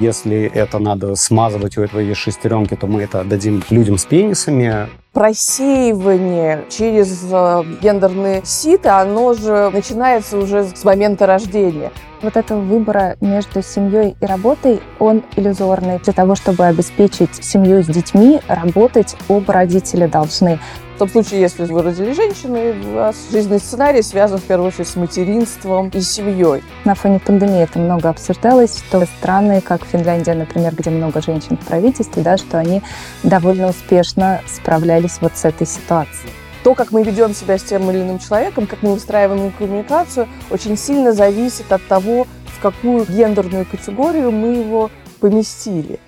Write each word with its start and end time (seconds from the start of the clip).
Если 0.00 0.50
это 0.54 0.78
надо 0.78 1.16
смазывать 1.16 1.76
у 1.76 1.82
этого 1.82 2.00
есть 2.00 2.20
шестеренки, 2.20 2.76
то 2.76 2.86
мы 2.86 3.02
это 3.02 3.24
дадим 3.24 3.62
людям 3.70 3.98
с 3.98 4.04
пенисами. 4.04 4.88
Просеивание 5.12 6.64
через 6.68 7.24
э, 7.30 7.64
гендерные 7.82 8.42
ситы, 8.44 8.90
оно 8.90 9.34
же 9.34 9.70
начинается 9.70 10.38
уже 10.38 10.64
с 10.64 10.84
момента 10.84 11.26
рождения. 11.26 11.90
Вот 12.22 12.36
этого 12.36 12.60
выбора 12.60 13.16
между 13.20 13.62
семьей 13.62 14.16
и 14.20 14.26
работой, 14.26 14.80
он 15.00 15.24
иллюзорный. 15.34 15.98
Для 15.98 16.12
того, 16.12 16.36
чтобы 16.36 16.66
обеспечить 16.66 17.42
семью 17.44 17.82
с 17.82 17.86
детьми, 17.86 18.40
работать 18.46 19.16
оба 19.28 19.52
родителя 19.52 20.06
должны. 20.06 20.60
В 20.98 21.00
том 21.00 21.10
случае, 21.10 21.42
если 21.42 21.64
вы 21.64 21.80
родили 21.82 22.12
женщину, 22.12 22.58
у 22.58 22.94
вас 22.96 23.14
жизненный 23.30 23.60
сценарий 23.60 24.02
связан 24.02 24.40
в 24.40 24.42
первую 24.42 24.66
очередь 24.66 24.88
с 24.88 24.96
материнством 24.96 25.90
и 25.90 26.00
семьей. 26.00 26.64
На 26.84 26.96
фоне 26.96 27.20
пандемии 27.20 27.62
это 27.62 27.78
много 27.78 28.08
обсуждалось, 28.08 28.78
что 28.78 29.06
страны, 29.06 29.60
как 29.60 29.84
Финляндия, 29.84 30.34
например, 30.34 30.74
где 30.74 30.90
много 30.90 31.22
женщин 31.22 31.56
в 31.56 31.64
правительстве, 31.64 32.24
да, 32.24 32.36
что 32.36 32.58
они 32.58 32.82
довольно 33.22 33.68
успешно 33.68 34.40
справлялись 34.48 35.18
вот 35.20 35.36
с 35.36 35.44
этой 35.44 35.68
ситуацией. 35.68 36.32
То, 36.64 36.74
как 36.74 36.90
мы 36.90 37.04
ведем 37.04 37.32
себя 37.32 37.58
с 37.58 37.62
тем 37.62 37.88
или 37.92 37.98
иным 37.98 38.18
человеком, 38.18 38.66
как 38.66 38.82
мы 38.82 38.94
выстраиваем 38.94 39.52
коммуникацию, 39.52 40.26
очень 40.50 40.76
сильно 40.76 41.12
зависит 41.12 41.70
от 41.70 41.86
того, 41.86 42.26
в 42.46 42.60
какую 42.60 43.06
гендерную 43.06 43.66
категорию 43.66 44.32
мы 44.32 44.48
его 44.48 44.90
поместили. 45.20 46.00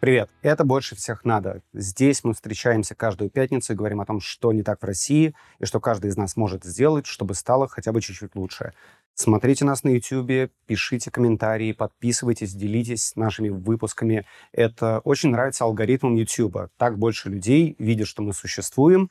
Привет, 0.00 0.30
это 0.40 0.64
«Больше 0.64 0.96
всех 0.96 1.26
надо». 1.26 1.60
Здесь 1.74 2.24
мы 2.24 2.32
встречаемся 2.32 2.94
каждую 2.94 3.28
пятницу 3.28 3.74
и 3.74 3.76
говорим 3.76 4.00
о 4.00 4.06
том, 4.06 4.18
что 4.18 4.50
не 4.50 4.62
так 4.62 4.80
в 4.80 4.84
России 4.86 5.34
и 5.58 5.66
что 5.66 5.78
каждый 5.78 6.06
из 6.06 6.16
нас 6.16 6.36
может 6.36 6.64
сделать, 6.64 7.04
чтобы 7.04 7.34
стало 7.34 7.68
хотя 7.68 7.92
бы 7.92 8.00
чуть-чуть 8.00 8.34
лучше. 8.34 8.72
Смотрите 9.12 9.66
нас 9.66 9.84
на 9.84 9.90
YouTube, 9.90 10.50
пишите 10.64 11.10
комментарии, 11.10 11.72
подписывайтесь, 11.72 12.54
делитесь 12.54 13.14
нашими 13.14 13.50
выпусками. 13.50 14.24
Это 14.52 15.00
очень 15.00 15.32
нравится 15.32 15.64
алгоритмам 15.64 16.14
YouTube. 16.14 16.70
Так 16.78 16.98
больше 16.98 17.28
людей 17.28 17.76
видят, 17.78 18.08
что 18.08 18.22
мы 18.22 18.32
существуем, 18.32 19.10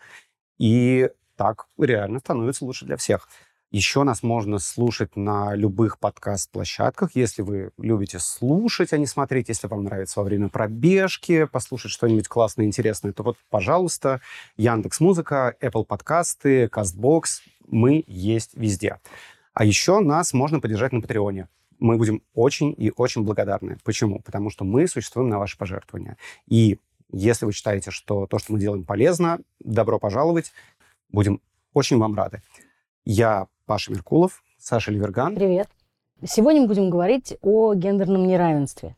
и 0.58 1.12
так 1.36 1.68
реально 1.78 2.18
становится 2.18 2.66
лучше 2.66 2.86
для 2.86 2.98
всех. 2.98 3.30
Еще 3.72 4.02
нас 4.02 4.24
можно 4.24 4.58
слушать 4.58 5.16
на 5.16 5.54
любых 5.54 6.00
подкаст-площадках, 6.00 7.12
если 7.14 7.44
вы 7.44 7.70
любите 7.78 8.18
слушать, 8.18 8.94
а 8.94 8.98
не 8.98 9.06
смотреть. 9.06 9.50
Если 9.50 9.68
вам 9.68 9.84
нравится 9.84 10.20
во 10.20 10.24
время 10.24 10.50
пробежки 10.50 11.46
послушать 11.46 11.92
что-нибудь 11.92 12.28
классное, 12.28 12.66
интересное, 12.66 13.14
то 13.14 13.22
вот, 13.22 13.38
пожалуйста, 13.52 14.22
Яндекс 14.58 15.00
Музыка, 15.02 15.56
Apple 15.62 15.86
подкасты, 15.86 16.66
Castbox, 16.66 17.42
мы 17.68 18.04
есть 18.08 18.56
везде. 18.56 18.98
А 19.54 19.66
еще 19.66 20.00
нас 20.00 20.34
можно 20.34 20.60
поддержать 20.60 20.92
на 20.92 21.02
Патреоне. 21.02 21.48
Мы 21.78 21.98
будем 21.98 22.24
очень 22.34 22.74
и 22.76 22.92
очень 22.96 23.22
благодарны. 23.22 23.78
Почему? 23.84 24.20
Потому 24.20 24.50
что 24.50 24.66
мы 24.66 24.88
существуем 24.88 25.30
на 25.30 25.38
ваши 25.38 25.60
пожертвования. 25.60 26.18
И 26.48 26.80
если 27.12 27.46
вы 27.46 27.52
считаете, 27.52 27.92
что 27.92 28.26
то, 28.26 28.40
что 28.40 28.52
мы 28.52 28.60
делаем, 28.60 28.84
полезно, 28.84 29.40
добро 29.60 30.00
пожаловать. 30.00 30.54
Будем 31.10 31.40
очень 31.74 32.00
вам 32.00 32.16
рады. 32.16 32.42
Я 33.06 33.48
Паша 33.70 33.92
Меркулов, 33.92 34.42
Саша 34.58 34.92
Ливерган. 34.92 35.36
Привет. 35.36 35.70
Сегодня 36.26 36.62
мы 36.62 36.68
будем 36.68 36.90
говорить 36.90 37.38
о 37.44 37.76
гендерном 37.76 38.26
неравенстве. 38.26 38.96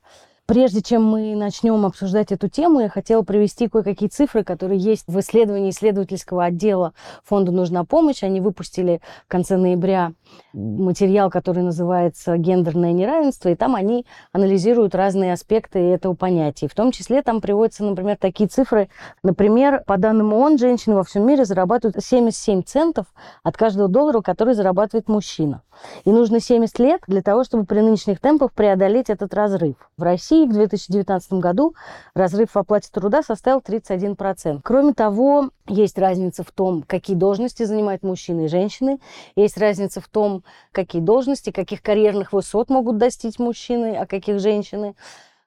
Прежде 0.51 0.81
чем 0.81 1.05
мы 1.05 1.33
начнем 1.33 1.85
обсуждать 1.85 2.33
эту 2.33 2.49
тему, 2.49 2.81
я 2.81 2.89
хотела 2.89 3.21
привести 3.21 3.69
кое-какие 3.69 4.09
цифры, 4.09 4.43
которые 4.43 4.81
есть 4.81 5.05
в 5.07 5.17
исследовании 5.21 5.69
исследовательского 5.69 6.43
отдела 6.43 6.93
фонда 7.23 7.53
«Нужна 7.53 7.85
помощь». 7.85 8.21
Они 8.21 8.41
выпустили 8.41 8.99
в 9.25 9.31
конце 9.31 9.55
ноября 9.55 10.11
материал, 10.51 11.29
который 11.29 11.63
называется 11.63 12.35
«Гендерное 12.35 12.91
неравенство», 12.91 13.47
и 13.47 13.55
там 13.55 13.75
они 13.75 14.05
анализируют 14.33 14.93
разные 14.93 15.31
аспекты 15.31 15.79
этого 15.79 16.15
понятия. 16.15 16.67
В 16.67 16.75
том 16.75 16.91
числе 16.91 17.21
там 17.21 17.39
приводятся, 17.39 17.85
например, 17.85 18.17
такие 18.19 18.49
цифры. 18.49 18.89
Например, 19.23 19.81
по 19.87 19.95
данным 19.97 20.33
ООН, 20.33 20.57
женщины 20.57 20.95
во 20.95 21.05
всем 21.05 21.25
мире 21.25 21.45
зарабатывают 21.45 22.03
77 22.03 22.63
центов 22.63 23.05
от 23.43 23.55
каждого 23.55 23.87
доллара, 23.87 24.19
который 24.19 24.53
зарабатывает 24.53 25.07
мужчина. 25.07 25.61
И 26.05 26.11
нужно 26.11 26.39
70 26.39 26.79
лет 26.79 27.01
для 27.07 27.21
того, 27.21 27.43
чтобы 27.43 27.65
при 27.65 27.79
нынешних 27.79 28.19
темпах 28.19 28.51
преодолеть 28.53 29.09
этот 29.09 29.33
разрыв. 29.33 29.75
В 29.97 30.03
России 30.03 30.45
в 30.45 30.53
2019 30.53 31.33
году 31.33 31.75
разрыв 32.13 32.51
в 32.53 32.57
оплате 32.57 32.89
труда 32.91 33.23
составил 33.23 33.59
31%. 33.59 34.59
Кроме 34.63 34.93
того, 34.93 35.49
есть 35.67 35.97
разница 35.97 36.43
в 36.43 36.51
том, 36.51 36.83
какие 36.85 37.15
должности 37.15 37.63
занимают 37.63 38.03
мужчины 38.03 38.45
и 38.45 38.47
женщины. 38.47 38.99
Есть 39.35 39.57
разница 39.57 40.01
в 40.01 40.07
том, 40.07 40.43
какие 40.71 41.01
должности, 41.01 41.51
каких 41.51 41.81
карьерных 41.81 42.33
высот 42.33 42.69
могут 42.69 42.97
достичь 42.97 43.39
мужчины, 43.39 43.95
а 43.95 44.05
каких 44.05 44.39
женщины 44.39 44.95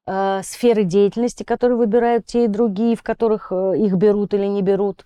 э, 0.07 0.41
сферы 0.43 0.85
деятельности, 0.85 1.43
которые 1.43 1.79
выбирают 1.79 2.27
те 2.27 2.45
и 2.45 2.49
другие, 2.49 2.97
в 2.97 3.03
которых 3.03 3.49
э, 3.51 3.79
их 3.79 3.95
берут 3.95 4.35
или 4.35 4.47
не 4.47 4.63
берут. 4.63 5.05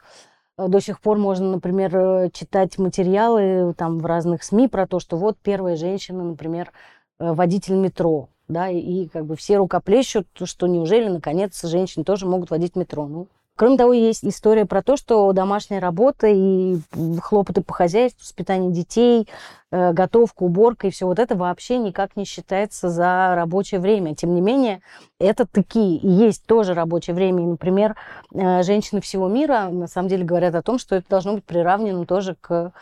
Э, 0.58 0.68
до 0.68 0.80
сих 0.80 1.00
пор 1.00 1.16
можно, 1.18 1.52
например, 1.52 2.30
читать 2.32 2.76
материалы 2.78 3.72
там, 3.74 3.98
в 3.98 4.06
разных 4.06 4.42
СМИ 4.42 4.68
про 4.68 4.86
то, 4.86 5.00
что 5.00 5.16
вот 5.16 5.38
первая 5.42 5.76
женщина, 5.76 6.22
например, 6.22 6.72
водитель 7.18 7.76
метро 7.76 8.28
да, 8.48 8.68
и 8.70 9.06
как 9.08 9.26
бы 9.26 9.36
все 9.36 9.58
рукоплещут, 9.58 10.26
что 10.44 10.66
неужели, 10.66 11.08
наконец, 11.08 11.62
женщины 11.62 12.04
тоже 12.04 12.26
могут 12.26 12.50
водить 12.50 12.76
метро. 12.76 13.06
Ну, 13.06 13.28
Кроме 13.58 13.76
того, 13.76 13.92
есть 13.92 14.24
история 14.24 14.66
про 14.66 14.84
то, 14.84 14.96
что 14.96 15.32
домашняя 15.32 15.80
работа 15.80 16.28
и 16.28 16.76
хлопоты 17.20 17.60
по 17.60 17.74
хозяйству, 17.74 18.20
воспитание 18.22 18.70
детей, 18.70 19.26
э, 19.72 19.92
готовка, 19.92 20.44
уборка 20.44 20.86
и 20.86 20.90
все 20.90 21.06
вот 21.06 21.18
это 21.18 21.34
вообще 21.34 21.78
никак 21.78 22.14
не 22.14 22.24
считается 22.24 22.88
за 22.88 23.34
рабочее 23.34 23.80
время. 23.80 24.14
Тем 24.14 24.32
не 24.32 24.40
менее, 24.40 24.80
это 25.18 25.44
такие 25.44 25.96
и 25.96 26.08
есть 26.08 26.46
тоже 26.46 26.72
рабочее 26.72 27.14
время. 27.16 27.42
И, 27.42 27.46
например, 27.46 27.96
э, 28.32 28.62
женщины 28.62 29.00
всего 29.00 29.26
мира 29.26 29.70
на 29.72 29.88
самом 29.88 30.08
деле 30.08 30.24
говорят 30.24 30.54
о 30.54 30.62
том, 30.62 30.78
что 30.78 30.94
это 30.94 31.08
должно 31.08 31.34
быть 31.34 31.44
приравнено 31.44 32.06
тоже 32.06 32.36
к 32.40 32.72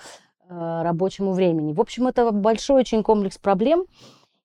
э, 0.51 0.83
рабочему 0.83 1.33
времени. 1.33 1.73
В 1.73 1.81
общем, 1.81 2.07
это 2.07 2.31
большой 2.33 2.81
очень 2.81 3.03
комплекс 3.03 3.39
проблем, 3.39 3.87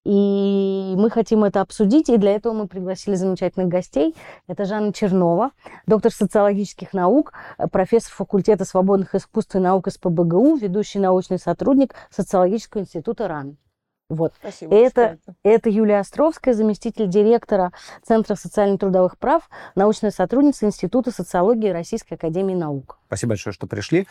и 0.03 0.95
мы 0.97 1.09
хотим 1.09 1.44
это 1.44 1.62
обсудить, 1.62 2.09
и 2.09 2.17
для 2.17 2.35
этого 2.35 2.53
мы 2.53 2.67
пригласили 2.67 3.16
замечательных 3.16 3.69
гостей. 3.69 4.16
Это 4.47 4.66
Жанна 4.66 4.94
Чернова, 4.94 5.51
доктор 5.85 6.12
социологических 6.12 6.94
наук, 6.94 7.34
э, 7.57 7.67
профессор 7.67 8.11
факультета 8.11 8.66
свободных 8.66 9.13
искусств 9.13 9.56
и 9.56 9.59
наук 9.59 9.88
СПБГУ, 9.91 10.56
ведущий 10.56 11.00
научный 11.00 11.38
сотрудник 11.38 11.95
социологического 12.09 12.81
института 12.81 13.28
РАН. 13.28 13.57
Вот. 14.09 14.34
Спасибо. 14.40 14.75
Это, 14.75 15.19
это 15.41 15.69
Юлия 15.69 16.00
Островская, 16.00 16.53
заместитель 16.53 17.07
директора 17.07 17.72
Центра 18.03 18.35
социально-трудовых 18.35 19.17
прав, 19.17 19.50
научная 19.75 20.11
сотрудница 20.11 20.66
Института 20.66 21.11
социологии 21.11 21.69
Российской 21.69 22.16
Академии 22.16 22.56
Наук. 22.56 23.00
Спасибо 23.07 23.29
большое, 23.29 23.53
что 23.53 23.67
пришли. 23.67 24.07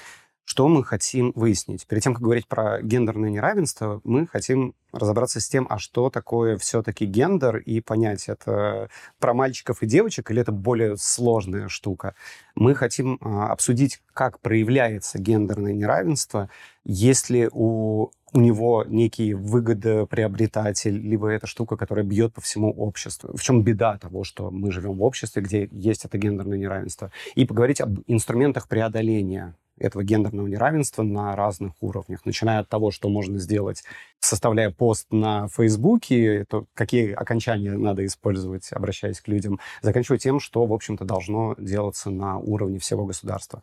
Что 0.50 0.66
мы 0.66 0.82
хотим 0.82 1.30
выяснить? 1.36 1.86
Перед 1.86 2.02
тем, 2.02 2.12
как 2.12 2.24
говорить 2.24 2.48
про 2.48 2.82
гендерное 2.82 3.30
неравенство, 3.30 4.00
мы 4.02 4.26
хотим 4.26 4.74
разобраться 4.90 5.40
с 5.40 5.48
тем, 5.48 5.64
а 5.70 5.78
что 5.78 6.10
такое 6.10 6.58
все-таки 6.58 7.06
гендер, 7.06 7.58
и 7.58 7.80
понять, 7.80 8.28
это 8.28 8.90
про 9.20 9.32
мальчиков 9.32 9.80
и 9.80 9.86
девочек, 9.86 10.28
или 10.32 10.40
это 10.40 10.50
более 10.50 10.96
сложная 10.96 11.68
штука. 11.68 12.16
Мы 12.56 12.74
хотим 12.74 13.18
а, 13.20 13.52
обсудить, 13.52 14.02
как 14.12 14.40
проявляется 14.40 15.20
гендерное 15.20 15.72
неравенство, 15.72 16.50
если 16.84 17.48
у 17.52 18.10
у 18.32 18.40
него 18.40 18.84
некий 18.86 19.34
выгодоприобретатель, 19.34 20.96
либо 20.96 21.28
это 21.28 21.48
штука, 21.48 21.76
которая 21.76 22.04
бьет 22.04 22.32
по 22.32 22.40
всему 22.40 22.70
обществу. 22.70 23.36
В 23.36 23.42
чем 23.42 23.62
беда 23.64 23.98
того, 23.98 24.22
что 24.22 24.52
мы 24.52 24.70
живем 24.70 24.98
в 24.98 25.02
обществе, 25.02 25.42
где 25.42 25.68
есть 25.72 26.04
это 26.04 26.16
гендерное 26.16 26.56
неравенство. 26.56 27.10
И 27.34 27.44
поговорить 27.44 27.80
об 27.80 27.98
инструментах 28.06 28.68
преодоления 28.68 29.56
этого 29.80 30.04
гендерного 30.04 30.46
неравенства 30.46 31.02
на 31.02 31.34
разных 31.34 31.72
уровнях, 31.80 32.24
начиная 32.24 32.60
от 32.60 32.68
того, 32.68 32.90
что 32.90 33.08
можно 33.08 33.38
сделать, 33.38 33.82
составляя 34.20 34.70
пост 34.70 35.06
на 35.10 35.48
Фейсбуке, 35.48 36.44
то 36.48 36.66
какие 36.74 37.12
окончания 37.12 37.72
надо 37.72 38.04
использовать, 38.04 38.72
обращаясь 38.72 39.20
к 39.20 39.28
людям, 39.28 39.58
заканчивая 39.82 40.18
тем, 40.18 40.38
что, 40.38 40.66
в 40.66 40.72
общем-то, 40.72 41.04
должно 41.04 41.54
делаться 41.58 42.10
на 42.10 42.38
уровне 42.38 42.78
всего 42.78 43.06
государства. 43.06 43.62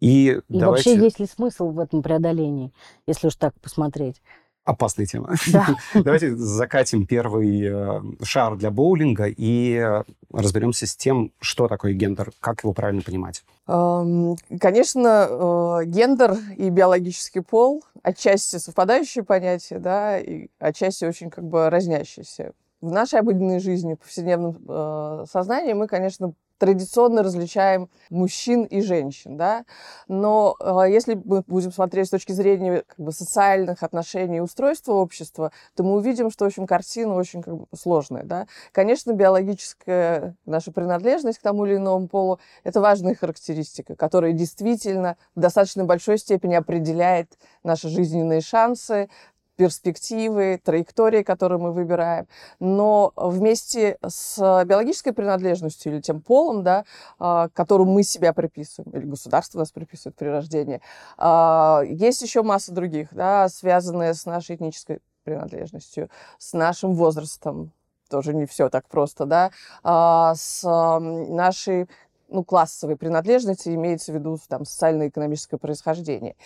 И, 0.00 0.40
И 0.48 0.58
давайте... 0.58 0.90
вообще 0.90 1.04
есть 1.04 1.18
ли 1.18 1.26
смысл 1.26 1.70
в 1.70 1.78
этом 1.78 2.02
преодолении, 2.02 2.72
если 3.06 3.26
уж 3.28 3.34
так 3.36 3.58
посмотреть? 3.60 4.22
Опасная 4.66 5.06
тема. 5.06 5.36
Да. 5.52 5.68
Давайте 5.94 6.34
закатим 6.34 7.06
первый 7.06 7.62
э, 7.62 8.00
шар 8.24 8.56
для 8.56 8.72
боулинга 8.72 9.26
и 9.28 10.02
разберемся 10.32 10.88
с 10.88 10.96
тем, 10.96 11.32
что 11.40 11.68
такое 11.68 11.92
гендер, 11.92 12.32
как 12.40 12.64
его 12.64 12.72
правильно 12.72 13.00
понимать. 13.00 13.44
Конечно, 13.66 15.28
э, 15.30 15.84
гендер 15.86 16.36
и 16.56 16.68
биологический 16.68 17.40
пол 17.40 17.84
отчасти 18.02 18.56
совпадающие 18.56 19.24
понятия, 19.24 19.78
да, 19.78 20.18
и 20.18 20.48
отчасти 20.58 21.04
очень 21.04 21.30
как 21.30 21.44
бы 21.44 21.70
разнящиеся 21.70 22.52
в 22.80 22.90
нашей 22.90 23.20
обыденной 23.20 23.60
жизни, 23.60 23.94
в 23.94 23.98
повседневном 23.98 24.58
э, 24.68 25.24
сознании 25.30 25.72
мы, 25.72 25.86
конечно, 25.86 26.34
традиционно 26.58 27.22
различаем 27.22 27.90
мужчин 28.10 28.64
и 28.64 28.80
женщин, 28.80 29.36
да, 29.36 29.64
но 30.08 30.56
э, 30.58 30.90
если 30.90 31.14
мы 31.14 31.42
будем 31.46 31.72
смотреть 31.72 32.06
с 32.06 32.10
точки 32.10 32.32
зрения 32.32 32.82
как 32.86 32.98
бы, 32.98 33.12
социальных 33.12 33.82
отношений 33.82 34.38
и 34.38 34.40
устройства 34.40 34.94
общества, 34.94 35.52
то 35.74 35.82
мы 35.82 35.96
увидим, 35.96 36.30
что, 36.30 36.44
в 36.44 36.48
общем, 36.48 36.66
картина 36.66 37.14
очень 37.14 37.42
как 37.42 37.56
бы, 37.56 37.66
сложная, 37.76 38.24
да. 38.24 38.46
Конечно, 38.72 39.12
биологическая 39.12 40.36
наша 40.46 40.72
принадлежность 40.72 41.38
к 41.38 41.42
тому 41.42 41.66
или 41.66 41.76
иному 41.76 42.08
полу– 42.08 42.38
это 42.64 42.80
важная 42.80 43.14
характеристика, 43.14 43.94
которая 43.94 44.32
действительно 44.32 45.16
в 45.34 45.40
достаточно 45.40 45.84
большой 45.84 46.18
степени 46.18 46.54
определяет 46.54 47.38
наши 47.62 47.88
жизненные 47.88 48.40
шансы, 48.40 49.08
перспективы, 49.56 50.60
траектории, 50.62 51.22
которые 51.22 51.58
мы 51.58 51.72
выбираем. 51.72 52.26
Но 52.60 53.12
вместе 53.16 53.98
с 54.06 54.64
биологической 54.64 55.12
принадлежностью 55.12 55.92
или 55.92 56.00
тем 56.00 56.20
полом, 56.20 56.62
да, 56.62 56.84
а, 57.18 57.48
которому 57.48 57.92
мы 57.92 58.02
себя 58.02 58.32
приписываем, 58.32 58.96
или 58.96 59.06
государство 59.06 59.58
нас 59.58 59.72
приписывает 59.72 60.16
при 60.16 60.28
рождении, 60.28 60.80
а, 61.16 61.82
есть 61.86 62.22
еще 62.22 62.42
масса 62.42 62.72
других, 62.72 63.08
да, 63.12 63.48
связанные 63.48 64.14
с 64.14 64.26
нашей 64.26 64.56
этнической 64.56 65.00
принадлежностью, 65.24 66.08
с 66.38 66.52
нашим 66.52 66.94
возрастом, 66.94 67.72
тоже 68.08 68.34
не 68.34 68.46
все 68.46 68.68
так 68.68 68.88
просто, 68.88 69.26
да, 69.26 69.50
а, 69.82 70.34
с 70.34 70.62
нашей 70.64 71.88
ну, 72.28 72.44
классовой 72.44 72.96
принадлежности, 72.96 73.68
имеется 73.68 74.12
в 74.12 74.16
виду 74.16 74.38
там, 74.48 74.64
социально-экономическое 74.64 75.58
происхождение. 75.58 76.36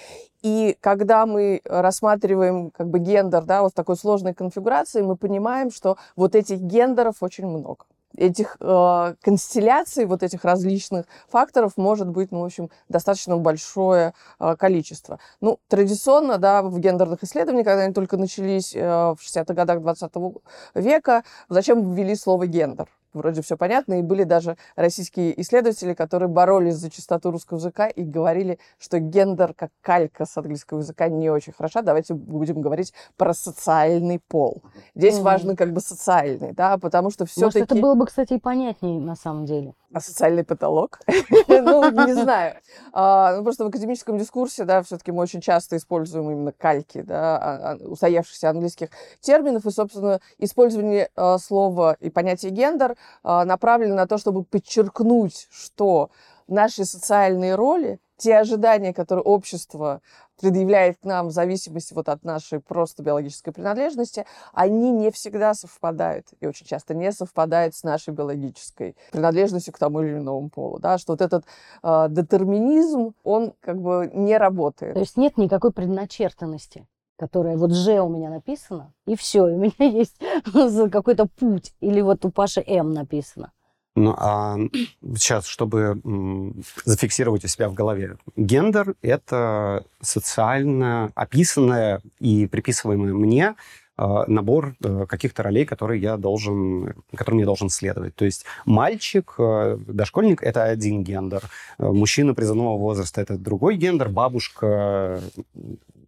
И 0.42 0.76
когда 0.80 1.26
мы 1.26 1.60
рассматриваем 1.64 2.70
как 2.70 2.88
бы 2.88 2.98
гендер 2.98 3.44
да, 3.44 3.62
вот 3.62 3.72
в 3.72 3.74
такой 3.74 3.96
сложной 3.96 4.34
конфигурации, 4.34 5.02
мы 5.02 5.16
понимаем, 5.16 5.70
что 5.70 5.96
вот 6.16 6.34
этих 6.34 6.60
гендеров 6.60 7.22
очень 7.22 7.46
много 7.46 7.84
этих 8.16 8.56
э, 8.60 9.14
констелляций, 9.22 10.04
вот 10.04 10.22
этих 10.22 10.44
различных 10.44 11.06
факторов 11.28 11.76
может 11.76 12.08
быть, 12.08 12.32
ну, 12.32 12.40
в 12.40 12.44
общем, 12.44 12.70
достаточно 12.88 13.36
большое 13.36 14.14
э, 14.38 14.56
количество. 14.56 15.18
Ну, 15.40 15.58
традиционно, 15.68 16.38
да, 16.38 16.62
в 16.62 16.78
гендерных 16.78 17.22
исследованиях, 17.22 17.66
когда 17.66 17.82
они 17.84 17.94
только 17.94 18.16
начались 18.16 18.74
э, 18.74 18.80
в 18.80 19.18
60-х 19.20 19.54
годах 19.54 19.80
20 19.80 20.12
века, 20.74 21.24
зачем 21.48 21.94
ввели 21.94 22.14
слово 22.14 22.46
«гендер»? 22.46 22.88
Вроде 23.12 23.42
все 23.42 23.56
понятно, 23.56 23.98
и 23.98 24.02
были 24.02 24.24
даже 24.24 24.56
российские 24.76 25.40
исследователи, 25.40 25.94
которые 25.94 26.28
боролись 26.28 26.74
за 26.74 26.90
чистоту 26.90 27.30
русского 27.30 27.58
языка 27.58 27.86
и 27.86 28.02
говорили, 28.02 28.58
что 28.78 28.98
гендер 28.98 29.54
как 29.54 29.70
калька 29.80 30.26
с 30.26 30.36
английского 30.36 30.78
языка 30.78 31.08
не 31.08 31.30
очень 31.30 31.52
хороша, 31.52 31.82
давайте 31.82 32.14
будем 32.14 32.60
говорить 32.60 32.92
про 33.16 33.34
социальный 33.34 34.20
пол. 34.28 34.62
Здесь 34.94 35.18
mm-hmm. 35.18 35.22
важно 35.22 35.56
как 35.56 35.72
бы 35.72 35.80
социальный, 35.80 36.52
да, 36.52 36.78
потому 36.78 37.10
что 37.10 37.26
все-таки... 37.26 37.58
Может, 37.58 37.72
это 37.72 37.80
было 37.80 37.94
бы, 37.94 38.06
кстати, 38.06 38.34
и 38.34 38.38
понятнее 38.38 39.00
на 39.00 39.16
самом 39.16 39.46
деле. 39.46 39.74
А 39.92 40.00
социальный 40.00 40.44
потолок? 40.44 41.00
Ну, 41.48 41.90
не 42.06 42.14
знаю. 42.14 42.54
А, 42.92 43.36
ну, 43.36 43.42
просто 43.42 43.64
в 43.64 43.68
академическом 43.68 44.16
дискурсе, 44.18 44.64
да, 44.64 44.82
все-таки 44.82 45.12
мы 45.12 45.22
очень 45.22 45.40
часто 45.40 45.76
используем 45.76 46.30
именно 46.30 46.52
кальки, 46.52 47.02
да, 47.02 47.36
а, 47.36 47.72
а, 47.72 47.76
устоявшихся 47.76 48.48
английских 48.48 48.88
терминов, 49.20 49.66
и, 49.66 49.70
собственно, 49.70 50.20
использование 50.38 51.10
слова 51.38 51.96
и 52.00 52.08
понятия 52.08 52.50
гендер 52.50 52.96
направлено 53.22 53.94
на 53.94 54.06
то, 54.06 54.18
чтобы 54.18 54.44
подчеркнуть, 54.44 55.48
что 55.50 56.10
наши 56.48 56.84
социальные 56.84 57.54
роли, 57.54 58.00
те 58.16 58.36
ожидания, 58.36 58.92
которые 58.92 59.22
общество 59.22 60.02
предъявляет 60.40 60.98
к 60.98 61.04
нам 61.04 61.28
в 61.28 61.30
зависимости 61.30 61.94
вот 61.94 62.08
от 62.08 62.24
нашей 62.24 62.60
просто 62.60 63.02
биологической 63.02 63.52
принадлежности, 63.52 64.26
они 64.52 64.90
не 64.90 65.10
всегда 65.10 65.54
совпадают, 65.54 66.26
и 66.40 66.46
очень 66.46 66.66
часто 66.66 66.94
не 66.94 67.12
совпадают 67.12 67.74
с 67.74 67.82
нашей 67.82 68.12
биологической 68.12 68.96
принадлежностью 69.12 69.72
к 69.72 69.78
тому 69.78 70.02
или 70.02 70.18
иному 70.18 70.50
полу, 70.50 70.78
да, 70.78 70.98
что 70.98 71.12
вот 71.12 71.22
этот 71.22 71.44
э, 71.82 72.06
детерминизм, 72.10 73.14
он 73.22 73.54
как 73.60 73.80
бы 73.80 74.10
не 74.12 74.36
работает. 74.36 74.94
То 74.94 75.00
есть 75.00 75.16
нет 75.16 75.36
никакой 75.36 75.72
предначертанности 75.72 76.86
которая 77.20 77.58
вот 77.58 77.72
«Ж» 77.74 78.00
у 78.00 78.08
меня 78.08 78.30
написано, 78.30 78.94
и 79.06 79.14
все, 79.14 79.42
у 79.42 79.58
меня 79.58 79.72
есть 79.78 80.16
какой-то 80.90 81.26
путь, 81.26 81.74
или 81.80 82.00
вот 82.00 82.24
у 82.24 82.30
Паши 82.30 82.64
«М» 82.66 82.94
написано. 82.94 83.52
Ну, 83.94 84.14
а 84.16 84.56
сейчас, 85.16 85.46
чтобы 85.46 86.00
зафиксировать 86.84 87.44
у 87.44 87.48
себя 87.48 87.68
в 87.68 87.74
голове, 87.74 88.16
гендер— 88.36 88.94
это 89.02 89.84
социально 90.00 91.10
описанное 91.14 92.00
и 92.20 92.46
приписываемое 92.46 93.12
мне 93.12 93.56
а, 94.02 94.24
набор 94.28 94.74
э, 94.82 95.04
каких-то 95.06 95.42
ролей, 95.42 95.66
которые 95.66 96.00
я 96.00 96.16
должен, 96.16 96.94
которым 97.14 97.38
я 97.40 97.44
должен 97.44 97.68
следовать. 97.68 98.14
То 98.14 98.24
есть 98.24 98.46
мальчик, 98.64 99.34
э, 99.36 99.76
дошкольник— 99.88 100.42
это 100.42 100.64
один 100.64 101.04
гендер, 101.04 101.42
э, 101.78 101.84
мужчина 101.86 102.32
призывного 102.32 102.78
возраста— 102.78 103.20
это 103.22 103.36
другой 103.36 103.76
гендер, 103.76 104.08
бабушка, 104.08 105.20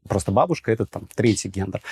просто 0.09 0.33
бабушка— 0.33 0.73
это 0.73 0.87
там 0.87 1.09
третий 1.15 1.49
гендер. 1.49 1.83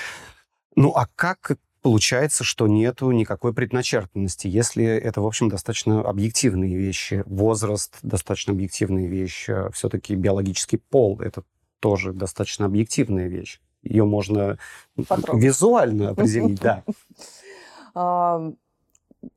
Ну, 0.76 0.90
а 0.90 1.06
как 1.16 1.56
получается, 1.82 2.44
что 2.44 2.66
нету 2.66 3.10
никакой 3.10 3.54
предначертанности, 3.54 4.46
если 4.46 4.84
это, 4.84 5.20
в 5.20 5.26
общем, 5.26 5.48
достаточно 5.48 6.00
объективные 6.00 6.76
вещи. 6.76 7.22
Возраст— 7.26 7.98
достаточно 8.02 8.52
объективная 8.52 9.06
вещь. 9.06 9.48
Все-таки 9.72 10.14
биологический 10.14 10.76
пол— 10.76 11.20
это 11.22 11.42
тоже 11.80 12.12
достаточно 12.12 12.66
объективная 12.66 13.28
вещь. 13.28 13.60
Ее 13.82 14.04
можно 14.04 14.58
Потрогать. 15.08 15.42
визуально 15.42 16.10
определить, 16.10 16.60
да. 17.94 18.52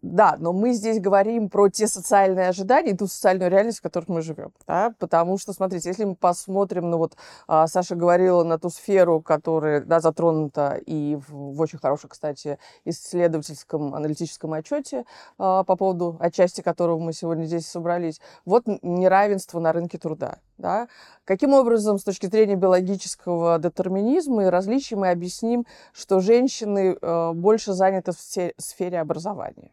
Да, 0.01 0.37
но 0.39 0.53
мы 0.53 0.73
здесь 0.73 1.01
говорим 1.01 1.49
про 1.49 1.67
те 1.67 1.87
социальные 1.87 2.47
ожидания 2.47 2.91
и 2.91 2.97
ту 2.97 3.07
социальную 3.07 3.51
реальность, 3.51 3.79
в 3.79 3.81
которой 3.81 4.05
мы 4.07 4.21
живем. 4.21 4.53
Да? 4.65 4.93
Потому 4.97 5.37
что, 5.37 5.51
смотрите, 5.51 5.89
если 5.89 6.05
мы 6.05 6.15
посмотрим, 6.15 6.89
ну 6.89 6.97
вот 6.97 7.17
а, 7.47 7.67
Саша 7.67 7.95
говорила 7.95 8.43
на 8.43 8.57
ту 8.57 8.69
сферу, 8.69 9.21
которая 9.21 9.81
да, 9.81 9.99
затронута 9.99 10.75
и 10.85 11.17
в, 11.27 11.55
в 11.55 11.59
очень 11.59 11.79
хорошем, 11.79 12.09
кстати, 12.09 12.59
исследовательском 12.85 13.93
аналитическом 13.93 14.53
отчете 14.53 15.03
а, 15.37 15.63
по 15.65 15.75
поводу 15.75 16.15
отчасти 16.19 16.61
которого 16.61 16.99
мы 16.99 17.11
сегодня 17.11 17.43
здесь 17.43 17.67
собрались, 17.67 18.21
вот 18.45 18.63
неравенство 18.81 19.59
на 19.59 19.73
рынке 19.73 19.97
труда. 19.97 20.37
Да? 20.57 20.87
Каким 21.25 21.53
образом, 21.53 21.99
с 21.99 22.03
точки 22.03 22.27
зрения 22.27 22.55
биологического 22.55 23.59
детерминизма 23.59 24.45
и 24.45 24.49
различий, 24.49 24.95
мы 24.95 25.09
объясним, 25.09 25.65
что 25.91 26.21
женщины 26.21 26.97
э, 27.01 27.31
больше 27.33 27.73
заняты 27.73 28.13
в 28.13 28.61
сфере 28.61 29.01
образования? 29.01 29.72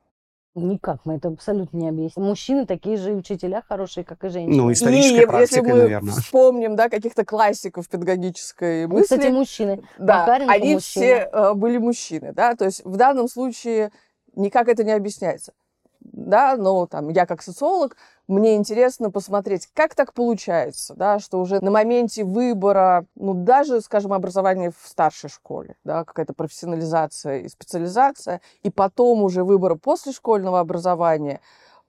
Никак, 0.56 1.00
мы 1.04 1.14
это 1.14 1.28
абсолютно 1.28 1.76
не 1.76 1.88
объясним. 1.88 2.26
Мужчины 2.26 2.66
такие 2.66 2.96
же 2.96 3.12
учителя 3.12 3.62
хорошие, 3.66 4.04
как 4.04 4.24
и 4.24 4.28
женщины. 4.30 4.56
Ну, 4.56 4.72
историческая 4.72 5.22
и 5.22 5.26
практика, 5.26 5.56
если 5.60 5.72
мы 5.72 5.78
наверное. 5.78 6.12
вспомним, 6.12 6.74
да, 6.74 6.88
каких-то 6.88 7.24
классиков 7.24 7.88
педагогической 7.88 8.88
мысли. 8.88 9.16
кстати, 9.16 9.30
мужчины. 9.30 9.82
Да, 9.98 10.20
Макаренко 10.20 10.52
они 10.52 10.74
мужчина. 10.74 11.04
все 11.04 11.30
э, 11.32 11.54
были 11.54 11.78
мужчины, 11.78 12.32
да, 12.32 12.56
то 12.56 12.64
есть 12.64 12.84
в 12.84 12.96
данном 12.96 13.28
случае 13.28 13.92
никак 14.34 14.68
это 14.68 14.82
не 14.82 14.92
объясняется 14.92 15.52
да, 16.00 16.56
но 16.56 16.86
там 16.86 17.08
я 17.08 17.26
как 17.26 17.42
социолог, 17.42 17.96
мне 18.28 18.56
интересно 18.56 19.10
посмотреть, 19.10 19.68
как 19.74 19.94
так 19.94 20.12
получается, 20.14 20.94
да, 20.94 21.18
что 21.18 21.40
уже 21.40 21.60
на 21.60 21.70
моменте 21.70 22.24
выбора, 22.24 23.06
ну, 23.16 23.34
даже, 23.34 23.80
скажем, 23.80 24.12
образования 24.12 24.70
в 24.70 24.88
старшей 24.88 25.30
школе, 25.30 25.76
да, 25.84 26.04
какая-то 26.04 26.32
профессионализация 26.32 27.40
и 27.40 27.48
специализация, 27.48 28.40
и 28.62 28.70
потом 28.70 29.22
уже 29.22 29.44
выбора 29.44 29.74
после 29.74 30.12
школьного 30.12 30.60
образования, 30.60 31.40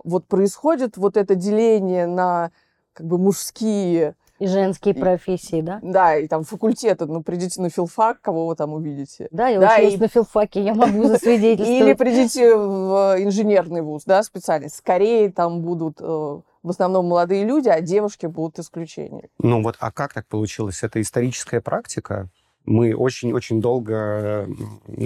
вот 0.04 0.28
происходит 0.28 0.98
вот 0.98 1.16
это 1.16 1.36
деление 1.36 2.08
на 2.08 2.52
как 2.94 3.06
бы 3.06 3.18
мужские 3.18 4.16
и 4.42 4.48
женские 4.48 4.96
профессии, 4.96 5.62
да? 5.62 5.80
Да, 5.84 6.18
и 6.18 6.28
там 6.28 6.44
факультеты. 6.44 7.06
Ну, 7.06 7.22
придите 7.22 7.62
на 7.62 7.70
филфак, 7.70 8.22
кого 8.22 8.48
вы 8.48 8.56
там 8.56 8.74
увидите. 8.74 9.28
Да, 9.30 9.48
я 9.50 9.60
да, 9.60 9.76
училась 9.76 9.94
и... 9.94 9.98
на 9.98 10.08
филфаке, 10.08 10.64
я 10.64 10.74
могу 10.74 11.04
засвидетельствовать. 11.06 11.82
Или 11.82 11.94
придите 11.94 12.56
в 12.56 13.18
инженерный 13.20 13.84
вуз, 13.84 14.04
да, 14.06 14.24
специальность. 14.24 14.78
Скорее 14.78 15.32
там 15.32 15.62
будут 15.62 15.98
э, 16.00 16.04
в 16.04 16.70
основном 16.70 17.06
молодые 17.06 17.46
люди, 17.46 17.70
а 17.70 17.82
девушки 17.82 18.26
будут 18.26 18.58
исключением. 18.58 19.30
Ну 19.38 19.62
вот, 19.62 19.76
а 19.80 19.92
как 19.92 20.14
так 20.14 20.26
получилось? 20.26 20.82
Это 20.82 21.00
историческая 21.00 21.62
практика? 21.62 22.28
Мы 22.66 22.94
очень-очень 22.96 23.60
долго 23.60 24.48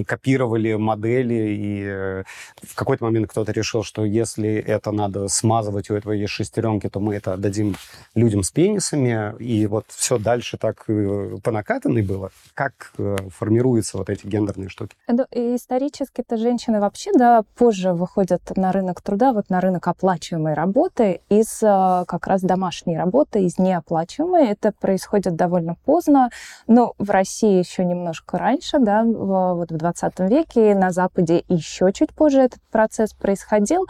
копировали 0.05 0.73
модели, 0.73 1.55
и 1.57 1.83
э, 1.85 2.23
в 2.61 2.75
какой-то 2.75 3.05
момент 3.05 3.29
кто-то 3.29 3.51
решил, 3.51 3.83
что 3.83 4.03
если 4.03 4.53
это 4.55 4.91
надо 4.91 5.27
смазывать, 5.29 5.89
у 5.89 5.95
этого 5.95 6.11
есть 6.11 6.33
шестеренки, 6.33 6.89
то 6.89 6.99
мы 6.99 7.15
это 7.15 7.33
отдадим 7.33 7.75
людям 8.13 8.43
с 8.43 8.51
пенисами, 8.51 9.35
и 9.39 9.67
вот 9.67 9.85
все 9.89 10.17
дальше 10.17 10.57
так 10.57 10.83
э, 10.87 11.37
по 11.43 11.51
накатанной 11.51 12.01
было. 12.01 12.31
Как 12.53 12.91
э, 12.97 13.15
формируются 13.29 13.97
вот 13.97 14.09
эти 14.09 14.27
гендерные 14.27 14.69
штуки? 14.69 14.95
Исторически 15.31 16.21
это 16.21 16.37
женщины 16.37 16.81
вообще, 16.81 17.11
да, 17.13 17.43
позже 17.55 17.93
выходят 17.93 18.41
на 18.57 18.71
рынок 18.71 19.01
труда, 19.01 19.31
вот 19.31 19.49
на 19.49 19.61
рынок 19.61 19.87
оплачиваемой 19.87 20.53
работы 20.53 21.21
из 21.29 21.59
как 21.59 22.27
раз 22.27 22.41
домашней 22.41 22.97
работы, 22.97 23.43
из 23.43 23.57
неоплачиваемой. 23.57 24.47
Это 24.47 24.71
происходит 24.71 25.35
довольно 25.35 25.75
поздно, 25.85 26.29
но 26.67 26.93
в 26.97 27.09
России 27.09 27.44
России 27.45 27.59
еще 27.59 27.85
немножко 27.85 28.37
раньше, 28.37 28.79
да, 28.79 29.03
вот 29.03 29.71
в 29.71 29.77
20 29.77 30.19
веке, 30.21 30.75
на 30.75 30.91
Западе 30.91 31.43
еще 31.47 31.91
чуть 31.93 32.13
позже 32.13 32.41
этот 32.41 32.59
процесс 32.71 33.13
происходил. 33.13 33.85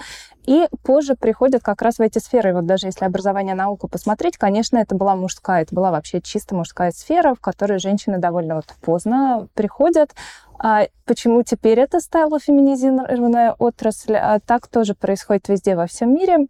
И 0.45 0.67
позже 0.83 1.15
приходят 1.15 1.63
как 1.63 1.81
раз 1.81 1.97
в 1.97 2.01
эти 2.01 2.19
сферы. 2.19 2.53
Вот 2.53 2.65
даже 2.65 2.87
если 2.87 3.05
образование 3.05 3.55
науку 3.55 3.87
посмотреть, 3.87 4.37
конечно, 4.37 4.77
это 4.77 4.95
была 4.95 5.15
мужская, 5.15 5.63
это 5.63 5.73
была 5.73 5.91
вообще 5.91 6.21
чисто 6.21 6.53
мужская 6.53 6.91
сфера, 6.91 7.33
в 7.33 7.39
которой 7.39 7.79
женщины 7.79 8.19
довольно 8.19 8.55
вот 8.55 8.65
поздно 8.81 9.47
приходят. 9.55 10.11
А 10.59 10.87
почему 11.05 11.43
теперь 11.43 11.79
это 11.79 11.99
стала 11.99 12.39
феминизированная 12.39 13.55
отрасль? 13.57 14.15
А 14.15 14.39
так 14.39 14.67
тоже 14.67 14.93
происходит 14.93 15.49
везде 15.49 15.75
во 15.75 15.87
всем 15.87 16.13
мире. 16.13 16.47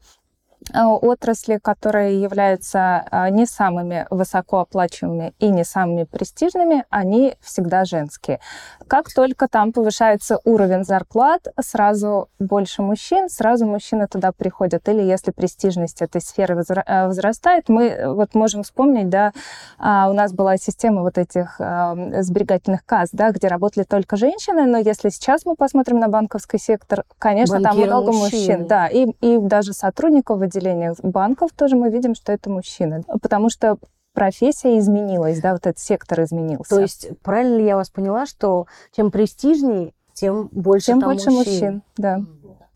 А, 0.74 0.90
отрасли, 0.90 1.58
которые 1.62 2.22
являются 2.22 3.06
а, 3.12 3.30
не 3.30 3.46
самыми 3.46 4.08
высокооплачиваемыми 4.10 5.34
и 5.40 5.50
не 5.50 5.64
самыми 5.64 6.04
престижными, 6.04 6.86
они 6.90 7.36
всегда 7.42 7.86
женские. 7.86 8.40
Как 8.88 9.14
только 9.14 9.48
там 9.48 9.72
повышается 9.72 10.40
уровень 10.44 10.84
зарплат, 10.84 11.48
сразу 11.60 12.30
больше 12.40 12.82
мужчин, 12.82 13.30
сразу 13.30 13.66
мужчины 13.66 14.08
туда 14.08 14.32
приходят. 14.32 14.88
Или 14.90 15.04
если 15.04 15.32
престижность 15.32 16.02
этой 16.02 16.22
сферы 16.22 16.56
э, 16.56 17.08
возрастает, 17.08 17.70
мы 17.70 17.88
э, 17.88 18.12
вот 18.12 18.34
можем 18.34 18.64
вспомнить, 18.64 19.10
да, 19.10 19.34
а, 19.78 20.10
у 20.10 20.14
нас 20.14 20.34
была 20.34 20.58
система 20.58 21.02
вот 21.02 21.18
этих 21.18 21.60
сберегательных 21.60 22.86
касс, 22.86 23.10
да, 23.12 23.32
где 23.32 23.48
работали 23.48 23.84
только 23.84 24.18
женщины, 24.18 24.66
но 24.66 24.78
если 24.78 25.10
сейчас 25.10 25.46
мы 25.46 25.56
посмотрим 25.56 26.00
на 26.00 26.08
банковский 26.08 26.58
сектор, 26.58 27.04
конечно, 27.20 27.60
Банкиры 27.60 27.88
там 27.88 27.88
много 27.88 28.12
мужчин, 28.12 28.40
мужчин 28.40 28.68
да, 28.68 28.88
и, 28.88 29.06
и 29.22 29.38
даже 29.38 29.74
сотрудников 29.74 30.40
отделениях 30.56 30.98
банков 31.02 31.52
тоже 31.56 31.76
мы 31.76 31.90
видим, 31.90 32.16
что 32.16 32.32
это 32.32 32.50
мужчины. 32.50 33.04
Потому 33.22 33.50
что 33.50 33.78
профессия 34.14 34.80
изменилась, 34.80 35.40
да, 35.42 35.52
вот 35.54 35.68
этот 35.68 35.80
сектор 35.80 36.24
изменился. 36.24 36.76
То 36.76 36.82
есть 36.82 37.10
правильно 37.22 37.58
ли 37.58 37.66
я 37.66 37.76
вас 37.76 37.90
поняла, 37.90 38.26
что 38.26 38.68
чем 38.96 39.12
престижнее, 39.12 39.94
тем 40.14 40.50
больше 40.52 40.88
тем 40.88 41.00
больше 41.00 41.30
мужчин. 41.30 41.54
мужчин, 41.54 41.84
да. 41.98 42.22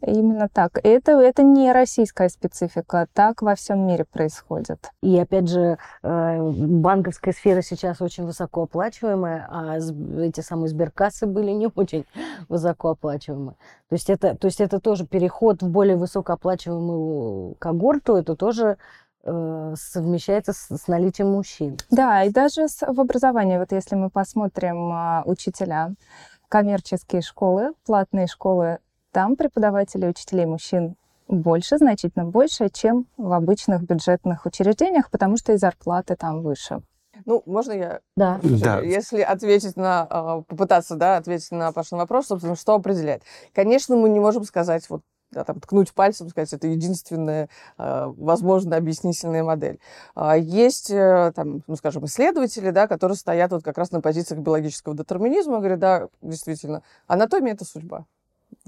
Именно 0.01 0.47
так. 0.47 0.79
Это, 0.83 1.13
это 1.13 1.43
не 1.43 1.71
российская 1.71 2.29
специфика, 2.29 3.07
так 3.13 3.41
во 3.41 3.55
всем 3.55 3.85
мире 3.85 4.05
происходит. 4.05 4.91
И 5.01 5.17
опять 5.17 5.49
же, 5.49 5.77
э, 6.03 6.41
банковская 6.41 7.33
сфера 7.33 7.61
сейчас 7.61 8.01
очень 8.01 8.25
высокооплачиваемая, 8.25 9.47
а 9.49 9.77
эти 10.21 10.41
самые 10.41 10.69
сберкассы 10.69 11.25
были 11.27 11.51
не 11.51 11.69
очень 11.75 12.05
высокооплачиваемые. 12.47 13.55
То 13.89 13.93
есть 13.93 14.09
это, 14.09 14.35
то 14.35 14.47
есть 14.47 14.61
это 14.61 14.79
тоже 14.79 15.05
переход 15.05 15.61
в 15.61 15.69
более 15.69 15.97
высокооплачиваемую 15.97 17.55
когорту, 17.59 18.15
это 18.15 18.35
тоже 18.37 18.77
э, 19.23 19.73
совмещается 19.75 20.53
с, 20.53 20.69
с 20.69 20.87
наличием 20.87 21.31
мужчин. 21.31 21.77
Да, 21.91 22.23
и 22.23 22.29
даже 22.29 22.69
с, 22.69 22.85
в 22.85 22.99
образовании, 23.01 23.57
вот 23.57 23.73
если 23.73 23.95
мы 23.95 24.09
посмотрим 24.09 24.93
э, 24.93 25.23
учителя, 25.25 25.91
коммерческие 26.47 27.21
школы, 27.21 27.73
платные 27.85 28.27
школы 28.27 28.79
там 29.19 29.35
преподавателей 29.35 30.07
учителей 30.07 30.45
мужчин 30.45 30.95
больше, 31.27 31.77
значительно 31.77 32.23
больше, 32.23 32.69
чем 32.69 33.05
в 33.17 33.33
обычных 33.33 33.83
бюджетных 33.83 34.45
учреждениях, 34.45 35.11
потому 35.11 35.35
что 35.35 35.51
и 35.51 35.57
зарплаты 35.57 36.15
там 36.15 36.41
выше. 36.41 36.81
Ну, 37.25 37.43
можно 37.45 37.73
я? 37.73 37.99
Да. 38.15 38.39
да. 38.41 38.79
Если 38.79 39.19
ответить 39.19 39.75
на, 39.75 40.07
а, 40.09 40.41
попытаться, 40.43 40.95
да, 40.95 41.17
ответить 41.17 41.51
на 41.51 41.73
Пашин 41.73 41.97
вопрос, 41.97 42.27
собственно, 42.27 42.55
что 42.55 42.75
определяет? 42.75 43.23
Конечно, 43.53 43.97
мы 43.97 44.07
не 44.07 44.21
можем 44.21 44.45
сказать, 44.45 44.89
вот, 44.89 45.01
да, 45.31 45.43
там, 45.43 45.59
ткнуть 45.59 45.91
пальцем, 45.93 46.29
сказать, 46.29 46.53
это 46.53 46.67
единственная, 46.67 47.49
а, 47.77 48.13
возможно, 48.15 48.77
объяснительная 48.77 49.43
модель. 49.43 49.81
А, 50.15 50.37
есть, 50.37 50.91
э, 50.91 51.33
там, 51.35 51.61
ну, 51.67 51.75
скажем, 51.75 52.05
исследователи, 52.05 52.69
да, 52.69 52.87
которые 52.87 53.17
стоят 53.17 53.51
вот 53.51 53.63
как 53.63 53.77
раз 53.77 53.91
на 53.91 53.99
позициях 53.99 54.39
биологического 54.39 54.95
детерминизма, 54.95 55.57
говорят, 55.57 55.79
да, 55.79 56.07
действительно, 56.21 56.83
анатомия– 57.05 57.51
это 57.55 57.65
судьба 57.65 58.05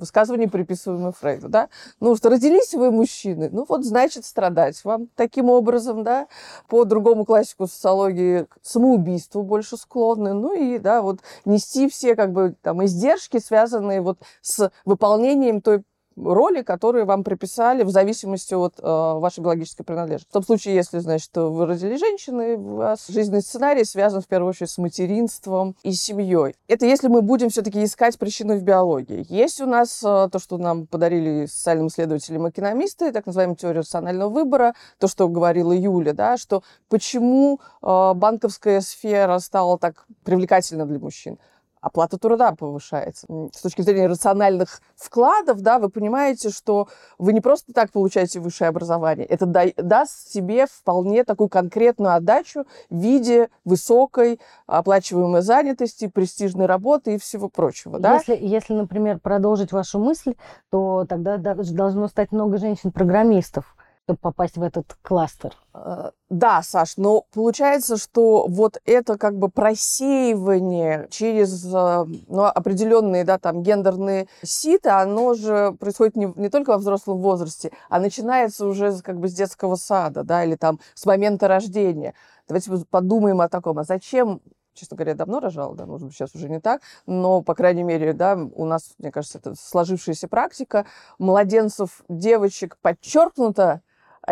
высказывание, 0.01 0.49
приписываемое 0.49 1.13
Фрейду, 1.13 1.47
да? 1.47 1.69
Ну, 2.01 2.15
что 2.17 2.29
родились 2.29 2.73
вы 2.73 2.91
мужчины, 2.91 3.49
ну 3.51 3.65
вот, 3.67 3.85
значит, 3.85 4.25
страдать 4.25 4.83
вам 4.83 5.07
таким 5.15 5.49
образом, 5.49 6.03
да? 6.03 6.27
По 6.67 6.83
другому 6.83 7.23
классику 7.23 7.67
социологии 7.67 8.47
самоубийству 8.61 9.43
больше 9.43 9.77
склонны, 9.77 10.33
ну 10.33 10.53
и, 10.53 10.79
да, 10.79 11.01
вот 11.01 11.19
нести 11.45 11.87
все, 11.87 12.15
как 12.15 12.33
бы, 12.33 12.55
там, 12.61 12.83
издержки, 12.83 13.39
связанные 13.39 14.01
вот 14.01 14.17
с 14.41 14.71
выполнением 14.83 15.61
той 15.61 15.83
роли, 16.15 16.61
которые 16.61 17.05
вам 17.05 17.23
приписали 17.23 17.83
в 17.83 17.89
зависимости 17.89 18.53
от 18.53 18.79
э, 18.79 18.83
вашей 18.83 19.41
биологической 19.41 19.83
принадлежности. 19.83 20.29
В 20.29 20.33
том 20.33 20.43
случае, 20.43 20.75
если, 20.75 20.99
значит, 20.99 21.29
вы 21.35 21.65
родили 21.65 21.95
женщины, 21.95 22.57
у 22.57 22.75
вас 22.75 23.07
жизненный 23.07 23.41
сценарий 23.41 23.83
связан 23.83 24.21
в 24.21 24.27
первую 24.27 24.49
очередь 24.49 24.69
с 24.69 24.77
материнством 24.77 25.75
и 25.83 25.93
семьей. 25.93 26.55
Это 26.67 26.85
если 26.85 27.07
мы 27.07 27.21
будем 27.21 27.49
все-таки 27.49 27.83
искать 27.83 28.17
причины 28.17 28.57
в 28.57 28.63
биологии. 28.63 29.25
Есть 29.29 29.61
у 29.61 29.65
нас 29.65 30.01
э, 30.03 30.29
то, 30.31 30.39
что 30.39 30.57
нам 30.57 30.87
подарили 30.87 31.45
социальным 31.45 31.87
исследователям 31.87 32.49
экономисты, 32.49 33.11
так 33.11 33.25
называемая 33.25 33.55
теория 33.55 33.79
рационального 33.79 34.29
выбора, 34.29 34.73
то, 34.99 35.07
что 35.07 35.27
говорила 35.27 35.71
Юля, 35.71 36.13
да, 36.13 36.37
что 36.37 36.63
почему 36.89 37.59
э, 37.81 38.13
банковская 38.15 38.81
сфера 38.81 39.39
стала 39.39 39.77
так 39.77 40.05
привлекательна 40.23 40.85
для 40.85 40.99
мужчин 40.99 41.37
оплата 41.81 42.17
труда 42.17 42.53
повышается. 42.53 43.27
С 43.53 43.61
точки 43.61 43.81
зрения 43.81 44.07
рациональных 44.07 44.81
вкладов, 44.95 45.61
да, 45.61 45.79
вы 45.79 45.89
понимаете, 45.89 46.49
что 46.49 46.87
вы 47.17 47.33
не 47.33 47.41
просто 47.41 47.73
так 47.73 47.91
получаете 47.91 48.39
высшее 48.39 48.69
образование, 48.69 49.25
это 49.25 49.45
да, 49.45 49.65
даст 49.75 50.31
себе 50.31 50.67
вполне 50.67 51.23
такую 51.23 51.49
конкретную 51.49 52.13
отдачу 52.13 52.65
в 52.89 52.95
виде 52.95 53.49
высокой 53.65 54.39
оплачиваемой 54.67 55.41
занятости, 55.41 56.07
престижной 56.07 56.67
работы 56.67 57.15
и 57.15 57.19
всего 57.19 57.49
прочего. 57.49 57.99
Да? 57.99 58.15
Если, 58.15 58.37
если, 58.39 58.73
например, 58.73 59.19
продолжить 59.19 59.71
вашу 59.71 59.99
мысль, 59.99 60.35
то 60.69 61.05
тогда 61.09 61.37
должно 61.37 62.07
стать 62.07 62.31
много 62.31 62.57
женщин-программистов 62.57 63.75
чтобы 64.05 64.19
попасть 64.19 64.57
в 64.57 64.63
этот 64.63 64.97
кластер. 65.01 65.55
Э, 65.73 66.11
да, 66.29 66.61
Саш, 66.63 66.97
но 66.97 67.25
получается, 67.33 67.97
что 67.97 68.47
вот 68.47 68.79
это 68.85 69.17
как 69.17 69.37
бы 69.37 69.49
просеивание 69.49 71.07
через 71.11 71.65
э, 71.65 72.05
ну, 72.27 72.43
определенные 72.43 73.23
да, 73.23 73.37
там, 73.37 73.63
гендерные 73.63 74.27
ситы, 74.43 74.89
оно 74.89 75.33
же 75.33 75.73
происходит 75.79 76.15
не, 76.15 76.31
не 76.35 76.49
только 76.49 76.71
во 76.71 76.77
взрослом 76.77 77.19
возрасте, 77.19 77.71
а 77.89 77.99
начинается 77.99 78.65
уже 78.65 78.97
как 79.01 79.19
бы 79.19 79.27
с 79.27 79.33
детского 79.33 79.75
сада, 79.75 80.23
да, 80.23 80.43
или 80.43 80.55
там 80.55 80.79
с 80.93 81.05
момента 81.05 81.47
рождения. 81.47 82.13
Давайте 82.47 82.71
подумаем 82.89 83.39
о 83.41 83.49
таком, 83.49 83.79
а 83.79 83.83
зачем 83.83 84.41
честно 84.73 84.95
говоря, 84.95 85.15
давно 85.15 85.41
рожала, 85.41 85.75
да, 85.75 85.85
может 85.85 86.07
быть, 86.07 86.15
сейчас 86.15 86.33
уже 86.33 86.47
не 86.47 86.61
так, 86.61 86.81
но, 87.05 87.41
по 87.41 87.55
крайней 87.55 87.83
мере, 87.83 88.13
да, 88.13 88.39
у 88.55 88.65
нас, 88.65 88.93
мне 88.99 89.11
кажется, 89.11 89.37
это 89.37 89.53
сложившаяся 89.53 90.29
практика. 90.29 90.85
Младенцев, 91.19 92.03
девочек 92.07 92.77
подчеркнуто 92.81 93.81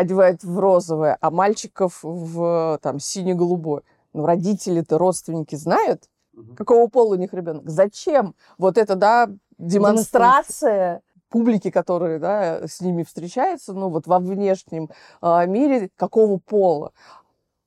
одевает 0.00 0.42
в 0.42 0.58
розовое, 0.58 1.16
а 1.20 1.30
мальчиков 1.30 2.00
в 2.02 2.78
там 2.82 2.98
сине-голубое. 2.98 3.82
Ну, 4.12 4.26
родители-то, 4.26 4.98
родственники 4.98 5.54
знают, 5.54 6.08
какого 6.56 6.88
пола 6.88 7.14
у 7.14 7.18
них 7.18 7.32
ребенок. 7.32 7.68
Зачем? 7.68 8.34
Вот 8.58 8.78
это, 8.78 8.96
да, 8.96 9.28
демонстрация 9.58 11.02
публики, 11.28 11.70
которые 11.70 12.18
да, 12.18 12.66
с 12.66 12.80
ними 12.80 13.04
встречаются, 13.04 13.72
ну 13.72 13.88
вот 13.88 14.06
во 14.06 14.18
внешнем 14.18 14.90
э, 15.22 15.46
мире, 15.46 15.90
какого 15.96 16.38
пола. 16.38 16.92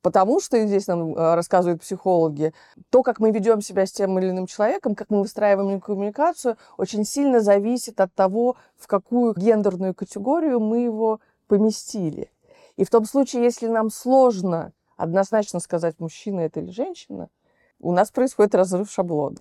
Потому 0.01 0.41
что, 0.41 0.57
и 0.57 0.67
здесь 0.67 0.87
нам 0.87 1.15
э, 1.15 1.35
рассказывают 1.35 1.81
психологи, 1.81 2.53
то, 2.89 3.03
как 3.03 3.19
мы 3.19 3.31
ведем 3.31 3.61
себя 3.61 3.85
с 3.85 3.91
тем 3.93 4.19
или 4.19 4.31
иным 4.31 4.47
человеком, 4.47 4.95
как 4.95 5.09
мы 5.09 5.21
выстраиваем 5.21 5.79
коммуникацию, 5.79 6.57
очень 6.77 7.05
сильно 7.05 7.39
зависит 7.39 8.01
от 8.01 8.13
того, 8.13 8.57
в 8.75 8.87
какую 8.87 9.33
гендерную 9.33 9.95
категорию 9.95 10.59
мы 10.59 10.79
его 10.79 11.21
поместили. 11.47 12.31
И 12.75 12.83
в 12.83 12.89
том 12.89 13.05
случае, 13.05 13.43
если 13.43 13.67
нам 13.67 13.89
сложно 13.89 14.73
однозначно 14.97 15.59
сказать, 15.59 15.99
мужчина 15.99 16.41
это 16.41 16.59
или 16.59 16.71
женщина, 16.71 17.29
у 17.79 17.91
нас 17.91 18.11
происходит 18.11 18.55
разрыв 18.55 18.89
шаблона. 18.91 19.37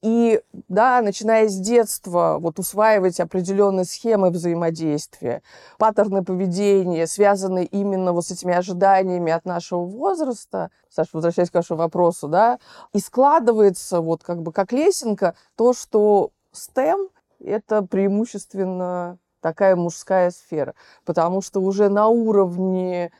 И 0.00 0.40
да, 0.68 1.00
начиная 1.02 1.48
с 1.48 1.56
детства, 1.56 2.36
вот 2.38 2.60
усваивать 2.60 3.18
определенные 3.18 3.84
схемы 3.84 4.30
взаимодействия, 4.30 5.42
паттерны 5.76 6.22
поведения, 6.22 7.06
связанные 7.08 7.66
именно 7.66 8.12
вот 8.12 8.26
с 8.26 8.30
этими 8.30 8.54
ожиданиями 8.54 9.32
от 9.32 9.44
нашего 9.44 9.84
возраста, 9.84 10.70
Саша, 10.88 11.10
возвращаясь 11.14 11.50
к 11.50 11.54
вашему 11.54 11.80
вопросу, 11.80 12.28
да, 12.28 12.60
и 12.92 13.00
складывается 13.00 14.00
вот 14.00 14.22
как 14.22 14.40
бы 14.42 14.52
как 14.52 14.72
лесенка 14.72 15.34
то, 15.56 15.72
что 15.72 16.30
STEM— 16.52 17.08
это 17.40 17.82
преимущественно 17.82 19.18
такая 19.40 19.76
мужская 19.76 20.30
сфера. 20.30 20.74
Потому 21.04 21.42
что 21.42 21.60
уже 21.60 21.88
на 21.88 22.08
уровне 22.08 23.12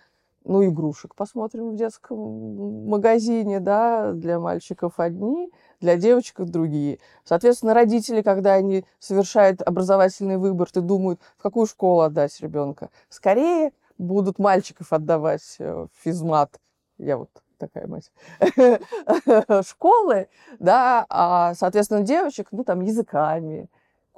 ну, 0.44 0.64
игрушек 0.64 1.14
посмотрим 1.14 1.70
в 1.70 1.76
детском 1.76 2.88
магазине, 2.88 3.60
да, 3.60 4.12
для 4.12 4.40
мальчиков 4.40 4.98
одни, 4.98 5.52
для 5.80 5.96
девочек 5.96 6.40
другие. 6.40 7.00
Соответственно, 7.25 7.75
родители, 7.75 8.22
когда 8.22 8.54
они 8.54 8.84
совершают 8.98 9.60
образовательный 9.62 10.38
выбор, 10.38 10.70
ты 10.70 10.80
думают, 10.80 11.20
в 11.37 11.42
какую 11.42 11.66
школу 11.66 12.00
отдать 12.00 12.40
ребенка. 12.40 12.90
Скорее 13.10 13.72
будут 13.98 14.38
мальчиков 14.38 14.92
отдавать 14.92 15.56
э, 15.58 15.87
в 15.92 16.02
физмат. 16.02 16.58
Я 16.96 17.18
вот 17.18 17.30
такая 17.58 17.87
мать, 17.87 18.10
школы, 19.66 20.28
да, 20.60 21.04
а, 21.08 21.54
соответственно, 21.54 22.02
девочек, 22.02 22.48
ну, 22.52 22.64
там, 22.64 22.80
языками, 22.80 23.68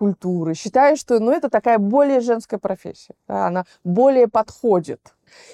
культуры. 0.00 0.54
Считаю, 0.54 0.96
что, 0.96 1.20
ну, 1.20 1.30
это 1.30 1.50
такая 1.50 1.76
более 1.78 2.20
женская 2.20 2.56
профессия, 2.56 3.14
да, 3.28 3.48
она 3.48 3.66
более 3.84 4.28
подходит. 4.28 5.00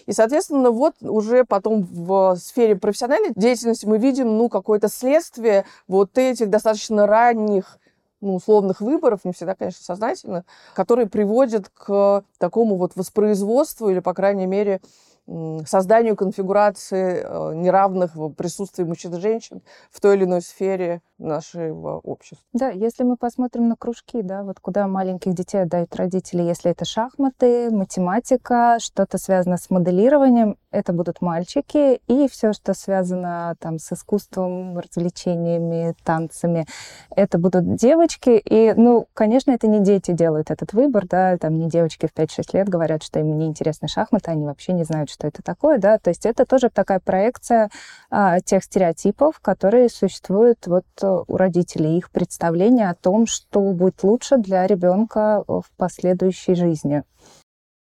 И, 0.06 0.12
соответственно, 0.12 0.70
вот 0.70 0.94
уже 1.00 1.44
потом 1.44 1.82
в 1.82 2.36
сфере 2.36 2.76
профессиональной 2.76 3.32
деятельности 3.34 3.86
мы 3.86 3.98
видим, 3.98 4.38
ну, 4.38 4.48
какое-то 4.48 4.88
следствие 4.88 5.64
вот 5.88 6.16
этих 6.16 6.48
достаточно 6.48 7.08
ранних 7.08 7.80
ну, 8.20 8.36
условных 8.36 8.80
выборов, 8.80 9.24
не 9.24 9.32
всегда, 9.32 9.56
конечно, 9.56 9.82
сознательно, 9.82 10.44
которые 10.74 11.08
приводят 11.08 11.68
к 11.68 12.22
такому 12.38 12.76
вот 12.76 12.92
воспроизводству 12.94 13.90
или, 13.90 13.98
по 13.98 14.14
крайней 14.14 14.46
мере, 14.46 14.80
созданию 15.66 16.16
конфигурации 16.16 17.22
э, 17.24 17.54
неравных 17.54 18.14
в 18.14 18.32
присутствии 18.32 18.84
мужчин 18.84 19.14
и 19.14 19.20
женщин 19.20 19.62
в 19.90 20.00
той 20.00 20.16
или 20.16 20.24
иной 20.24 20.40
сфере 20.40 21.02
нашего 21.18 21.98
общества. 21.98 22.44
Да, 22.52 22.70
если 22.70 23.02
мы 23.02 23.16
посмотрим 23.16 23.68
на 23.68 23.76
кружки, 23.76 24.22
да, 24.22 24.44
вот 24.44 24.60
куда 24.60 24.86
маленьких 24.86 25.34
детей 25.34 25.62
отдают 25.62 25.94
родители, 25.96 26.42
если 26.42 26.70
это 26.70 26.84
шахматы, 26.84 27.70
математика, 27.70 28.78
что-то 28.80 29.18
связано 29.18 29.56
с 29.56 29.70
моделированием, 29.70 30.56
это 30.76 30.92
будут 30.92 31.22
мальчики, 31.22 32.00
и 32.06 32.28
все, 32.28 32.52
что 32.52 32.74
связано 32.74 33.56
там 33.58 33.78
с 33.78 33.92
искусством, 33.92 34.78
развлечениями, 34.78 35.94
танцами, 36.04 36.66
это 37.10 37.38
будут 37.38 37.76
девочки. 37.76 38.40
И, 38.44 38.74
ну, 38.76 39.06
конечно, 39.14 39.52
это 39.52 39.66
не 39.68 39.80
дети 39.80 40.12
делают 40.12 40.50
этот 40.50 40.74
выбор, 40.74 41.06
да, 41.06 41.38
там 41.38 41.58
не 41.58 41.68
девочки 41.68 42.06
в 42.06 42.18
5-6 42.18 42.42
лет 42.52 42.68
говорят, 42.68 43.02
что 43.02 43.20
им 43.20 43.38
не 43.38 43.46
интересны 43.46 43.88
шахматы, 43.88 44.30
они 44.30 44.44
вообще 44.44 44.72
не 44.72 44.84
знают, 44.84 45.08
что 45.10 45.26
это 45.26 45.42
такое, 45.42 45.78
да, 45.78 45.98
то 45.98 46.10
есть 46.10 46.26
это 46.26 46.44
тоже 46.44 46.68
такая 46.68 47.00
проекция 47.00 47.70
а, 48.10 48.40
тех 48.40 48.62
стереотипов, 48.62 49.40
которые 49.40 49.88
существуют 49.88 50.66
вот 50.66 50.84
у 51.02 51.36
родителей, 51.36 51.96
их 51.96 52.10
представление 52.10 52.90
о 52.90 52.94
том, 52.94 53.26
что 53.26 53.60
будет 53.72 54.02
лучше 54.02 54.36
для 54.36 54.66
ребенка 54.66 55.42
в 55.46 55.64
последующей 55.76 56.54
жизни. 56.54 57.02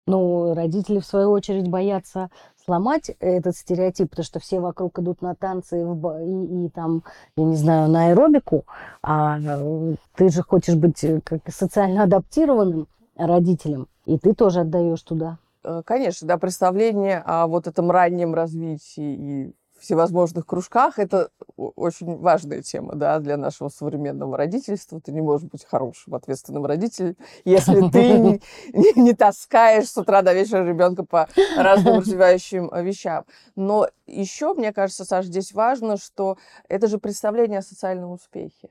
Ну, 0.07 0.53
родители, 0.55 0.99
в 0.99 1.05
свою 1.05 1.31
очередь, 1.31 1.69
боятся 1.69 2.29
сломать 2.65 3.11
этот 3.19 3.55
стереотип, 3.55 4.09
потому 4.09 4.25
что 4.25 4.39
все 4.39 4.59
вокруг 4.59 4.97
идут 4.99 5.21
на 5.21 5.35
танцы 5.35 5.81
и, 5.81 5.83
и, 5.83 6.65
и 6.65 6.69
там, 6.69 7.03
я 7.35 7.43
не 7.43 7.55
знаю, 7.55 7.89
на 7.89 8.07
аэробику, 8.07 8.65
а 9.01 9.39
э, 9.39 9.95
ты 10.15 10.29
же 10.29 10.43
хочешь 10.43 10.75
быть 10.75 11.03
э, 11.03 11.21
как 11.23 11.41
социально 11.49 12.03
адаптированным 12.03 12.87
родителем, 13.15 13.87
и 14.05 14.17
ты 14.17 14.33
тоже 14.33 14.61
отдаешь 14.61 15.01
туда. 15.01 15.37
Э, 15.63 15.81
конечно, 15.85 16.27
да, 16.27 16.37
представление 16.37 17.19
о 17.25 17.47
вот 17.47 17.67
этом 17.67 17.91
раннем 17.91 18.33
развитии 18.33 19.13
и 19.47 19.55
всевозможных 19.81 20.45
кружках, 20.45 20.99
это 20.99 21.29
очень 21.57 22.17
важная 22.17 22.61
тема, 22.61 22.95
да, 22.95 23.19
для 23.19 23.35
нашего 23.35 23.69
современного 23.69 24.37
родительства. 24.37 25.01
Ты 25.01 25.11
не 25.11 25.21
можешь 25.21 25.49
быть 25.49 25.65
хорошим, 25.65 26.13
ответственным 26.13 26.65
родителем, 26.65 27.17
если 27.43 27.89
ты 27.89 28.19
не, 28.73 29.01
не 29.01 29.13
таскаешь 29.13 29.89
с 29.89 29.97
утра 29.97 30.21
до 30.21 30.33
вечера 30.33 30.63
ребенка 30.63 31.03
по 31.03 31.27
разным 31.57 31.99
развивающим 31.99 32.69
э, 32.71 32.83
вещам. 32.83 33.25
Но 33.55 33.87
еще, 34.05 34.53
мне 34.53 34.71
кажется, 34.71 35.03
Саша, 35.03 35.27
здесь 35.27 35.51
важно, 35.51 35.97
что 35.97 36.37
это 36.69 36.87
же 36.87 36.99
представление 36.99 37.59
о 37.59 37.63
социальном 37.63 38.11
успехе 38.11 38.69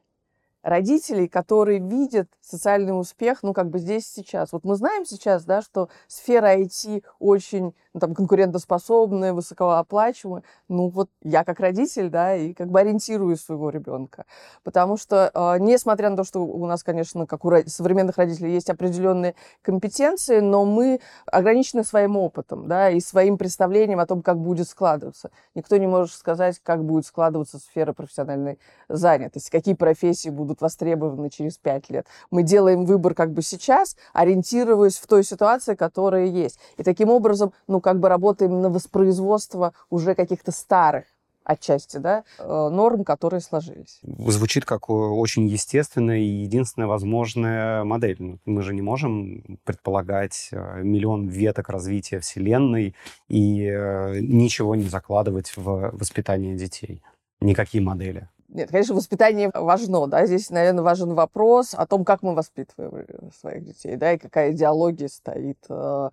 родителей, 0.62 1.28
которые 1.28 1.78
видят 1.78 2.28
социальный 2.40 2.98
успех, 2.98 3.42
ну, 3.42 3.52
как 3.52 3.70
бы 3.70 3.78
здесь 3.78 4.06
сейчас. 4.06 4.52
Вот 4.52 4.64
мы 4.64 4.76
знаем 4.76 5.04
сейчас, 5.06 5.44
да, 5.44 5.62
что 5.62 5.88
сфера 6.06 6.58
IT 6.58 7.02
очень 7.18 7.74
ну, 7.92 8.00
там, 8.00 8.14
конкурентоспособная, 8.14 9.32
высокооплачиваемая. 9.32 10.44
Ну, 10.68 10.88
вот 10.88 11.10
я 11.22 11.44
как 11.44 11.58
родитель, 11.60 12.08
да, 12.08 12.36
и 12.36 12.52
как 12.54 12.68
бы 12.68 12.80
ориентирую 12.80 13.36
своего 13.36 13.70
ребенка. 13.70 14.26
Потому 14.62 14.96
что, 14.96 15.30
э, 15.34 15.58
несмотря 15.58 16.10
на 16.10 16.16
то, 16.16 16.24
что 16.24 16.40
у 16.40 16.66
нас, 16.66 16.84
конечно, 16.84 17.26
как 17.26 17.44
у 17.44 17.52
современных 17.66 18.16
родителей 18.16 18.52
есть 18.52 18.70
определенные 18.70 19.34
компетенции, 19.62 20.38
но 20.40 20.64
мы 20.64 21.00
ограничены 21.26 21.82
своим 21.82 22.16
опытом, 22.16 22.68
да, 22.68 22.90
и 22.90 23.00
своим 23.00 23.38
представлением 23.38 23.98
о 23.98 24.06
том, 24.06 24.22
как 24.22 24.38
будет 24.38 24.68
складываться. 24.68 25.30
Никто 25.54 25.76
не 25.76 25.86
может 25.86 26.14
сказать, 26.14 26.60
как 26.62 26.84
будет 26.84 27.06
складываться 27.06 27.58
сфера 27.58 27.92
профессиональной 27.92 28.58
занятости, 28.88 29.50
какие 29.50 29.74
профессии 29.74 30.28
будут 30.28 30.60
востребованы 30.60 31.28
через 31.28 31.58
пять 31.58 31.90
лет. 31.90 32.06
Мы 32.30 32.44
делаем 32.44 32.84
выбор 32.84 33.14
как 33.14 33.32
бы 33.32 33.42
сейчас, 33.42 33.96
ориентируясь 34.12 34.98
в 34.98 35.06
той 35.08 35.24
ситуации, 35.24 35.74
которая 35.74 36.26
есть. 36.26 36.60
И 36.76 36.84
таким 36.84 37.10
образом, 37.10 37.52
ну, 37.66 37.79
как 37.80 38.00
бы 38.00 38.08
работаем 38.08 38.60
на 38.60 38.70
воспроизводство 38.70 39.72
уже 39.90 40.14
каких-то 40.14 40.52
старых 40.52 41.04
отчасти, 41.44 41.96
да, 41.96 42.24
э, 42.38 42.68
норм, 42.70 43.04
которые 43.04 43.40
сложились. 43.40 44.00
Звучит 44.02 44.64
как 44.64 44.88
очень 44.90 45.46
естественная 45.46 46.18
и 46.18 46.42
единственная 46.44 46.86
возможная 46.88 47.84
модель. 47.84 48.16
Ну, 48.18 48.38
мы 48.44 48.62
же 48.62 48.74
не 48.74 48.82
можем 48.82 49.58
предполагать 49.64 50.50
э, 50.52 50.82
миллион 50.82 51.26
веток 51.28 51.68
развития 51.68 52.20
Вселенной 52.20 52.94
и 53.28 53.64
э, 53.64 54.20
ничего 54.20 54.74
не 54.74 54.84
закладывать 54.84 55.56
в 55.56 55.90
воспитание 55.92 56.56
детей. 56.56 57.02
Никакие 57.40 57.82
модели. 57.82 58.28
Нет, 58.52 58.68
конечно, 58.70 58.96
воспитание 58.96 59.48
важно, 59.54 60.08
да, 60.08 60.26
здесь, 60.26 60.50
наверное, 60.50 60.82
важен 60.82 61.14
вопрос 61.14 61.72
о 61.72 61.86
том, 61.86 62.04
как 62.04 62.22
мы 62.22 62.34
воспитываем 62.34 63.06
э, 63.06 63.30
своих 63.32 63.64
детей, 63.64 63.94
да, 63.94 64.12
и 64.12 64.18
какая 64.18 64.50
идеология 64.50 65.06
стоит 65.06 65.58
э, 65.68 65.72
э, 65.72 66.10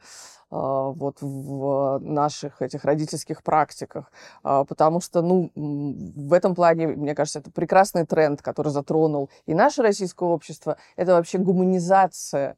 вот 0.51 1.17
в 1.21 1.97
наших 1.99 2.61
этих 2.61 2.85
родительских 2.85 3.41
практиках, 3.41 4.11
э, 4.43 4.65
потому 4.69 5.01
что, 5.01 5.23
ну, 5.23 5.51
в 5.55 6.31
этом 6.31 6.53
плане, 6.53 6.87
мне 6.87 7.15
кажется, 7.15 7.39
это 7.39 7.49
прекрасный 7.49 8.05
тренд, 8.05 8.43
который 8.43 8.71
затронул 8.71 9.31
и 9.47 9.55
наше 9.55 9.81
российское 9.81 10.29
общество, 10.29 10.77
это 10.95 11.13
вообще 11.13 11.39
гуманизация 11.39 12.55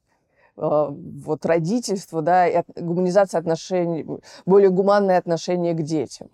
э, 0.58 0.88
вот 0.90 1.46
родительства, 1.46 2.22
да, 2.22 2.48
и 2.50 2.64
гуманизация 2.76 3.40
отношений, 3.40 4.06
более 4.46 4.72
гуманное 4.72 5.18
отношение 5.18 5.74
к 5.74 5.84
детям. 5.84 6.30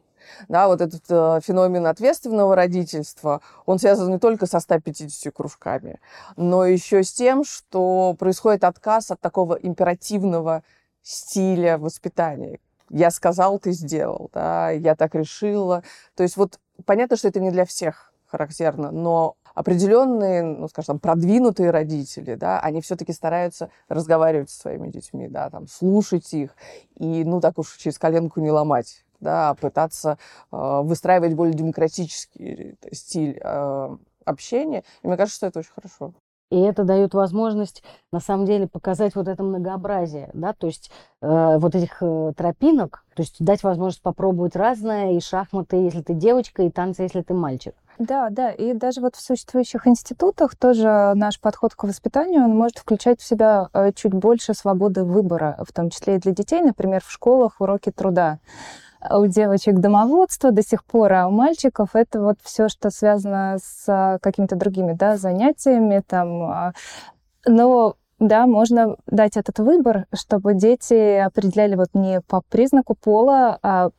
Да, 0.48 0.68
вот 0.68 0.82
этот 0.82 1.04
э, 1.10 1.40
феномен 1.44 1.88
ответственного 1.88 2.56
родительства, 2.56 3.42
он 3.66 3.80
связан 3.80 4.12
не 4.12 4.20
только 4.20 4.46
со 4.46 4.60
150 4.60 5.34
кружками, 5.34 6.00
но 6.36 6.66
еще 6.66 7.04
с 7.04 7.14
тем, 7.14 7.44
что 7.44 8.16
происходит 8.18 8.64
отказ 8.64 9.12
от 9.12 9.20
такого 9.20 9.56
императивного 9.56 10.64
стиля 11.02 11.78
воспитания. 11.78 12.60
Я 12.90 13.12
сказал, 13.12 13.60
ты 13.60 13.72
сделал, 13.72 14.30
да, 14.34 14.70
я 14.70 14.96
так 14.96 15.16
решила. 15.16 15.84
То 16.16 16.24
есть 16.24 16.38
вот 16.38 16.60
понятно, 16.86 17.18
что 17.18 17.28
это 17.28 17.40
не 17.40 17.52
для 17.52 17.66
всех 17.66 18.14
характерно, 18.28 18.92
но 18.92 19.36
определенные, 19.56 20.44
ну, 20.44 20.68
скажем, 20.68 21.00
продвинутые 21.00 21.72
родители, 21.72 22.36
да, 22.36 22.60
они 22.60 22.82
все-таки 22.82 23.14
стараются 23.14 23.70
разговаривать 23.88 24.50
со 24.50 24.60
своими 24.60 24.90
детьми, 24.90 25.28
да, 25.28 25.50
там, 25.50 25.68
слушать 25.68 26.34
их 26.34 26.56
и, 26.98 27.24
ну, 27.24 27.40
так 27.40 27.58
уж 27.58 27.76
через 27.78 27.98
коленку 27.98 28.42
не 28.42 28.52
ломать 28.52 29.05
да, 29.26 29.56
пытаться 29.56 30.18
э, 30.52 30.82
выстраивать 30.84 31.34
более 31.34 31.56
демократический 31.56 32.78
стиль 32.92 33.40
э, 33.44 33.98
общения. 34.24 34.84
И 35.02 35.08
мне 35.08 35.18
кажется, 35.18 35.38
что 35.38 35.48
это 35.48 35.60
очень 35.60 35.74
хорошо. 35.74 36.14
И 36.52 36.60
это 36.60 36.84
дает 36.84 37.16
возможность, 37.16 37.84
на 38.12 38.20
самом 38.20 38.46
деле, 38.46 38.68
показать 38.68 39.16
вот 39.16 39.28
это 39.28 39.42
многообразие, 39.42 40.30
да, 40.34 40.54
то 40.54 40.68
есть 40.68 40.92
э, 41.22 41.58
вот 41.58 41.74
этих 41.74 41.98
э, 42.02 42.34
тропинок, 42.38 43.04
то 43.16 43.24
есть 43.24 43.44
дать 43.44 43.64
возможность 43.64 44.04
попробовать 44.04 44.56
разное, 44.56 45.14
и 45.14 45.20
шахматы, 45.20 45.78
если 45.78 46.04
ты 46.04 46.14
девочка, 46.14 46.62
и 46.62 46.70
танцы, 46.70 47.02
если 47.02 47.24
ты 47.24 47.34
мальчик. 47.34 47.74
Да, 47.98 48.30
да, 48.30 48.52
и 48.52 48.74
даже 48.74 49.02
вот 49.02 49.16
в 49.16 49.22
существующих 49.22 49.88
институтах 49.88 50.56
тоже 50.56 51.14
наш 51.16 51.40
подход 51.40 51.74
к 51.74 51.84
воспитанию, 51.84 52.44
он 52.44 52.56
может 52.56 52.78
включать 52.78 53.22
в 53.22 53.26
себя 53.26 53.70
э, 53.74 53.92
чуть 53.94 54.14
больше 54.14 54.54
свободы 54.54 55.04
выбора, 55.04 55.58
в 55.68 55.74
том 55.74 55.90
числе 55.90 56.18
и 56.18 56.20
для 56.20 56.32
детей, 56.32 56.62
например, 56.62 57.02
в 57.04 57.12
школах 57.12 57.60
уроки 57.60 57.92
труда 57.92 58.40
у 59.12 59.28
девочек 59.28 59.80
домоводство 59.80 60.52
до 60.52 60.62
сих 60.62 60.84
пор, 60.84 61.14
а 61.14 61.28
у 61.28 61.32
мальчиков 61.32 61.90
это 61.94 62.22
вот 62.22 62.38
все, 62.44 62.70
что 62.70 62.90
связано 62.90 63.58
с 63.62 63.86
а, 63.88 64.20
какими-то 64.20 64.56
другими 64.56 64.94
да, 64.94 65.18
занятиями. 65.18 66.04
Там. 66.06 66.44
А. 66.44 66.74
Но 67.46 67.96
да, 68.20 68.48
можно 68.48 68.96
дать 69.08 69.38
этот 69.38 69.60
выбор, 69.60 70.06
чтобы 70.14 70.54
дети 70.54 71.18
определяли 71.18 71.76
вот 71.76 71.90
не 71.94 72.22
по 72.22 72.42
признаку 72.42 72.96
пола, 72.96 73.60
а 73.62 73.90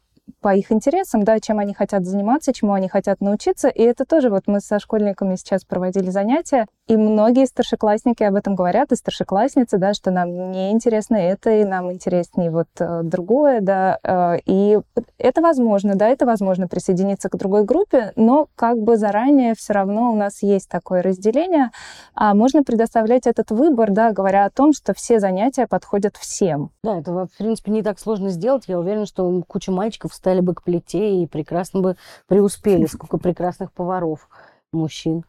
по 0.41 0.55
их 0.55 0.73
интересам, 0.73 1.23
да, 1.23 1.39
чем 1.41 1.59
они 1.59 1.75
хотят 1.75 2.05
заниматься, 2.05 2.53
чему 2.53 2.73
они 2.73 2.89
хотят 2.89 3.21
научиться. 3.21 3.69
И 3.69 3.83
это 3.83 4.05
тоже 4.05 4.31
вот 4.31 4.45
мы 4.47 4.61
со 4.61 4.79
школьниками 4.79 5.37
сейчас 5.37 5.65
проводили 5.65 6.11
занятия. 6.11 6.67
И 6.89 6.97
многие 6.97 7.47
старшеклассники 7.47 8.23
об 8.23 8.37
этом 8.37 8.55
говорят, 8.55 8.93
и 8.93 8.97
старшеклассницы, 8.97 9.77
да, 9.77 9.93
что 9.93 10.13
нам 10.13 10.53
не 10.53 10.71
интересно 10.71 11.17
это, 11.17 11.51
и 11.51 11.65
нам 11.65 11.93
интереснее 11.93 12.53
вот 12.53 12.69
э, 12.79 13.01
другое, 13.03 13.61
да, 13.61 13.99
э, 14.05 14.39
и 14.47 14.79
это 15.19 15.43
возможно, 15.43 15.97
да, 15.97 16.07
это 16.09 16.27
возможно 16.27 16.69
присоединиться 16.69 17.29
к 17.29 17.37
другой 17.37 17.65
группе, 17.65 18.13
но 18.15 18.47
как 18.55 18.79
бы 18.79 18.97
заранее 18.97 19.57
все 19.57 19.73
равно 19.73 20.13
у 20.13 20.17
нас 20.17 20.45
есть 20.45 20.69
такое 20.69 21.03
разделение, 21.03 21.73
а 22.15 22.35
можно 22.35 22.63
предоставлять 22.63 23.27
этот 23.27 23.51
выбор, 23.51 23.91
да, 23.91 24.13
говоря 24.13 24.45
о 24.45 24.51
том, 24.51 24.73
что 24.73 24.95
все 24.95 25.19
занятия 25.19 25.67
подходят 25.67 26.17
всем. 26.17 26.71
Да, 26.85 27.01
это, 27.01 27.27
в 27.27 27.37
принципе, 27.37 27.73
не 27.73 27.83
так 27.83 27.99
сложно 27.99 28.29
сделать. 28.29 28.65
Я 28.69 28.79
уверена, 28.79 29.07
что 29.07 29.43
куча 29.49 29.73
мальчиков 29.73 30.15
стали 30.15 30.39
бы 30.41 30.55
к 30.55 30.63
плите 30.63 31.21
и 31.21 31.27
прекрасно 31.27 31.81
бы 31.81 31.97
преуспели. 32.29 32.87
Сколько 32.97 33.19
прекрасных 33.19 33.73
поваров 33.73 34.29
мужчин. 34.71 35.25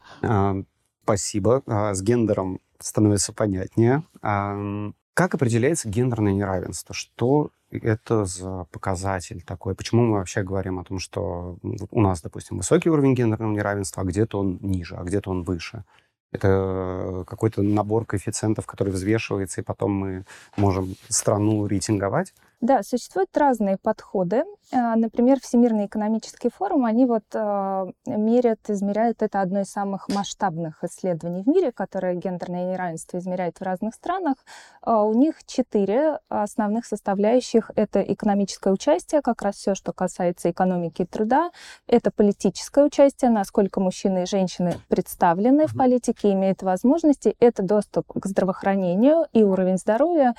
Спасибо. 1.08 1.64
А, 1.68 1.94
с 1.94 2.02
гендером 2.02 2.60
становится 2.80 3.32
понятнее. 3.32 4.04
А, 4.22 4.92
как 5.14 5.34
определяется 5.36 5.88
гендерное 5.88 6.34
неравенство? 6.34 6.94
Что 6.94 7.52
это 7.72 8.26
за 8.26 8.66
показатель 8.72 9.42
такой? 9.42 9.74
Почему 9.74 10.04
мы 10.04 10.18
вообще 10.18 10.44
говорим 10.44 10.80
о 10.80 10.84
том, 10.84 11.00
что 11.00 11.60
у 11.92 12.02
нас, 12.02 12.22
допустим, 12.22 12.58
высокий 12.58 12.90
уровень 12.90 13.16
гендерного 13.16 13.54
неравенства, 13.54 14.04
а 14.04 14.06
где-то 14.06 14.38
он 14.38 14.60
ниже, 14.62 14.98
а 14.98 15.04
где-то 15.06 15.32
он 15.32 15.44
выше? 15.44 15.86
Это 16.34 17.24
какой-то 17.26 17.62
набор 17.62 18.06
коэффициентов, 18.06 18.66
который 18.66 18.92
взвешивается, 18.92 19.62
и 19.62 19.64
потом 19.64 19.94
мы 19.94 20.26
можем 20.58 20.96
страну 21.08 21.68
рейтинговать? 21.68 22.34
Да, 22.60 22.82
существуют 22.82 23.38
разные 23.38 23.78
подходы. 23.78 24.44
А, 24.74 24.96
например, 24.96 25.40
Всемирный 25.40 25.86
экономический 25.86 26.50
форум, 26.50 26.86
они 26.86 27.06
вот 27.06 27.24
а, 27.36 27.86
мерят, 28.08 28.60
измеряют 28.68 29.22
это 29.22 29.42
одно 29.42 29.62
из 29.62 29.70
самых 29.70 30.10
масштабных 30.10 30.84
исследований 30.84 31.44
в 31.44 31.48
мире, 31.48 31.72
которое 31.72 32.16
гендерное 32.16 32.72
неравенство 32.72 33.20
измеряет 33.20 33.60
в 33.60 33.62
разных 33.62 33.94
странах. 33.94 34.38
А, 34.82 35.04
у 35.04 35.14
них 35.14 35.46
четыре 35.46 36.18
основных 36.30 36.88
составляющих. 36.88 37.70
Это 37.76 38.02
экономическое 38.02 38.74
участие, 38.74 39.22
как 39.22 39.44
раз 39.44 39.58
все, 39.58 39.76
что 39.76 39.94
касается 39.94 40.50
экономики 40.50 41.04
и 41.04 41.06
труда. 41.06 41.52
Это 41.86 42.10
политическое 42.10 42.84
участие, 42.84 43.30
насколько 43.30 43.80
мужчины 43.80 44.24
и 44.24 44.26
женщины 44.26 44.74
представлены 44.88 45.68
в 45.68 45.78
политике, 45.78 46.34
имеют 46.34 46.64
возможности. 46.64 47.36
Это 47.40 47.62
доступ 47.62 48.12
к 48.20 48.26
здравоохранению 48.26 49.28
и 49.32 49.44
уровень 49.44 49.78
здоровья. 49.78 50.34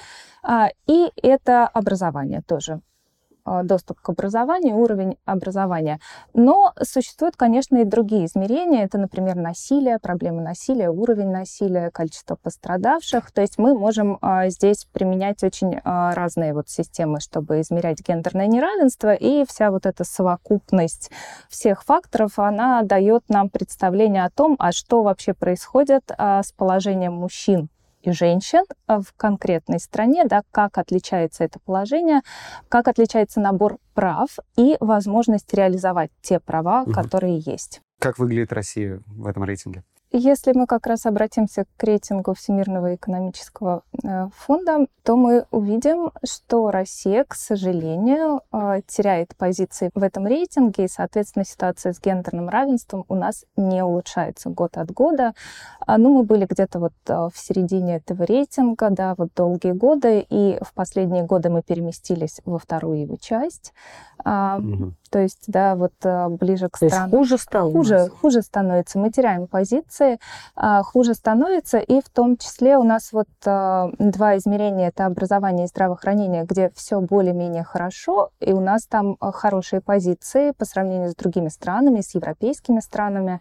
И 0.86 1.12
это 1.22 1.68
образование 1.68 2.07
образования 2.08 2.42
тоже 2.46 2.80
а, 3.44 3.62
доступ 3.62 4.00
к 4.00 4.08
образованию, 4.10 4.76
уровень 4.76 5.16
образования. 5.24 6.00
Но 6.34 6.72
существуют, 6.82 7.36
конечно, 7.36 7.78
и 7.78 7.84
другие 7.84 8.26
измерения. 8.26 8.84
Это, 8.84 8.98
например, 8.98 9.36
насилие, 9.36 9.98
проблемы 9.98 10.42
насилия, 10.42 10.90
уровень 10.90 11.30
насилия, 11.30 11.90
количество 11.90 12.36
пострадавших. 12.36 13.30
То 13.32 13.40
есть 13.40 13.58
мы 13.58 13.74
можем 13.78 14.18
а, 14.20 14.48
здесь 14.50 14.86
применять 14.92 15.42
очень 15.42 15.80
а, 15.84 16.14
разные 16.14 16.52
вот 16.52 16.68
системы, 16.68 17.20
чтобы 17.20 17.60
измерять 17.60 18.06
гендерное 18.06 18.46
неравенство. 18.46 19.14
И 19.14 19.44
вся 19.46 19.70
вот 19.70 19.86
эта 19.86 20.04
совокупность 20.04 21.10
всех 21.48 21.84
факторов, 21.84 22.38
она 22.38 22.82
дает 22.82 23.24
нам 23.28 23.48
представление 23.48 24.24
о 24.24 24.30
том, 24.30 24.56
а 24.58 24.72
что 24.72 25.02
вообще 25.02 25.32
происходит 25.32 26.10
с 26.18 26.52
положением 26.52 27.14
мужчин 27.14 27.68
женщин 28.12 28.64
в 28.86 29.04
конкретной 29.16 29.80
стране, 29.80 30.24
да, 30.24 30.42
как 30.50 30.78
отличается 30.78 31.44
это 31.44 31.58
положение, 31.60 32.20
как 32.68 32.88
отличается 32.88 33.40
набор 33.40 33.78
прав 33.94 34.28
и 34.56 34.76
возможность 34.80 35.52
реализовать 35.54 36.10
те 36.20 36.40
права, 36.40 36.82
угу. 36.82 36.92
которые 36.92 37.38
есть. 37.38 37.80
Как 37.98 38.18
выглядит 38.18 38.52
Россия 38.52 39.00
в 39.06 39.26
этом 39.26 39.44
рейтинге? 39.44 39.82
Если 40.10 40.52
мы 40.52 40.66
как 40.66 40.86
раз 40.86 41.04
обратимся 41.04 41.66
к 41.76 41.82
рейтингу 41.82 42.32
Всемирного 42.32 42.94
экономического 42.94 43.82
э, 44.02 44.28
фонда, 44.34 44.86
то 45.02 45.16
мы 45.16 45.44
увидим, 45.50 46.12
что 46.24 46.70
Россия, 46.70 47.24
к 47.24 47.34
сожалению, 47.34 48.40
э, 48.50 48.80
теряет 48.86 49.36
позиции 49.36 49.90
в 49.94 50.02
этом 50.02 50.26
рейтинге, 50.26 50.86
и, 50.86 50.88
соответственно, 50.88 51.44
ситуация 51.44 51.92
с 51.92 52.00
гендерным 52.00 52.48
равенством 52.48 53.04
у 53.08 53.14
нас 53.14 53.44
не 53.56 53.84
улучшается 53.84 54.48
год 54.48 54.78
от 54.78 54.90
года. 54.92 55.34
А, 55.86 55.98
ну, 55.98 56.14
мы 56.14 56.22
были 56.22 56.46
где-то 56.48 56.78
вот 56.78 56.94
э, 57.06 57.12
в 57.12 57.38
середине 57.38 57.96
этого 57.96 58.22
рейтинга, 58.22 58.88
да, 58.88 59.14
вот 59.14 59.28
долгие 59.36 59.72
годы, 59.72 60.24
и 60.26 60.58
в 60.62 60.72
последние 60.72 61.24
годы 61.24 61.50
мы 61.50 61.60
переместились 61.60 62.40
во 62.46 62.58
вторую 62.58 63.02
его 63.02 63.16
часть. 63.16 63.74
Угу. 64.24 64.94
То 65.10 65.20
есть, 65.20 65.44
да, 65.46 65.76
вот 65.76 65.92
ближе 66.40 66.68
к 66.68 66.76
странам. 66.76 67.10
хуже 67.10 67.38
стало. 67.38 67.70
Хуже, 67.70 68.10
хуже 68.20 68.42
становится. 68.42 68.98
Мы 68.98 69.10
теряем 69.10 69.46
позиции 69.46 69.97
инфекции 69.98 70.18
а, 70.54 70.82
хуже 70.82 71.14
становится. 71.14 71.78
И 71.78 72.00
в 72.00 72.08
том 72.08 72.36
числе 72.36 72.76
у 72.76 72.82
нас 72.82 73.12
вот 73.12 73.28
а, 73.46 73.90
два 73.98 74.36
измерения. 74.36 74.88
Это 74.88 75.06
образование 75.06 75.66
и 75.66 75.68
здравоохранение, 75.68 76.44
где 76.44 76.70
все 76.74 77.00
более-менее 77.00 77.64
хорошо. 77.64 78.30
И 78.40 78.52
у 78.52 78.60
нас 78.60 78.86
там 78.86 79.16
а, 79.20 79.32
хорошие 79.32 79.80
позиции 79.80 80.52
по 80.52 80.64
сравнению 80.64 81.10
с 81.10 81.14
другими 81.14 81.48
странами, 81.48 82.00
с 82.00 82.14
европейскими 82.14 82.80
странами. 82.80 83.40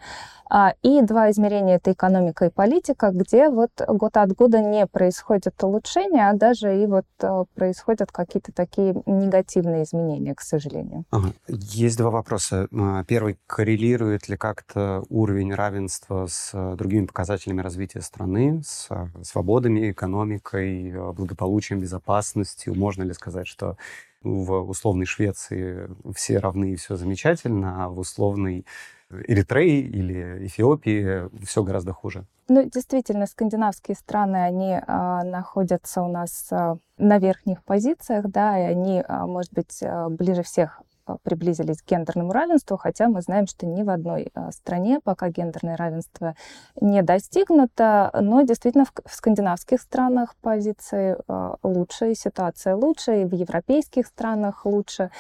И 0.82 1.02
два 1.02 1.30
измерения— 1.32 1.76
это 1.78 1.91
экономика 1.91 2.46
и 2.46 2.50
политика, 2.50 3.12
где 3.12 3.50
вот 3.50 3.72
год 3.86 4.15
от 4.15 4.32
года 4.32 4.62
не 4.62 4.88
происходит 4.88 5.62
улучшения, 5.62 6.30
а 6.30 6.34
даже 6.34 6.82
и 6.82 6.88
вот 6.88 7.06
происходят 7.54 8.13
какие-то 8.13 8.54
такие 8.54 8.96
негативные 9.06 9.84
изменения, 9.84 10.34
к 10.36 10.39
сожалению. 10.39 11.04
Ага. 11.12 11.34
Есть 11.50 11.98
два 11.98 12.12
вопроса. 12.12 12.70
Первый, 13.08 13.38
коррелирует 13.46 14.30
ли 14.30 14.38
как-то 14.38 15.04
уровень 15.10 15.54
равенства 15.54 16.28
с 16.28 16.46
с 16.47 16.75
другими 16.75 17.05
показателями 17.05 17.62
развития 17.62 18.01
страны, 18.01 18.62
с 18.63 18.88
а, 18.89 19.10
свободами, 19.23 19.91
экономикой, 19.91 20.93
а, 20.95 21.12
благополучием, 21.12 21.79
безопасностью. 21.79 22.75
Можно 22.75 23.03
ли 23.03 23.13
сказать, 23.13 23.47
что 23.47 23.77
в 24.23 24.69
условной 24.69 25.05
Швеции 25.05 25.89
все 26.15 26.39
равны 26.39 26.71
и 26.71 26.75
все 26.75 26.95
замечательно, 26.95 27.86
а 27.86 27.89
в 27.89 27.99
условной 27.99 28.65
Эритрее 29.10 29.81
или 29.81 30.47
Эфиопии 30.47 31.29
все 31.45 31.63
гораздо 31.63 31.93
хуже? 31.93 32.25
Ну, 32.49 32.63
действительно, 32.63 33.25
скандинавские 33.25 33.95
страны, 33.95 34.38
они 34.38 34.79
а, 34.88 35.23
находятся 35.23 36.01
у 36.01 36.07
нас 36.07 36.47
а, 36.51 36.77
на 36.97 37.19
верхних 37.19 37.63
позициях, 37.63 38.27
да, 38.27 38.57
и 38.57 38.63
они, 38.63 39.03
а, 39.05 39.27
может 39.27 39.53
быть, 39.53 39.79
а, 39.81 40.10
ближе 40.10 40.43
всех 40.43 40.81
приблизились 41.24 41.82
к 41.82 41.88
гендерному 41.88 42.32
равенству, 42.32 42.78
хотя 42.78 43.08
мы 43.08 43.22
знаем, 43.22 43.48
что 43.48 43.65
ни 43.65 43.84
в 43.84 43.89
одной 43.89 44.30
а, 44.34 44.52
стране 44.52 45.00
пока 45.04 45.30
гендерное 45.30 45.78
равенство 45.78 46.36
не 46.80 47.02
достигнуто, 47.02 48.12
но 48.20 48.41
действительно 48.41 48.86
в, 48.86 48.91
скандинавских 49.10 49.82
странах 49.82 50.36
позиции 50.41 51.17
а, 51.28 51.56
лучше, 51.63 52.13
ситуация 52.15 52.76
лучше, 52.76 53.22
и 53.22 53.26
в 53.26 53.34
европейских 53.34 54.08
странах 54.08 54.65
лучше, 54.65 55.12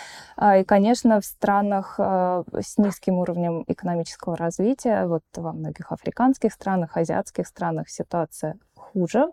и, 0.41 0.63
конечно, 0.63 1.21
в 1.21 1.25
странах 1.25 1.99
с 1.99 2.77
низким 2.77 3.15
уровнем 3.15 3.63
экономического 3.67 4.37
развития, 4.37 5.05
вот 5.07 5.23
во 5.35 5.53
многих 5.53 5.91
африканских 5.91 6.53
странах, 6.53 6.97
азиатских 6.97 7.47
странах 7.47 7.89
ситуация 7.89 8.57
хуже. 8.93 9.27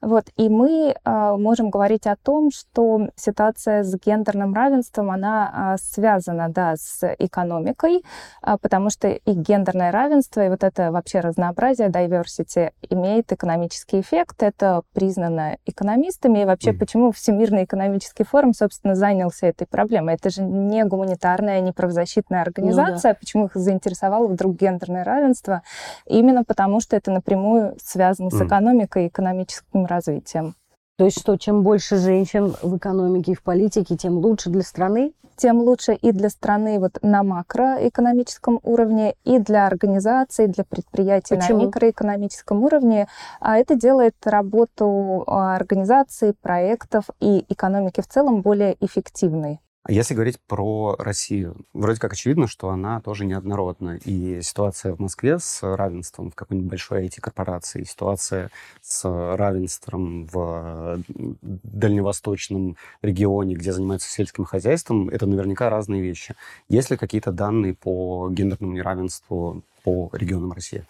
Вот. 0.00 0.24
И 0.36 0.48
мы 0.48 0.94
э, 0.94 1.36
можем 1.36 1.70
говорить 1.70 2.06
о 2.06 2.16
том, 2.16 2.50
что 2.50 3.08
ситуация 3.16 3.82
с 3.82 3.94
гендерным 3.94 4.54
равенством, 4.54 5.10
она 5.10 5.74
э, 5.74 5.82
связана 5.82 6.48
да, 6.48 6.76
с 6.76 7.14
экономикой, 7.18 8.02
э, 8.42 8.56
потому 8.60 8.90
что 8.90 9.08
и 9.08 9.32
гендерное 9.32 9.92
равенство, 9.92 10.44
и 10.44 10.48
вот 10.48 10.64
это 10.64 10.90
вообще 10.90 11.20
разнообразие, 11.20 11.88
diversity, 11.88 12.72
имеет 12.88 13.32
экономический 13.32 14.00
эффект. 14.00 14.42
Это 14.42 14.82
признано 14.94 15.58
экономистами. 15.66 16.40
И 16.40 16.44
вообще, 16.44 16.70
mm. 16.70 16.78
почему 16.78 17.12
Всемирный 17.12 17.64
экономический 17.64 18.24
форум, 18.24 18.54
собственно, 18.54 18.94
занялся 18.94 19.46
этой 19.46 19.66
проблемой? 19.66 20.14
Это 20.14 20.30
же 20.30 20.42
не 20.42 20.84
гуманитарная, 20.84 21.60
не 21.60 21.72
правозащитная 21.72 22.42
организация. 22.42 23.10
Ну, 23.10 23.14
да. 23.14 23.18
Почему 23.20 23.46
их 23.46 23.54
заинтересовало 23.54 24.28
вдруг 24.28 24.56
гендерное 24.56 25.04
равенство? 25.04 25.62
Именно 26.06 26.44
потому, 26.44 26.80
что 26.80 26.96
это 26.96 27.10
напрямую 27.10 27.76
связано 27.82 28.28
mm. 28.28 28.30
с 28.30 28.42
экономикой 28.42 28.99
и 29.00 29.08
экономическим 29.08 29.86
развитием. 29.86 30.54
То 31.00 31.06
есть 31.06 31.18
что, 31.18 31.38
чем 31.38 31.62
больше 31.62 31.96
женщин 31.96 32.54
в 32.60 32.76
экономике 32.76 33.32
и 33.32 33.34
в 33.34 33.42
политике, 33.42 33.96
тем 33.96 34.18
лучше 34.18 34.50
для 34.50 34.60
страны? 34.60 35.14
Тем 35.34 35.60
лучше 35.60 35.94
и 35.94 36.12
для 36.12 36.28
страны 36.28 36.78
вот 36.78 36.98
на 37.00 37.22
макроэкономическом 37.22 38.60
уровне, 38.62 39.14
и 39.24 39.38
для 39.38 39.66
организаций, 39.66 40.46
для 40.46 40.64
предприятий 40.64 41.36
Почему? 41.36 41.62
на 41.62 41.66
микроэкономическом 41.66 42.62
уровне. 42.62 43.08
А 43.40 43.56
это 43.56 43.76
делает 43.76 44.14
работу 44.26 45.24
а, 45.26 45.56
организаций, 45.56 46.34
проектов 46.34 47.04
и 47.20 47.46
экономики 47.48 48.02
в 48.02 48.06
целом 48.06 48.42
более 48.42 48.76
эффективной. 48.84 49.60
А 49.82 49.92
если 49.92 50.12
говорить 50.12 50.38
про 50.46 50.94
Россию, 50.98 51.56
вроде 51.72 51.98
как 51.98 52.12
очевидно, 52.12 52.46
что 52.46 52.68
она 52.68 53.00
тоже 53.00 53.24
неоднородна. 53.24 53.98
И 54.04 54.42
ситуация 54.42 54.94
в 54.94 55.00
Москве 55.00 55.38
с 55.38 55.62
равенством 55.62 56.30
в 56.30 56.34
какой-нибудь 56.34 56.68
большой 56.68 57.06
IT-корпорации, 57.06 57.84
ситуация 57.84 58.50
с 58.82 59.08
равенством 59.08 60.26
в 60.26 61.02
дальневосточном 61.42 62.76
регионе, 63.00 63.54
где 63.54 63.72
занимаются 63.72 64.10
сельским 64.10 64.44
хозяйством, 64.44 65.08
это 65.08 65.26
наверняка 65.26 65.70
разные 65.70 66.02
вещи. 66.02 66.34
Есть 66.68 66.90
ли 66.90 66.98
какие-то 66.98 67.32
данные 67.32 67.74
по 67.74 68.28
гендерному 68.30 68.74
неравенству 68.74 69.62
по 69.82 70.10
регионам 70.12 70.52
России? 70.52 70.84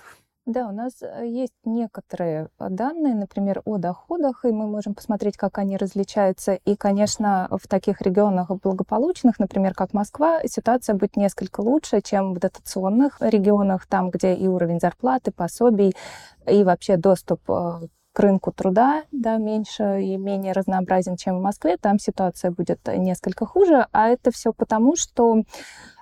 Да, 0.47 0.69
у 0.69 0.73
нас 0.73 1.03
э, 1.03 1.27
есть 1.27 1.55
некоторые 1.65 2.49
э, 2.59 2.69
данные, 2.71 3.15
например, 3.15 3.61
о 3.67 3.77
доходах, 3.77 4.45
и 4.45 4.49
мы 4.49 4.67
можем 4.67 4.95
посмотреть, 4.95 5.37
как 5.37 5.59
они 5.59 5.77
различаются. 5.77 6.55
И, 6.55 6.77
конечно, 6.77 7.47
в 7.51 7.69
таких 7.69 8.01
регионах 8.01 8.51
благополучных, 8.51 9.39
например, 9.39 9.75
как 9.75 9.93
Москва, 9.93 10.41
ситуация 10.47 10.95
будет 10.95 11.17
несколько 11.17 11.61
лучше, 11.61 12.01
чем 12.01 12.33
в 12.33 12.39
дотационных 12.39 13.19
регионах, 13.21 13.87
там, 13.87 14.11
где 14.11 14.35
и 14.35 14.49
уровень 14.49 14.81
зарплаты, 14.81 15.31
пособий, 15.31 15.95
и 16.47 16.65
вообще 16.65 16.97
доступ 16.97 17.43
э, 17.51 17.89
к 18.13 18.21
рынку 18.21 18.51
труда 18.51 19.05
да, 19.13 19.37
меньше 19.37 20.03
и 20.03 20.17
менее 20.17 20.53
разнообразен, 20.53 21.17
чем 21.17 21.39
в 21.39 21.43
Москве. 21.43 21.77
Там 21.77 21.99
ситуация 21.99 22.51
будет 22.51 22.81
несколько 22.87 23.45
хуже, 23.45 23.87
а 23.93 24.09
это 24.09 24.31
все 24.31 24.53
потому, 24.53 24.97
что 24.97 25.43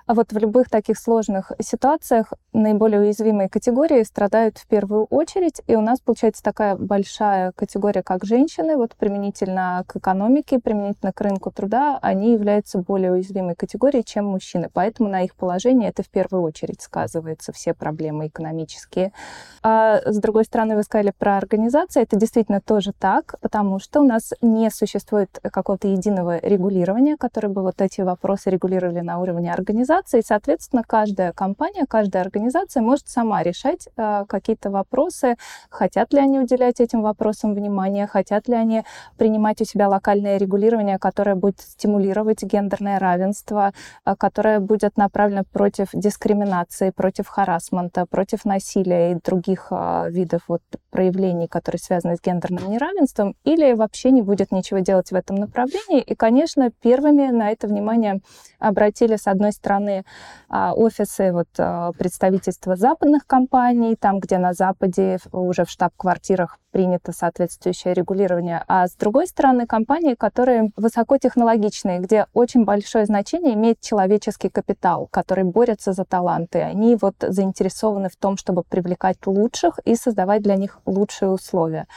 а 0.09 0.15
вот 0.15 0.33
в 0.33 0.37
любых 0.39 0.71
таких 0.71 0.97
сложных 0.97 1.51
ситуациях 1.61 2.33
наиболее 2.51 2.99
уязвимые 2.99 3.47
категории 3.47 4.01
страдают 4.01 4.57
в 4.57 4.65
первую 4.65 5.03
очередь, 5.05 5.61
и 5.67 5.75
у 5.75 5.81
нас 5.81 5.99
получается 5.99 6.41
такая 6.41 6.75
большая 6.75 7.51
категория, 7.51 8.01
как 8.01 8.25
женщины, 8.25 8.75
вот 8.75 8.95
применительно 8.95 9.83
к 9.85 9.97
экономике, 9.97 10.57
применительно 10.57 11.13
к 11.13 11.21
рынку 11.21 11.51
труда, 11.51 11.99
они 12.01 12.33
являются 12.33 12.79
более 12.79 13.11
уязвимой 13.11 13.53
категорией, 13.53 14.03
чем 14.03 14.25
мужчины. 14.25 14.71
Поэтому 14.73 15.09
на 15.09 15.21
их 15.21 15.35
положение 15.35 15.89
это 15.89 16.01
в 16.01 16.09
первую 16.09 16.41
очередь 16.41 16.81
сказывается, 16.81 17.51
все 17.51 17.75
проблемы 17.75 18.29
экономические. 18.29 19.13
А 19.61 20.01
с 20.03 20.17
другой 20.17 20.45
стороны, 20.45 20.75
вы 20.75 20.81
сказали 20.81 21.13
про 21.15 21.37
организации, 21.37 22.01
это 22.01 22.15
действительно 22.15 22.61
тоже 22.61 22.93
так, 22.97 23.35
потому 23.41 23.77
что 23.77 24.01
у 24.01 24.03
нас 24.03 24.33
не 24.41 24.71
существует 24.71 25.39
какого-то 25.39 25.87
единого 25.87 26.39
регулирования, 26.39 27.15
которое 27.15 27.49
бы 27.49 27.61
вот 27.61 27.79
эти 27.79 28.01
вопросы 28.01 28.49
регулировали 28.49 29.01
на 29.01 29.19
уровне 29.19 29.53
организации, 29.53 29.98
организации, 29.99 30.19
и, 30.19 30.23
соответственно, 30.25 30.83
каждая 30.87 31.33
компания, 31.33 31.85
каждая 31.87 32.23
организация 32.23 32.81
может 32.81 33.07
сама 33.07 33.43
решать 33.43 33.87
э, 33.97 34.25
какие-то 34.27 34.69
вопросы, 34.69 35.35
хотят 35.69 36.13
ли 36.13 36.19
они 36.19 36.39
уделять 36.39 36.79
этим 36.79 37.01
вопросам 37.01 37.53
внимание, 37.53 38.07
хотят 38.07 38.47
ли 38.47 38.55
они 38.55 38.83
принимать 39.17 39.61
у 39.61 39.65
себя 39.65 39.87
локальное 39.87 40.37
регулирование, 40.37 40.97
которое 40.99 41.35
будет 41.35 41.59
стимулировать 41.59 42.43
гендерное 42.43 42.99
равенство, 42.99 43.73
э, 44.05 44.15
которое 44.15 44.59
будет 44.59 44.97
направлено 44.97 45.43
против 45.51 45.89
дискриминации, 45.93 46.91
против 46.91 47.27
харасмента, 47.27 48.05
против 48.05 48.45
насилия 48.45 49.11
и 49.11 49.15
других 49.15 49.67
э, 49.71 50.09
видов 50.09 50.41
вот, 50.47 50.61
проявлений, 50.91 51.47
которые 51.47 51.79
связаны 51.79 52.15
с 52.15 52.21
гендерным 52.21 52.69
неравенством, 52.69 53.35
или 53.43 53.73
вообще 53.73 54.11
не 54.11 54.21
будет 54.21 54.51
ничего 54.51 54.79
делать 54.79 55.11
в 55.11 55.15
этом 55.15 55.35
направлении. 55.35 56.01
И, 56.01 56.15
конечно, 56.15 56.71
первыми 56.81 57.31
на 57.31 57.51
это 57.51 57.67
внимание 57.67 58.21
обратили, 58.59 59.15
с 59.15 59.27
одной 59.27 59.51
стороны, 59.51 59.88
стороны, 59.89 60.05
а, 60.49 60.73
офисы 60.73 61.31
вот, 61.31 61.47
а, 61.57 61.91
представительства 61.93 62.75
западных 62.75 63.25
компаний, 63.27 63.95
там, 63.95 64.19
где 64.19 64.37
на 64.37 64.53
Западе 64.53 65.19
уже 65.31 65.65
в 65.65 65.69
штаб-квартирах 65.69 66.57
принято 66.71 67.11
соответствующее 67.11 67.93
регулирование, 67.93 68.63
а 68.67 68.87
с 68.87 68.93
другой 68.93 69.27
стороны 69.27 69.65
компании, 69.65 70.13
которые 70.13 70.71
высокотехнологичные, 70.77 71.99
где 71.99 72.27
очень 72.33 72.63
большое 72.63 73.05
значение 73.05 73.53
имеет 73.55 73.81
человеческий 73.81 74.49
капитал, 74.49 75.07
который 75.11 75.43
борется 75.43 75.93
за 75.93 76.05
таланты. 76.05 76.59
Они 76.59 76.95
вот 76.95 77.15
заинтересованы 77.19 78.09
в 78.09 78.15
том, 78.15 78.37
чтобы 78.37 78.63
привлекать 78.63 79.17
лучших 79.25 79.79
и 79.85 79.95
создавать 79.95 80.43
для 80.43 80.55
них 80.55 80.79
лучшие 80.85 81.29
условия. 81.31 81.87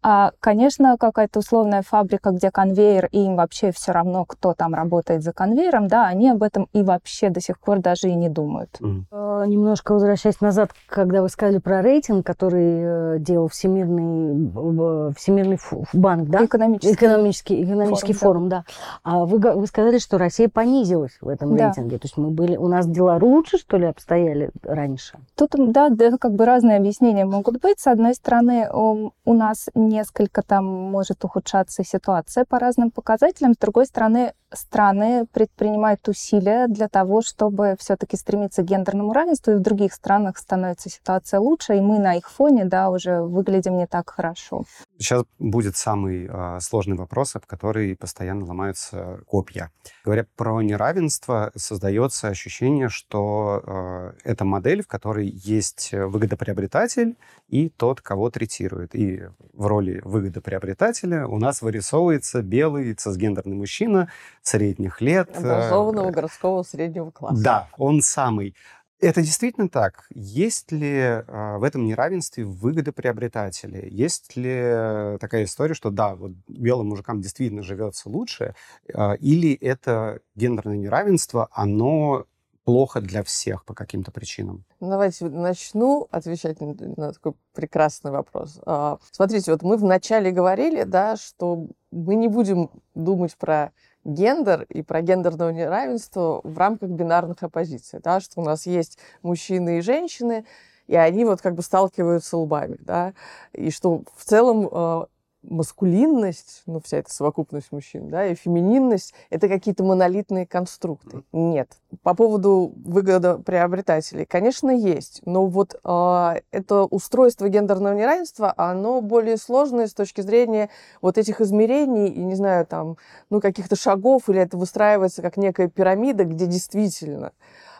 А, 0.00 0.30
конечно, 0.38 0.96
какая-то 0.96 1.40
условная 1.40 1.82
фабрика, 1.82 2.30
где 2.30 2.50
конвейер, 2.50 3.08
и 3.10 3.18
им 3.18 3.36
вообще 3.36 3.72
все 3.72 3.92
равно, 3.92 4.24
кто 4.24 4.54
там 4.54 4.74
работает 4.74 5.22
за 5.22 5.32
конвейером, 5.32 5.88
да, 5.88 6.06
они 6.06 6.30
об 6.30 6.42
этом 6.42 6.68
и 6.72 6.82
вообще 6.82 7.27
до 7.30 7.40
сих 7.40 7.58
пор 7.58 7.80
даже 7.80 8.08
и 8.08 8.14
не 8.14 8.28
думают. 8.28 8.78
Mm. 8.80 9.46
Немножко 9.46 9.92
возвращаясь 9.92 10.40
назад, 10.40 10.70
когда 10.86 11.22
вы 11.22 11.28
сказали 11.28 11.58
про 11.58 11.82
рейтинг, 11.82 12.26
который 12.26 13.16
э, 13.16 13.18
делал 13.18 13.48
Всемирный, 13.48 15.12
Всемирный 15.14 15.58
банк, 15.92 16.28
да? 16.28 16.44
Экономический, 16.44 16.94
экономический, 16.94 17.64
экономический 17.64 18.12
форум, 18.12 18.34
форум 18.34 18.48
да. 18.48 18.64
А 19.02 19.24
вы, 19.24 19.38
вы 19.38 19.66
сказали, 19.66 19.98
что 19.98 20.18
Россия 20.18 20.48
понизилась 20.48 21.18
в 21.20 21.28
этом 21.28 21.56
да. 21.56 21.66
рейтинге. 21.66 21.98
То 21.98 22.06
есть 22.06 22.16
мы 22.16 22.30
были, 22.30 22.56
у 22.56 22.68
нас 22.68 22.86
дела 22.86 23.18
лучше, 23.20 23.58
что 23.58 23.76
ли, 23.76 23.86
обстояли 23.86 24.50
раньше? 24.62 25.18
Тут, 25.36 25.52
да, 25.56 25.88
да, 25.88 26.16
как 26.18 26.34
бы 26.34 26.44
разные 26.44 26.76
объяснения 26.76 27.24
могут 27.24 27.60
быть. 27.60 27.80
С 27.80 27.86
одной 27.86 28.14
стороны, 28.14 28.68
у 28.72 29.10
нас 29.32 29.68
несколько 29.74 30.42
там 30.42 30.64
может 30.64 31.24
ухудшаться 31.24 31.84
ситуация 31.84 32.44
по 32.44 32.58
разным 32.58 32.90
показателям. 32.90 33.54
С 33.54 33.58
другой 33.58 33.86
стороны, 33.86 34.32
страны 34.52 35.26
предпринимают 35.32 36.06
усилия 36.08 36.66
для 36.68 36.88
того, 36.88 37.22
чтобы 37.22 37.76
все-таки 37.78 38.16
стремиться 38.16 38.62
к 38.62 38.66
гендерному 38.66 39.12
равенству, 39.12 39.52
и 39.52 39.56
в 39.56 39.60
других 39.60 39.92
странах 39.92 40.38
становится 40.38 40.88
ситуация 40.88 41.40
лучше, 41.40 41.76
и 41.76 41.80
мы 41.80 41.98
на 41.98 42.14
их 42.14 42.30
фоне, 42.30 42.64
да, 42.64 42.90
уже 42.90 43.22
выглядим 43.22 43.76
не 43.76 43.86
так 43.86 44.10
хорошо. 44.10 44.64
Сейчас 44.98 45.24
будет 45.38 45.76
самый 45.76 46.28
э, 46.28 46.58
сложный 46.60 46.96
вопрос, 46.96 47.36
об 47.36 47.46
который 47.46 47.94
постоянно 47.94 48.44
ломаются 48.44 49.20
копья. 49.26 49.70
Говоря 50.04 50.26
про 50.36 50.60
неравенство, 50.60 51.52
создается 51.54 52.28
ощущение, 52.28 52.88
что 52.88 53.62
э, 53.64 54.12
это 54.24 54.44
модель, 54.44 54.82
в 54.82 54.88
которой 54.88 55.28
есть 55.28 55.92
выгодоприобретатель 55.92 57.16
и 57.48 57.68
тот, 57.68 58.00
кого 58.00 58.30
третирует. 58.30 58.96
И 58.96 59.22
в 59.52 59.66
роли 59.66 60.00
выгодоприобретателя 60.04 61.26
у 61.26 61.38
нас 61.38 61.62
вырисовывается 61.62 62.42
белый 62.42 62.92
цисгендерный 62.94 63.56
мужчина, 63.56 64.10
средних 64.42 65.00
лет. 65.00 65.30
Э, 65.34 65.38
Образованного 65.38 66.10
городского 66.10 66.64
среднего 66.64 67.10
класса. 67.12 67.42
Да, 67.42 67.68
он 67.78 68.02
самый. 68.02 68.56
Это 69.00 69.22
действительно 69.22 69.68
так. 69.68 70.06
Есть 70.10 70.72
ли 70.72 70.92
э, 70.92 71.56
в 71.58 71.62
этом 71.62 71.86
неравенстве 71.86 72.44
выгодоприобретатели? 72.44 73.88
Есть 73.90 74.36
ли 74.36 75.16
такая 75.20 75.44
история, 75.44 75.74
что 75.74 75.90
да, 75.90 76.16
вот 76.16 76.32
белым 76.48 76.88
мужикам 76.88 77.20
действительно 77.20 77.62
живется 77.62 78.08
лучше, 78.08 78.54
э, 78.92 79.16
или 79.18 79.54
это 79.54 80.20
гендерное 80.34 80.76
неравенство, 80.76 81.48
оно 81.52 82.26
плохо 82.68 83.00
для 83.00 83.22
всех 83.22 83.64
по 83.64 83.72
каким-то 83.72 84.10
причинам? 84.10 84.64
Давайте 84.80 85.24
начну 85.26 86.06
отвечать 86.10 86.60
на, 86.60 86.74
на 86.96 87.12
такой 87.12 87.32
прекрасный 87.54 88.10
вопрос. 88.10 88.60
А, 88.66 88.98
смотрите, 89.10 89.52
вот 89.52 89.62
мы 89.62 89.78
вначале 89.78 90.32
говорили, 90.32 90.82
да, 90.82 91.16
что 91.16 91.68
мы 91.90 92.14
не 92.16 92.28
будем 92.28 92.68
думать 92.94 93.36
про 93.38 93.72
гендер 94.08 94.62
и 94.70 94.82
про 94.82 95.02
гендерное 95.02 95.52
неравенство 95.52 96.40
в 96.42 96.58
рамках 96.58 96.90
бинарных 96.90 97.42
оппозиций, 97.42 98.00
да, 98.02 98.20
что 98.20 98.40
у 98.40 98.44
нас 98.44 98.66
есть 98.66 98.98
мужчины 99.22 99.78
и 99.78 99.82
женщины, 99.82 100.44
и 100.86 100.96
они 100.96 101.24
вот 101.24 101.42
как 101.42 101.54
бы 101.54 101.62
сталкиваются 101.62 102.36
лбами, 102.38 102.78
да, 102.80 103.12
и 103.52 103.70
что 103.70 104.02
в 104.16 104.24
целом 104.24 104.68
э, 104.70 105.06
маскулинность, 105.42 106.62
ну, 106.66 106.80
вся 106.80 106.98
эта 106.98 107.12
совокупность 107.12 107.70
мужчин, 107.72 108.08
да, 108.08 108.26
и 108.26 108.34
фемининность— 108.34 109.14
это 109.30 109.48
какие-то 109.48 109.84
монолитные 109.84 110.46
конструкты. 110.46 111.22
Нет. 111.32 111.70
По 112.02 112.14
поводу 112.14 112.72
выгодоприобретателей, 112.84 114.26
конечно, 114.26 114.70
есть, 114.70 115.22
но 115.24 115.46
вот 115.46 115.80
э, 115.84 116.40
это 116.50 116.84
устройство 116.84 117.48
гендерного 117.48 117.94
неравенства, 117.94 118.52
оно 118.56 119.00
более 119.00 119.36
сложное 119.36 119.86
с 119.86 119.94
точки 119.94 120.20
зрения 120.20 120.70
вот 121.00 121.18
этих 121.18 121.40
измерений 121.40 122.08
и, 122.08 122.20
не 122.20 122.34
знаю, 122.34 122.66
там, 122.66 122.96
ну, 123.30 123.40
каких-то 123.40 123.76
шагов, 123.76 124.28
или 124.28 124.40
это 124.40 124.56
выстраивается 124.56 125.22
как 125.22 125.36
некая 125.36 125.68
пирамида, 125.68 126.24
где 126.24 126.46
действительно 126.46 127.32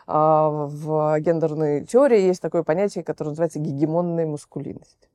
э, 0.07 0.11
в 0.13 1.19
гендерной 1.19 1.85
теории 1.85 2.21
есть 2.21 2.41
такое 2.41 2.63
понятие, 2.63 3.03
которое 3.03 3.31
называется 3.31 3.59
гегемонная 3.59 4.25
маскулинность. 4.25 5.09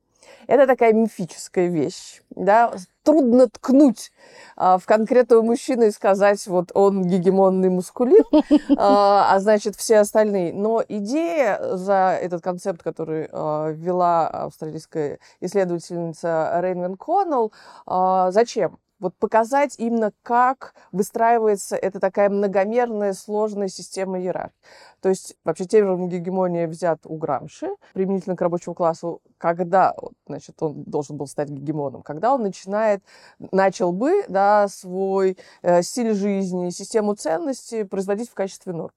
Это 0.47 0.67
такая 0.67 0.93
мифическая 0.93 1.67
вещь, 1.67 2.21
да, 2.29 2.73
трудно 3.03 3.47
ткнуть 3.47 4.11
а, 4.55 4.77
в 4.77 4.85
конкретного 4.85 5.41
мужчину 5.41 5.83
и 5.83 5.91
сказать, 5.91 6.45
вот 6.47 6.71
он 6.73 7.03
гегемонный 7.03 7.69
мускулин, 7.69 8.23
а, 8.77 9.33
а 9.33 9.39
значит 9.39 9.75
все 9.75 9.99
остальные. 9.99 10.53
Но 10.53 10.83
идея 10.87 11.75
за 11.77 12.17
этот 12.21 12.41
концепт, 12.43 12.81
который 12.83 13.29
а, 13.31 13.69
ввела 13.69 14.27
австралийская 14.27 15.19
исследовательница 15.39 16.51
Рейнвен 16.61 16.97
Коннелл, 16.97 17.53
а, 17.85 18.31
зачем? 18.31 18.79
Вот 18.99 19.15
показать 19.15 19.75
именно, 19.77 20.11
как 20.23 20.73
выстраивается 20.91 21.75
эта 21.75 21.99
такая 21.99 22.29
многомерная, 22.29 23.13
сложная 23.13 23.67
система 23.67 24.19
иерархии. 24.19 24.55
То 25.01 25.09
есть 25.09 25.35
вообще 25.43 25.65
термин 25.65 26.07
гегемония 26.07 26.67
взят 26.67 27.01
у 27.05 27.17
Грамши, 27.17 27.69
применительно 27.93 28.35
к 28.35 28.41
рабочему 28.41 28.73
классу, 28.73 29.21
когда 29.37 29.93
значит, 30.27 30.55
он 30.61 30.83
должен 30.83 31.17
был 31.17 31.27
стать 31.27 31.49
гегемоном, 31.49 32.01
когда 32.01 32.33
он 32.33 32.41
начинает, 32.41 33.03
начал 33.51 33.91
бы 33.91 34.23
да, 34.29 34.67
свой 34.67 35.37
э, 35.61 35.81
стиль 35.83 36.13
жизни, 36.13 36.69
систему 36.69 37.15
ценностей 37.15 37.83
производить 37.83 38.29
в 38.29 38.33
качестве 38.33 38.73
нормы. 38.73 38.91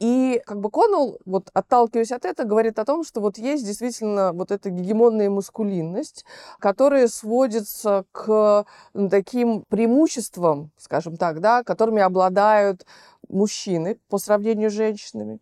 И 0.00 0.42
как 0.44 0.60
бы 0.60 0.70
Коннелл, 0.70 1.18
вот 1.24 1.50
отталкиваясь 1.54 2.12
от 2.12 2.24
этого, 2.24 2.46
говорит 2.46 2.78
о 2.78 2.84
том, 2.84 3.04
что 3.04 3.20
вот 3.20 3.38
есть 3.38 3.64
действительно 3.64 4.32
вот 4.32 4.50
эта 4.50 4.70
гегемонная 4.70 5.30
маскулинность, 5.30 6.24
которая 6.58 7.06
сводится 7.08 8.04
к 8.10 8.66
таким 9.10 9.62
преимуществам, 9.68 10.72
скажем 10.76 11.16
так, 11.16 11.40
да, 11.40 11.62
которыми 11.62 12.02
обладают 12.02 12.86
мужчины 13.28 13.98
по 14.08 14.18
сравнению 14.18 14.70
с 14.70 14.74
женщинами, 14.74 15.38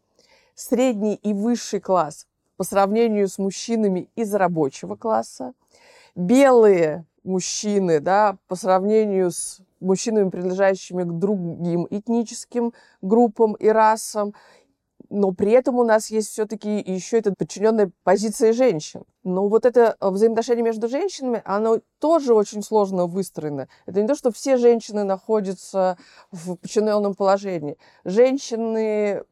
средний 0.54 1.14
и 1.14 1.32
высший 1.32 1.80
класс 1.80 2.26
по 2.56 2.64
сравнению 2.64 3.28
с 3.28 3.38
мужчинами 3.38 4.08
из 4.14 4.32
рабочего 4.34 4.94
класса, 4.94 5.54
белые 6.14 7.06
мужчины, 7.24 7.98
да, 7.98 8.36
по 8.46 8.54
сравнению 8.54 9.30
с 9.32 9.60
мужчинами, 9.82 10.30
принадлежащими 10.30 11.02
к 11.02 11.12
другим 11.18 11.86
этническим 11.90 12.72
группам 13.00 13.54
и 13.54 13.68
расам, 13.68 14.34
но 15.12 15.32
при 15.32 15.52
этом 15.52 15.76
у 15.76 15.84
нас 15.84 16.10
есть 16.10 16.30
все-таки 16.30 16.78
еще 16.78 17.18
эта 17.18 17.34
подчиненная 17.36 17.90
позиция 18.02 18.54
женщин. 18.54 19.02
Но 19.24 19.46
вот 19.48 19.66
это 19.66 19.96
взаимоотношение 20.00 20.64
между 20.64 20.88
женщинами, 20.88 21.42
оно 21.44 21.80
тоже 21.98 22.32
очень 22.34 22.62
сложно 22.62 23.06
выстроено. 23.06 23.68
Это 23.84 24.00
не 24.00 24.08
то, 24.08 24.14
что 24.14 24.32
все 24.32 24.56
женщины 24.56 25.04
находятся 25.04 25.98
в 26.30 26.56
подчиненном 26.56 27.14
положении. 27.14 27.76
Женщины 28.04 29.22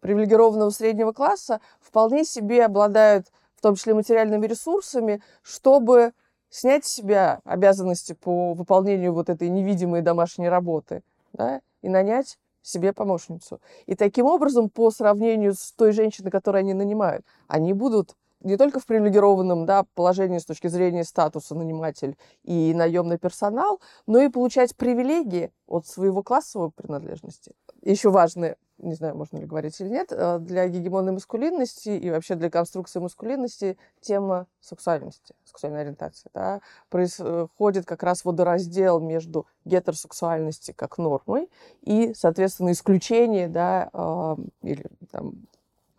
привилегированного 0.00 0.70
среднего 0.70 1.12
класса 1.12 1.60
вполне 1.80 2.24
себе 2.24 2.64
обладают 2.64 3.28
в 3.54 3.60
том 3.60 3.74
числе 3.74 3.94
материальными 3.94 4.46
ресурсами, 4.46 5.20
чтобы 5.42 6.12
снять 6.50 6.84
с 6.84 6.92
себя 6.92 7.40
обязанности 7.44 8.12
по 8.12 8.54
выполнению 8.54 9.12
вот 9.12 9.28
этой 9.28 9.48
невидимой 9.48 10.02
домашней 10.02 10.48
работы 10.48 11.02
да, 11.32 11.60
и 11.82 11.88
нанять 11.88 12.38
себе 12.62 12.92
помощницу. 12.92 13.60
И 13.86 13.94
таким 13.94 14.26
образом, 14.26 14.68
по 14.68 14.90
сравнению 14.90 15.54
с 15.54 15.72
той 15.72 15.92
женщиной, 15.92 16.30
которую 16.30 16.60
они 16.60 16.74
нанимают, 16.74 17.24
они 17.46 17.72
будут 17.72 18.14
не 18.40 18.56
только 18.56 18.78
в 18.78 18.86
привилегированном 18.86 19.66
да, 19.66 19.84
положении 19.94 20.38
с 20.38 20.44
точки 20.44 20.68
зрения 20.68 21.04
статуса 21.04 21.54
наниматель 21.54 22.16
и 22.44 22.72
наемный 22.74 23.18
персонал, 23.18 23.80
но 24.06 24.20
и 24.20 24.28
получать 24.28 24.76
привилегии 24.76 25.50
от 25.66 25.86
своего 25.86 26.22
классовой 26.22 26.70
принадлежности. 26.70 27.52
Еще 27.82 28.10
важное 28.10 28.56
не 28.78 28.94
знаю, 28.94 29.16
можно 29.16 29.38
ли 29.38 29.46
говорить 29.46 29.80
или 29.80 29.88
нет, 29.88 30.12
э, 30.12 30.38
для 30.38 30.68
гегемонной 30.68 31.12
маскулинности 31.12 31.88
и 31.88 32.10
вообще 32.10 32.36
для 32.36 32.48
конструкции 32.48 33.00
маскулинности 33.00 33.76
тема 34.00 34.46
сексуальности, 34.60 35.34
сексуальной 35.44 35.82
ориентации. 35.82 36.30
Да, 36.32 36.60
происходит 36.88 37.86
как 37.86 38.02
раз 38.02 38.24
водораздел 38.24 39.00
между 39.00 39.46
гетеросексуальностью 39.64 40.74
как 40.76 40.98
нормой 40.98 41.50
и, 41.82 42.14
соответственно, 42.14 42.72
исключение 42.72 43.48
да, 43.48 43.90
э, 43.92 44.36
или 44.62 44.84
там, 45.10 45.34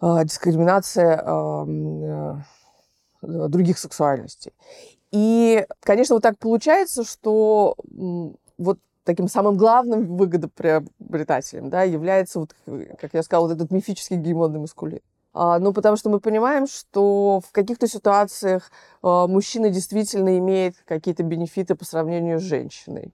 э, 0.02 0.24
дискриминация 0.24 2.46
других 3.22 3.78
сексуальностей. 3.78 4.54
И, 5.12 5.65
конечно, 5.82 6.15
вот 6.15 6.24
так 6.24 6.38
получается, 6.38 7.04
что 7.04 7.76
вот 8.58 8.80
таким 9.10 9.28
самым 9.28 9.58
главным 9.58 10.17
выгодоприобретателем 10.17 11.72
да, 11.72 11.82
является, 11.82 12.41
вот, 12.41 12.56
как 13.00 13.12
я 13.13 13.24
сказала, 13.24 13.48
вот 13.48 13.56
этот 13.56 13.72
мифический 13.72 14.17
гегемонный 14.17 14.60
маскулин. 14.60 15.00
А, 15.34 15.58
ну, 15.58 15.74
потому 15.74 15.95
что 15.95 16.12
мы 16.12 16.19
понимаем, 16.19 16.67
что 16.67 17.41
в 17.43 17.52
каких-то 17.52 17.88
ситуациях 17.88 18.72
а, 19.02 19.26
мужчина 19.26 19.72
действительно 19.72 20.38
имеет 20.38 20.76
какие-то 20.86 21.24
бенефиты 21.24 21.74
по 21.74 21.86
сравнению 21.86 22.39
с 22.39 22.43
женщиной. 22.43 23.12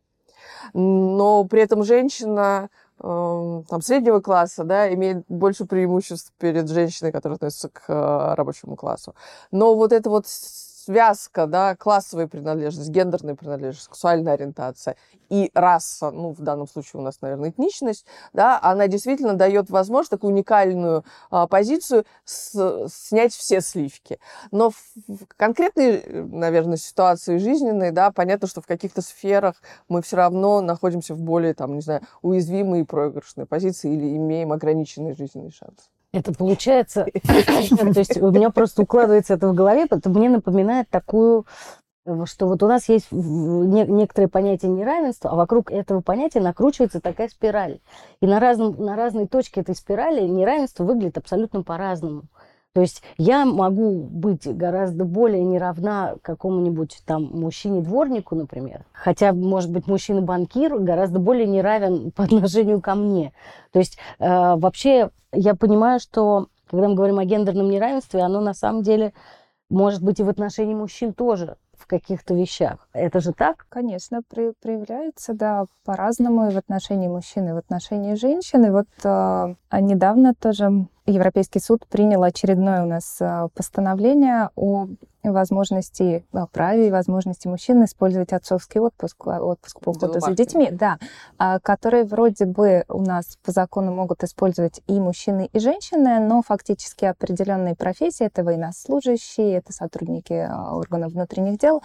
Но 0.73 1.45
при 1.45 1.61
этом 1.61 1.83
женщина 1.85 2.69
а, 2.99 3.61
там, 3.69 3.81
среднего 3.81 4.19
класса 4.19 4.65
да, 4.65 4.93
имеет 4.93 5.23
больше 5.29 5.63
преимуществ 5.63 6.33
перед 6.37 6.69
женщиной, 6.69 7.13
которая 7.13 7.37
относится 7.37 7.69
к 7.69 7.83
а, 7.87 8.35
рабочему 8.35 8.75
классу. 8.75 9.15
Но 9.51 9.75
вот 9.75 9.93
это 9.93 10.09
вот 10.09 10.25
связка, 10.85 11.47
да, 11.47 11.75
классовая 11.75 12.27
принадлежность, 12.27 12.89
гендерная 12.89 13.35
принадлежность, 13.35 13.85
сексуальная 13.85 14.33
ориентация 14.33 14.95
и 15.29 15.49
раса, 15.55 16.11
ну, 16.11 16.33
в 16.33 16.41
данном 16.41 16.67
случае 16.67 17.01
у 17.01 17.03
нас, 17.03 17.21
наверное, 17.21 17.49
этничность, 17.49 18.05
да, 18.33 18.59
она 18.61 18.87
действительно 18.87 19.33
дает 19.33 19.69
возможность 19.69 20.11
такую 20.11 20.33
уникальную 20.33 21.03
а, 21.31 21.47
позицию 21.47 22.05
с, 22.23 22.87
снять 22.89 23.33
все 23.33 23.61
сливки. 23.61 24.19
Но 24.51 24.69
в, 24.69 24.75
в 25.07 25.25
конкретной, 25.35 26.03
наверное, 26.25 26.77
ситуации 26.77 27.37
жизненной, 27.37 27.91
да, 27.91 28.11
понятно, 28.11 28.47
что 28.47 28.61
в 28.61 28.67
каких-то 28.67 29.01
сферах 29.01 29.55
мы 29.89 30.01
все 30.01 30.17
равно 30.17 30.61
находимся 30.61 31.15
в 31.15 31.21
более, 31.21 31.53
там, 31.53 31.73
не 31.75 31.81
знаю, 31.81 32.01
уязвимой 32.21 32.81
и 32.81 32.83
проигрышной 32.83 33.47
позиции 33.47 33.91
или 33.91 34.15
имеем 34.15 34.51
ограниченный 34.51 35.15
жизненный 35.15 35.51
шанс. 35.51 35.89
Это 36.15 36.33
получается, 36.33 37.05
то 37.23 37.99
есть 37.99 38.17
у 38.21 38.31
меня 38.31 38.49
просто 38.49 38.83
укладывается 38.83 39.33
это 39.33 39.49
в 39.49 39.53
голове, 39.53 39.85
потому 39.85 40.17
мне 40.17 40.29
напоминает 40.29 40.89
такую 40.89 41.45
что 42.25 42.47
вот 42.47 42.61
у 42.61 42.67
нас 42.67 42.87
есть 42.87 43.07
некоторые 43.11 44.29
понятия 44.29 44.67
неравенства, 44.67 45.31
а 45.31 45.35
вокруг 45.35 45.71
этого 45.71 46.01
понятия 46.01 46.39
накручивается 46.39 47.01
такая 47.01 47.29
спираль. 47.29 47.79
И 48.21 48.27
на, 48.27 48.39
разном, 48.39 48.75
на 48.77 48.95
разной 48.95 49.27
точке 49.27 49.61
этой 49.61 49.75
спирали 49.75 50.21
неравенство 50.21 50.83
выглядит 50.83 51.17
абсолютно 51.17 51.63
по-разному. 51.63 52.25
То 52.75 52.81
есть 52.81 53.03
я 53.17 53.45
могу 53.45 54.03
быть 54.03 54.45
гораздо 54.45 55.05
более 55.05 55.45
неравна 55.45 56.15
какому-нибудь 56.21 57.03
там 57.05 57.23
мужчине-дворнику, 57.23 58.35
например. 58.35 58.83
Хотя, 58.91 59.31
может 59.31 59.71
быть, 59.71 59.87
мужчина-банкир 59.87 60.79
гораздо 60.79 61.19
более 61.19 61.47
неравен 61.47 62.11
по 62.15 62.25
отношению 62.25 62.81
ко 62.81 62.95
мне. 62.95 63.31
То 63.71 63.79
есть 63.79 63.97
э, 64.19 64.25
вообще 64.27 65.09
я 65.31 65.55
понимаю, 65.55 66.01
что 66.01 66.47
когда 66.69 66.89
мы 66.89 66.95
говорим 66.95 67.17
о 67.17 67.23
гендерном 67.23 67.69
неравенстве, 67.69 68.19
оно 68.19 68.41
на 68.41 68.53
самом 68.53 68.83
деле 68.83 69.13
может 69.69 70.03
быть 70.03 70.19
и 70.19 70.23
в 70.23 70.29
отношении 70.29 70.75
мужчин 70.75 71.13
тоже 71.13 71.55
в 71.77 71.87
каких-то 71.87 72.33
вещах. 72.33 72.87
Это 72.93 73.19
же 73.19 73.33
так? 73.33 73.65
Конечно, 73.69 74.21
при, 74.29 74.53
проявляется, 74.61 75.33
да, 75.33 75.65
по-разному 75.83 76.49
и 76.49 76.53
в 76.53 76.57
отношении 76.57 77.07
мужчин, 77.07 77.49
и 77.49 77.53
в 77.53 77.57
отношении 77.57 78.15
женщин. 78.15 78.65
И 78.65 78.69
вот 78.69 78.87
э, 79.03 79.55
недавно 79.71 80.33
тоже 80.33 80.87
Европейский 81.05 81.59
суд 81.59 81.85
принял 81.87 82.23
очередное 82.23 82.83
у 82.83 82.87
нас 82.87 83.17
э, 83.19 83.47
постановление 83.53 84.49
о 84.55 84.87
возможности, 85.31 86.25
о 86.31 86.47
праве 86.47 86.87
и 86.87 86.91
возможности 86.91 87.47
мужчин 87.47 87.83
использовать 87.85 88.33
отцовский 88.33 88.79
отпуск, 88.79 89.27
э, 89.27 89.39
отпуск 89.39 89.79
по 89.79 89.89
уходу 89.89 90.19
за 90.19 90.31
детьми, 90.31 90.69
да, 90.71 90.97
а, 91.37 91.59
который 91.59 92.03
вроде 92.03 92.45
бы 92.45 92.85
у 92.87 93.01
нас 93.01 93.37
по 93.43 93.51
закону 93.51 93.93
могут 93.93 94.23
использовать 94.23 94.81
и 94.87 94.99
мужчины, 94.99 95.49
и 95.51 95.59
женщины, 95.59 96.19
но 96.19 96.41
фактически 96.41 97.05
определенные 97.05 97.75
профессии, 97.75 98.25
это 98.25 98.43
военнослужащие, 98.43 99.53
это 99.57 99.73
сотрудники 99.73 100.33
а, 100.33 100.75
органов 100.75 101.13
внутренних 101.13 101.57
дел, 101.57 101.81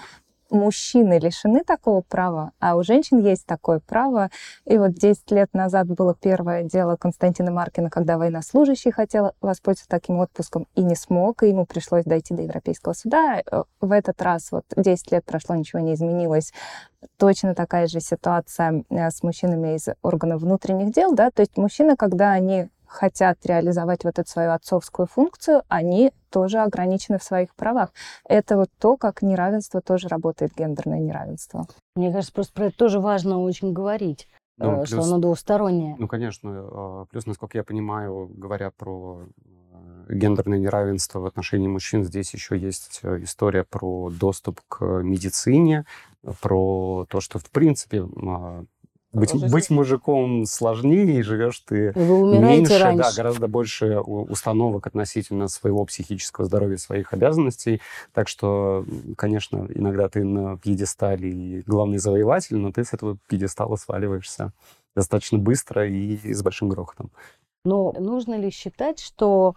мужчины 0.50 1.18
лишены 1.18 1.64
такого 1.64 2.02
права, 2.02 2.52
а 2.60 2.76
у 2.76 2.82
женщин 2.82 3.18
есть 3.18 3.46
такое 3.46 3.80
право. 3.80 4.30
И 4.66 4.78
вот 4.78 4.92
10 4.94 5.30
лет 5.30 5.48
назад 5.52 5.86
было 5.88 6.14
первое 6.14 6.64
дело 6.64 6.96
Константина 6.96 7.50
Маркина, 7.50 7.90
когда 7.90 8.18
военнослужащий 8.18 8.90
хотел 8.90 9.32
воспользоваться 9.40 9.88
таким 9.88 10.20
отпуском 10.20 10.66
и 10.74 10.82
не 10.82 10.94
смог, 10.94 11.42
и 11.42 11.48
ему 11.48 11.66
пришлось 11.66 12.04
дойти 12.04 12.34
до 12.34 12.42
Европейского 12.42 12.92
суда. 12.92 13.42
Э, 13.50 13.62
в 13.80 13.92
этот 13.92 14.20
раз 14.22 14.52
вот 14.52 14.64
10 14.76 15.12
лет 15.12 15.24
прошло, 15.24 15.54
ничего 15.54 15.80
не 15.80 15.94
изменилось. 15.94 16.52
Точно 17.16 17.54
такая 17.54 17.86
же 17.86 18.00
ситуация 18.00 18.84
э, 18.90 19.10
с 19.10 19.22
мужчинами 19.22 19.76
из 19.76 19.88
органов 20.02 20.42
внутренних 20.42 20.92
дел, 20.92 21.14
да, 21.14 21.30
то 21.30 21.40
есть 21.40 21.56
мужчины, 21.56 21.96
когда 21.96 22.32
они 22.32 22.68
хотят 22.90 23.38
реализовать 23.46 24.04
вот 24.04 24.18
эту 24.18 24.28
свою 24.28 24.50
отцовскую 24.50 25.06
функцию, 25.06 25.62
они 25.68 26.12
тоже 26.28 26.58
ограничены 26.58 27.18
в 27.18 27.22
своих 27.22 27.54
правах. 27.54 27.90
Это 28.28 28.56
вот 28.56 28.68
то, 28.78 28.96
как 28.96 29.22
неравенство 29.22 29.80
тоже 29.80 30.08
работает, 30.08 30.52
гендерное 30.56 30.98
неравенство. 30.98 31.66
Мне 31.94 32.12
кажется, 32.12 32.32
просто 32.32 32.52
про 32.52 32.66
это 32.66 32.76
тоже 32.76 33.00
важно 33.00 33.40
очень 33.40 33.72
говорить. 33.72 34.28
Ну, 34.58 34.76
плюс, 34.76 34.88
что 34.88 35.02
оно 35.02 35.18
двустороннее. 35.18 35.96
Ну, 35.98 36.06
конечно. 36.06 36.50
А, 36.52 37.04
плюс, 37.06 37.24
насколько 37.26 37.56
я 37.56 37.64
понимаю, 37.64 38.30
говоря 38.36 38.70
про 38.70 39.22
э, 40.08 40.14
гендерное 40.14 40.58
неравенство 40.58 41.20
в 41.20 41.26
отношении 41.26 41.68
мужчин, 41.68 42.04
здесь 42.04 42.34
еще 42.34 42.58
есть 42.58 43.00
э, 43.02 43.22
история 43.22 43.64
про 43.64 44.10
доступ 44.10 44.60
к 44.68 44.84
медицине, 44.84 45.86
про 46.42 47.06
то, 47.08 47.20
что, 47.20 47.38
в 47.38 47.50
принципе, 47.50 48.04
быть, 49.12 49.34
быть 49.50 49.70
мужиком 49.70 50.44
сложнее, 50.44 51.22
живешь 51.22 51.60
ты 51.60 51.92
Вы 51.94 52.38
меньше, 52.38 52.78
раньше. 52.78 53.02
да, 53.02 53.12
гораздо 53.16 53.48
больше 53.48 53.98
установок 53.98 54.86
относительно 54.86 55.48
своего 55.48 55.84
психического 55.84 56.46
здоровья, 56.46 56.76
своих 56.76 57.12
обязанностей. 57.12 57.80
Так 58.12 58.28
что, 58.28 58.84
конечно, 59.16 59.66
иногда 59.74 60.08
ты 60.08 60.24
на 60.24 60.56
пьедестале 60.58 61.30
и 61.30 61.62
главный 61.62 61.98
завоеватель, 61.98 62.56
но 62.56 62.72
ты 62.72 62.84
с 62.84 62.92
этого 62.92 63.18
пьедестала 63.26 63.76
сваливаешься 63.76 64.52
достаточно 64.94 65.38
быстро 65.38 65.88
и 65.88 66.32
с 66.32 66.42
большим 66.42 66.68
грохотом. 66.68 67.10
Но 67.64 67.92
нужно 67.92 68.36
ли 68.36 68.50
считать, 68.50 68.98
что 69.00 69.54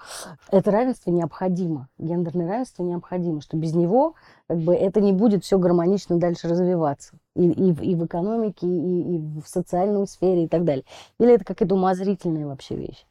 это 0.52 0.72
равенство 0.72 1.10
необходимо, 1.10 1.88
гендерное 1.98 2.48
равенство 2.48 2.84
необходимо, 2.84 3.40
что 3.40 3.56
без 3.56 3.74
него 3.74 4.16
как 4.48 4.58
бы, 4.58 4.76
это 4.76 5.00
не 5.00 5.14
будет 5.14 5.46
все 5.46 5.58
гармонично 5.58 6.18
дальше 6.18 6.50
развиваться 6.50 7.18
и, 7.36 7.50
и, 7.50 7.92
и 7.92 7.96
в 7.96 8.06
экономике, 8.06 8.68
и, 8.68 9.16
и 9.16 9.18
в 9.42 9.48
социальной 9.48 10.06
сфере 10.06 10.46
и 10.46 10.48
так 10.50 10.66
далее? 10.66 10.84
Или 11.18 11.36
это 11.36 11.46
какая-то 11.46 11.76
умозрительная 11.76 12.46
вообще 12.46 12.76
вещь? 12.76 13.06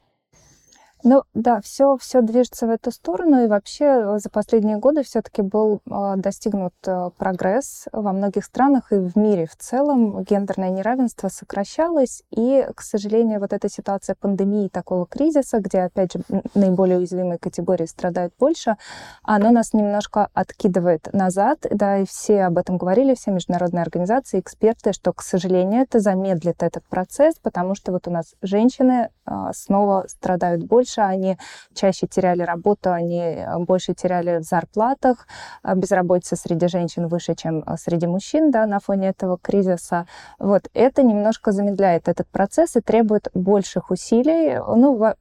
Ну 1.05 1.23
да, 1.33 1.59
все, 1.59 1.97
все 1.97 2.21
движется 2.21 2.65
в 2.65 2.69
эту 2.69 2.89
сторону, 2.91 3.43
и 3.43 3.47
вообще 3.47 4.17
за 4.19 4.29
последние 4.29 4.77
годы 4.77 5.03
все-таки 5.03 5.41
был 5.41 5.81
э, 5.85 6.13
достигнут 6.15 6.73
э, 6.85 7.09
прогресс 7.17 7.87
во 7.91 8.13
многих 8.13 8.45
странах 8.45 8.93
и 8.93 8.95
в 8.95 9.17
мире 9.17 9.45
в 9.45 9.57
целом. 9.57 10.23
Гендерное 10.23 10.69
неравенство 10.69 11.27
сокращалось, 11.27 12.23
и, 12.31 12.65
к 12.73 12.81
сожалению, 12.81 13.41
вот 13.41 13.51
эта 13.51 13.67
ситуация 13.69 14.15
пандемии, 14.15 14.69
такого 14.69 15.05
кризиса, 15.05 15.59
где, 15.59 15.81
опять 15.81 16.13
же, 16.13 16.21
наиболее 16.55 16.99
уязвимые 16.99 17.37
категории 17.37 17.85
страдают 17.85 18.33
больше, 18.39 18.77
оно 19.23 19.51
нас 19.51 19.73
немножко 19.73 20.29
откидывает 20.33 21.11
назад, 21.11 21.65
да, 21.69 21.97
и 21.97 22.05
все 22.05 22.43
об 22.43 22.57
этом 22.57 22.77
говорили, 22.77 23.13
все 23.15 23.31
международные 23.31 23.81
организации, 23.81 24.39
эксперты, 24.39 24.93
что, 24.93 25.11
к 25.11 25.21
сожалению, 25.21 25.81
это 25.81 25.99
замедлит 25.99 26.63
этот 26.63 26.85
процесс, 26.85 27.35
потому 27.41 27.75
что 27.75 27.91
вот 27.91 28.07
у 28.07 28.11
нас 28.11 28.35
женщины 28.41 29.09
снова 29.53 30.05
страдают 30.07 30.63
больше, 30.63 31.01
они 31.01 31.37
чаще 31.73 32.07
теряли 32.07 32.43
работу, 32.43 32.91
они 32.91 33.19
э, 33.19 33.57
больше 33.59 33.93
теряли 33.93 34.39
в 34.39 34.43
зарплатах, 34.43 35.27
а 35.61 35.75
безработица 35.75 36.35
среди 36.35 36.67
женщин 36.67 37.07
выше, 37.07 37.35
чем 37.35 37.63
среди 37.77 38.07
мужчин, 38.07 38.51
да, 38.51 38.65
на 38.65 38.79
фоне 38.79 39.09
этого 39.09 39.37
кризиса. 39.37 40.07
Вот 40.39 40.69
это 40.73 41.03
немножко 41.03 41.51
замедляет 41.51 42.07
этот 42.07 42.27
процесс 42.27 42.75
и 42.75 42.81
требует 42.81 43.29
больших 43.33 43.91
усилий, 43.91 44.57
ну, 44.57 44.95
в, 44.95 45.15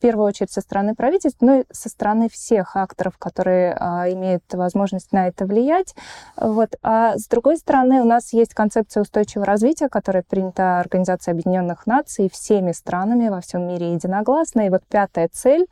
первую 0.00 0.26
очередь 0.26 0.50
со 0.50 0.60
стороны 0.60 0.94
правительства, 0.94 1.46
но 1.46 1.54
и 1.60 1.64
со 1.70 1.88
стороны 1.88 2.28
всех 2.28 2.76
акторов, 2.76 3.18
которые 3.18 3.76
а, 3.78 4.10
имеют 4.10 4.42
возможность 4.52 5.12
на 5.12 5.28
это 5.28 5.46
влиять. 5.46 5.94
Вот. 6.36 6.76
А 6.82 7.16
с 7.16 7.26
другой 7.28 7.56
стороны, 7.56 8.00
у 8.00 8.04
нас 8.04 8.32
есть 8.32 8.54
концепция 8.54 9.02
устойчивого 9.02 9.46
развития, 9.46 9.88
которая 9.88 10.22
принята 10.22 10.80
Организацией 10.80 11.34
Объединенных 11.34 11.86
Наций 11.86 12.28
всеми 12.30 12.72
странами 12.72 13.28
во 13.28 13.40
всем 13.44 13.68
мире 13.68 13.92
единогласно. 13.92 14.66
И 14.66 14.70
вот 14.70 14.82
пятая 14.88 15.28
цель 15.32 15.66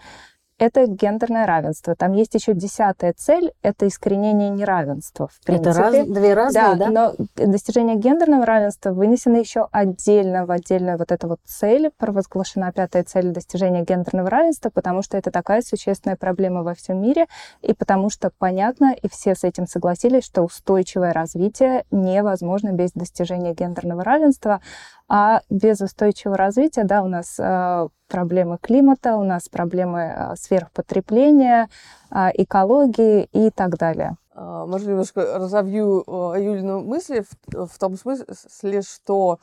это 0.63 0.87
гендерное 0.87 1.45
равенство. 1.45 1.97
Там 1.97 2.13
есть 2.13 2.35
еще 2.35 2.55
десятая 2.55 3.13
цель, 3.17 3.53
это 3.63 3.89
искоренение 3.89 4.49
неравенства. 4.49 5.27
В 5.27 5.45
принципе. 5.45 5.71
Это 5.71 5.79
раз, 5.81 6.07
две 6.07 6.35
разные, 6.35 6.77
да, 6.77 6.89
да? 6.89 6.89
но 6.89 7.47
достижение 7.47 7.97
гендерного 7.97 8.47
равенства 8.47 8.93
вынесено 8.93 9.39
еще 9.39 9.67
отдельно, 9.73 10.47
в 10.47 10.53
отдельную 10.53 10.99
вот 10.99 11.11
эту 11.11 11.27
вот 11.27 11.41
цель, 11.45 11.91
провозглашена 11.99 12.71
пятая 12.71 13.03
цель 13.03 13.33
достижения 13.33 13.83
гендерного 13.83 14.31
равенства, 14.31 14.71
потому 14.71 15.03
что 15.03 15.19
это 15.19 15.33
такая 15.33 15.63
существенная 15.63 16.17
проблема 16.17 16.63
во 16.63 16.75
всем 16.75 17.03
мире, 17.03 17.27
и 17.61 17.75
потому 17.75 18.09
что 18.09 18.31
понятно, 18.39 18.95
и 18.95 19.09
все 19.09 19.35
с 19.35 19.43
этим 19.43 19.67
согласились, 19.67 20.25
что 20.25 20.43
устойчивое 20.43 21.13
развитие 21.13 21.85
невозможно 21.91 22.71
без 22.71 22.93
достижения 22.93 23.53
гендерного 23.53 24.05
равенства, 24.05 24.61
а 25.09 25.43
без 25.51 25.81
устойчивого 25.81 26.37
развития, 26.37 26.85
да, 26.85 27.03
у 27.03 27.09
нас 27.09 27.37
э, 27.39 27.89
проблемы 28.09 28.59
климата, 28.61 29.17
у 29.17 29.25
нас 29.25 29.49
проблемы 29.49 30.01
э, 30.01 30.35
сверхпотребления, 30.53 31.69
э, 32.11 32.29
экологии 32.35 33.29
и 33.33 33.51
так 33.51 33.79
далее. 33.79 34.17
А, 34.35 34.67
может, 34.67 34.89
немножко 34.89 35.39
разовью 35.39 36.05
э, 36.07 36.43
Юлину 36.43 36.81
мысли 36.83 37.25
в, 37.49 37.67
в 37.67 37.79
том 37.79 37.97
смысле, 37.97 38.83
что 38.83 39.39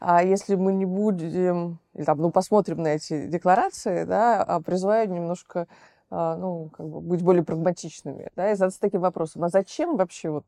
а, 0.00 0.22
если 0.22 0.54
мы 0.54 0.72
не 0.72 0.86
будем, 0.86 1.78
или 1.94 2.04
там, 2.04 2.18
ну, 2.18 2.30
посмотрим 2.30 2.82
на 2.82 2.88
эти 2.88 3.26
декларации, 3.26 4.04
да, 4.04 4.42
а 4.42 4.60
призываю 4.60 5.10
немножко, 5.10 5.66
а, 6.10 6.36
ну, 6.36 6.70
как 6.76 6.88
бы 6.88 7.00
быть 7.00 7.22
более 7.22 7.44
прагматичными, 7.44 8.30
да, 8.36 8.52
и 8.52 8.54
задаться 8.54 8.80
таким 8.80 9.00
вопросом, 9.00 9.44
а 9.44 9.48
зачем 9.48 9.96
вообще 9.96 10.30
вот 10.30 10.44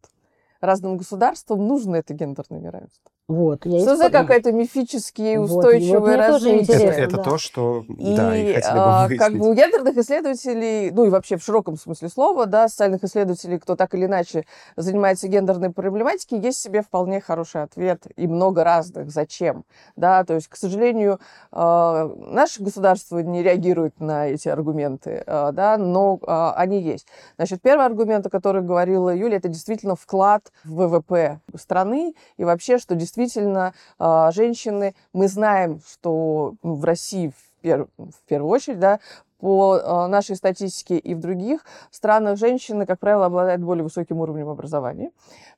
разным 0.60 0.96
государствам 0.96 1.66
нужно 1.66 1.96
это 1.96 2.14
гендерное 2.14 2.60
неравенство? 2.60 3.10
Вот, 3.26 3.64
я 3.64 3.80
что 3.80 3.96
за 3.96 4.10
какая-то 4.10 4.52
мифические 4.52 5.40
устойчивые 5.40 5.98
вот, 5.98 6.10
вот 6.10 6.16
развитие? 6.16 6.76
Это, 6.76 7.00
это 7.00 7.16
да. 7.16 7.22
то, 7.22 7.38
что 7.38 7.82
и, 7.88 8.14
да, 8.14 8.36
и 8.36 8.52
хотели 8.52 8.74
бы 8.74 8.80
а, 8.80 9.08
как 9.16 9.32
бы 9.32 9.48
у 9.48 9.54
ядерных 9.54 9.96
исследователей, 9.96 10.90
ну 10.90 11.06
и 11.06 11.08
вообще 11.08 11.38
в 11.38 11.42
широком 11.42 11.78
смысле 11.78 12.10
слова, 12.10 12.44
да, 12.44 12.68
социальных 12.68 13.02
исследователей, 13.02 13.58
кто 13.58 13.76
так 13.76 13.94
или 13.94 14.04
иначе 14.04 14.44
занимается 14.76 15.26
гендерной 15.28 15.70
проблематикой, 15.70 16.38
есть 16.40 16.60
себе 16.60 16.82
вполне 16.82 17.22
хороший 17.22 17.62
ответ 17.62 18.02
и 18.14 18.26
много 18.26 18.62
разных. 18.62 19.10
Зачем? 19.10 19.64
Да, 19.96 20.22
то 20.24 20.34
есть, 20.34 20.48
к 20.48 20.56
сожалению, 20.56 21.18
э, 21.50 22.10
наше 22.26 22.62
государство 22.62 23.20
не 23.20 23.42
реагирует 23.42 24.00
на 24.00 24.26
эти 24.26 24.50
аргументы, 24.50 25.24
э, 25.26 25.50
да, 25.52 25.78
но 25.78 26.18
э, 26.20 26.52
они 26.56 26.82
есть. 26.82 27.06
Значит, 27.36 27.62
первый 27.62 27.86
аргумент, 27.86 28.26
о 28.26 28.28
котором 28.28 28.66
говорила 28.66 29.16
Юля, 29.16 29.38
это 29.38 29.48
действительно 29.48 29.96
вклад 29.96 30.52
в 30.62 30.88
ВВП 30.88 31.40
страны 31.56 32.14
и 32.36 32.44
вообще, 32.44 32.76
что 32.76 32.94
действительно 32.94 33.13
действительно 33.14 33.74
а, 33.98 34.30
женщины, 34.30 34.94
мы 35.12 35.28
знаем, 35.28 35.80
что 35.86 36.54
в 36.62 36.84
России 36.84 37.28
в, 37.28 37.62
пер, 37.62 37.88
в 37.96 38.22
первую 38.26 38.50
очередь, 38.50 38.78
да, 38.78 39.00
по 39.38 39.80
а, 39.82 40.08
нашей 40.08 40.36
статистике 40.36 40.98
и 40.98 41.14
в 41.14 41.20
других 41.20 41.64
странах 41.90 42.38
женщины, 42.38 42.86
как 42.86 42.98
правило, 42.98 43.26
обладают 43.26 43.62
более 43.62 43.84
высоким 43.84 44.20
уровнем 44.20 44.48
образования. 44.48 45.10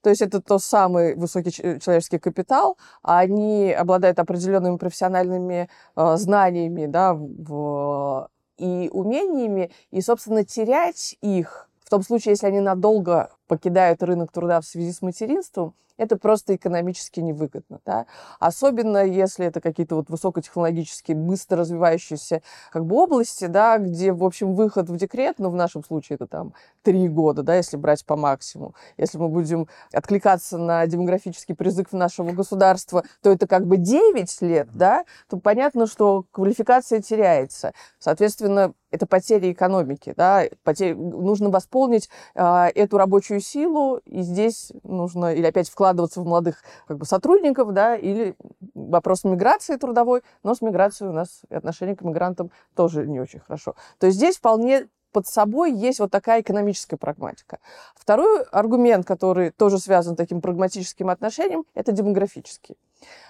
То 0.03 0.11
есть 0.11 0.23
это 0.23 0.41
тот 0.41 0.63
самый 0.63 1.15
высокий 1.15 1.51
человеческий 1.51 2.19
капитал, 2.19 2.77
а 3.03 3.19
они 3.19 3.73
обладают 3.73 4.19
определенными 4.19 4.77
профессиональными 4.77 5.69
знаниями 5.95 6.87
да, 6.87 7.15
в, 7.15 8.29
и 8.59 8.91
умениями, 8.93 9.71
и, 9.91 10.01
собственно, 10.01 10.45
терять 10.45 11.17
их 11.21 11.69
в 11.87 11.91
том 11.91 12.03
случае, 12.03 12.33
если 12.33 12.49
они 12.49 12.61
надолго 12.61 13.31
покидают 13.47 14.03
рынок 14.03 14.33
труда 14.33 14.61
в 14.61 14.67
связи 14.67 14.93
с 14.93 15.03
материнством, 15.03 15.75
это 15.97 16.17
просто 16.17 16.55
экономически 16.57 17.21
невыгодно. 17.21 17.81
Да? 17.85 18.07
Особенно 18.39 19.05
если 19.05 19.47
это 19.47 19.61
какие-то 19.61 19.97
вот 19.97 20.09
высокотехнологические, 20.09 21.17
быстро 21.17 21.59
развивающиеся 21.59 22.43
как 22.71 22.85
бы 22.85 22.97
области, 22.97 23.47
да, 23.47 23.79
где, 23.79 24.13
в 24.13 24.25
общем, 24.25 24.55
выход 24.55 24.89
в 24.89 24.97
декрет, 24.97 25.37
ну, 25.39 25.51
в 25.51 25.55
нашем 25.55 25.85
случае 25.85 26.17
это 26.17 26.27
там 26.27 26.55
три 26.83 27.09
года, 27.09 27.43
да, 27.43 27.57
если 27.57 27.77
брать 27.77 28.05
по 28.05 28.17
максимуму. 28.17 28.75
Если 28.97 29.19
мы 29.19 29.29
будем 29.29 29.69
откликаться 29.93 30.59
на 30.59 30.87
демографический 30.87 31.55
призыв 31.55 31.93
нашего 31.93 32.33
государства, 32.33 33.05
то 33.23 33.31
это 33.31 33.47
как 33.47 33.67
бы 33.67 33.77
9 33.77 34.43
лет, 34.43 34.69
да, 34.75 35.05
то 35.29 35.39
понятно, 35.39 35.87
что 35.87 36.25
квалификация 36.31 37.01
теряется. 37.01 37.73
Соответственно, 37.99 38.75
это 38.91 39.07
потеря 39.07 39.51
экономики, 39.53 40.15
да, 40.17 40.45
потеря, 40.63 40.97
нужно 40.97 41.51
восполнить 41.51 42.09
э, 42.35 42.67
эту 42.75 42.99
рабочую 42.99 43.36
силу, 43.41 43.99
и 44.05 44.23
здесь 44.23 44.73
нужно 44.83 45.35
или 45.35 45.47
опять 45.47 45.69
вкладываться 45.69 46.21
в 46.21 46.25
молодых 46.25 46.63
как 46.87 46.99
бы, 46.99 47.05
сотрудников, 47.05 47.73
да, 47.73 47.97
или 47.97 48.37
вопрос 48.75 49.25
миграции 49.25 49.77
трудовой, 49.77 50.23
но 50.43 50.55
с 50.55 50.61
миграцией 50.61 51.11
у 51.11 51.13
нас 51.13 51.43
отношение 51.51 51.97
к 51.97 52.03
мигрантам 52.03 52.51
тоже 52.75 53.07
не 53.07 53.21
очень 53.21 53.41
хорошо. 53.41 53.75
То 53.99 54.07
есть 54.07 54.19
здесь 54.19 54.37
вполне 54.37 54.89
под 55.13 55.27
собой 55.27 55.73
есть 55.73 55.99
вот 55.99 56.11
такая 56.11 56.43
экономическая 56.43 56.99
прагматика. 56.99 57.59
Второй 57.95 58.43
аргумент, 58.53 59.07
который 59.07 59.51
тоже 59.51 59.79
связан 59.79 60.13
с 60.13 60.17
таким 60.19 60.43
прагматическим 60.43 61.09
отношением, 61.09 61.65
это 61.75 61.93
демографический. 61.93 62.77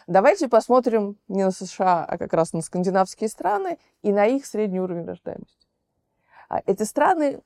Давайте 0.09 0.49
посмотрим 0.49 1.17
не 1.29 1.45
на 1.45 1.53
США, 1.53 2.05
а 2.05 2.19
как 2.19 2.33
раз 2.33 2.53
на 2.53 2.63
скандинавские 2.63 3.29
страны 3.29 3.79
и 4.03 4.13
на 4.13 4.27
их 4.27 4.47
средний 4.47 4.81
уровень 4.81 5.05
рождаемости. 5.05 5.67
А 6.49 6.61
эти 6.67 6.83
страны, 6.83 7.41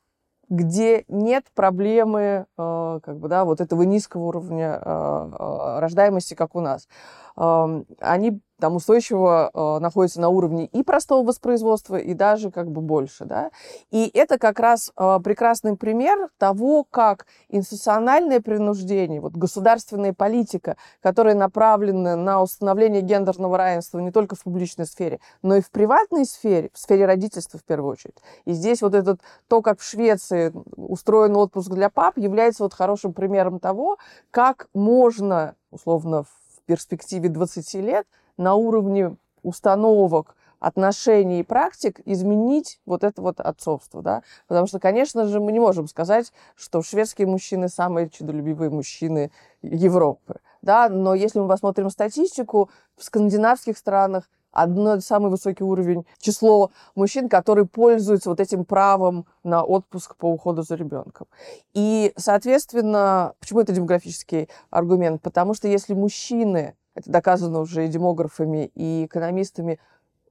где 0.51 1.05
нет 1.09 1.47
проблемы 1.55 2.47
э, 2.59 3.01
как 3.03 3.19
бы, 3.19 3.29
да, 3.29 3.45
вот 3.45 3.61
этого 3.61 3.83
низкого 3.83 4.25
уровня 4.25 4.81
э, 4.85 5.31
э, 5.39 5.79
рождаемости, 5.79 6.35
как 6.35 6.55
у 6.57 6.61
нас, 6.61 6.89
они 7.37 8.41
там 8.61 8.77
устойчиво 8.77 9.51
э, 9.53 9.79
находится 9.81 10.21
на 10.21 10.29
уровне 10.29 10.67
и 10.67 10.83
простого 10.83 11.27
воспроизводства, 11.27 11.97
и 11.97 12.15
даже 12.15 12.51
как 12.51 12.71
бы 12.71 12.81
больше. 12.81 13.25
Да? 13.25 13.51
И 13.91 14.11
это 14.15 14.39
как 14.39 14.61
раз 14.61 14.93
э, 14.97 15.19
прекрасный 15.25 15.77
пример 15.77 16.29
того, 16.39 16.85
как 16.89 17.27
институциональное 17.49 18.41
принуждение, 18.41 19.21
вот 19.21 19.33
государственная 19.33 20.13
политика, 20.13 20.77
которая 21.03 21.35
направлена 21.35 22.17
на 22.17 22.43
установление 22.43 23.03
гендерного 23.03 23.59
равенства 23.59 23.99
не 23.99 24.13
только 24.13 24.37
в 24.37 24.43
публичной 24.43 24.87
сфере, 24.87 25.21
но 25.43 25.57
и 25.57 25.61
в 25.61 25.71
приватной 25.71 26.25
сфере, 26.25 26.71
в 26.73 26.79
сфере 26.79 27.07
родительства 27.07 27.59
в 27.59 27.65
первую 27.65 27.93
очередь. 27.93 28.17
И 28.45 28.53
здесь 28.53 28.83
вот 28.83 28.95
этот, 28.95 29.21
то, 29.49 29.63
как 29.63 29.81
в 29.81 29.85
Швеции 29.85 30.53
устроен 30.77 31.37
отпуск 31.37 31.71
для 31.71 31.91
пап, 31.91 32.19
является 32.19 32.63
вот 32.63 32.75
хорошим 32.75 33.13
примером 33.13 33.59
того, 33.59 33.99
как 34.31 34.69
можно, 34.75 35.55
условно, 35.71 36.25
в 36.25 36.63
перспективе 36.67 37.29
20 37.29 37.75
лет 37.75 38.07
на 38.41 38.55
уровне 38.55 39.17
установок, 39.43 40.35
отношений 40.59 41.41
и 41.41 41.43
практик 41.43 42.01
изменить 42.05 42.81
вот 42.85 43.03
это 43.03 43.23
вот 43.23 43.41
отцовство, 43.41 44.03
да, 44.03 44.23
потому 44.47 44.67
что, 44.67 44.79
конечно 44.79 45.27
же, 45.27 45.41
мы 45.41 45.53
не 45.53 45.61
можем 45.61 45.89
сказать, 45.89 46.33
что 46.55 46.83
шведские 46.83 47.27
мужчины 47.27 47.69
самые 47.69 48.11
чудолюбивые 48.11 48.71
мужчины 48.71 49.31
Европы, 49.63 50.41
да, 50.61 50.89
но 50.89 51.15
если 51.15 51.41
мы 51.41 51.49
посмотрим 51.49 51.89
статистику, 51.89 52.71
в 52.97 53.05
скандинавских 53.05 53.79
странах 53.79 54.29
одно 54.53 55.01
самый 55.01 55.31
высокий 55.31 55.65
уровень 55.65 56.05
число 56.19 56.71
мужчин, 56.95 57.29
которые 57.29 57.67
пользуются 57.67 58.29
вот 58.29 58.41
этим 58.41 58.65
правом 58.65 59.27
на 59.43 59.63
отпуск 59.63 60.17
по 60.17 60.27
уходу 60.27 60.63
за 60.63 60.75
ребенком. 60.75 61.27
И, 61.73 62.13
соответственно, 62.17 63.35
почему 63.39 63.61
это 63.61 63.73
демографический 63.73 64.49
аргумент? 64.71 65.23
Потому 65.23 65.55
что 65.55 65.69
если 65.69 65.95
мужчины 65.95 66.75
это 67.01 67.11
доказано 67.11 67.61
уже 67.61 67.87
и 67.87 67.89
демографами, 67.89 68.71
и 68.75 69.07
экономистами, 69.07 69.79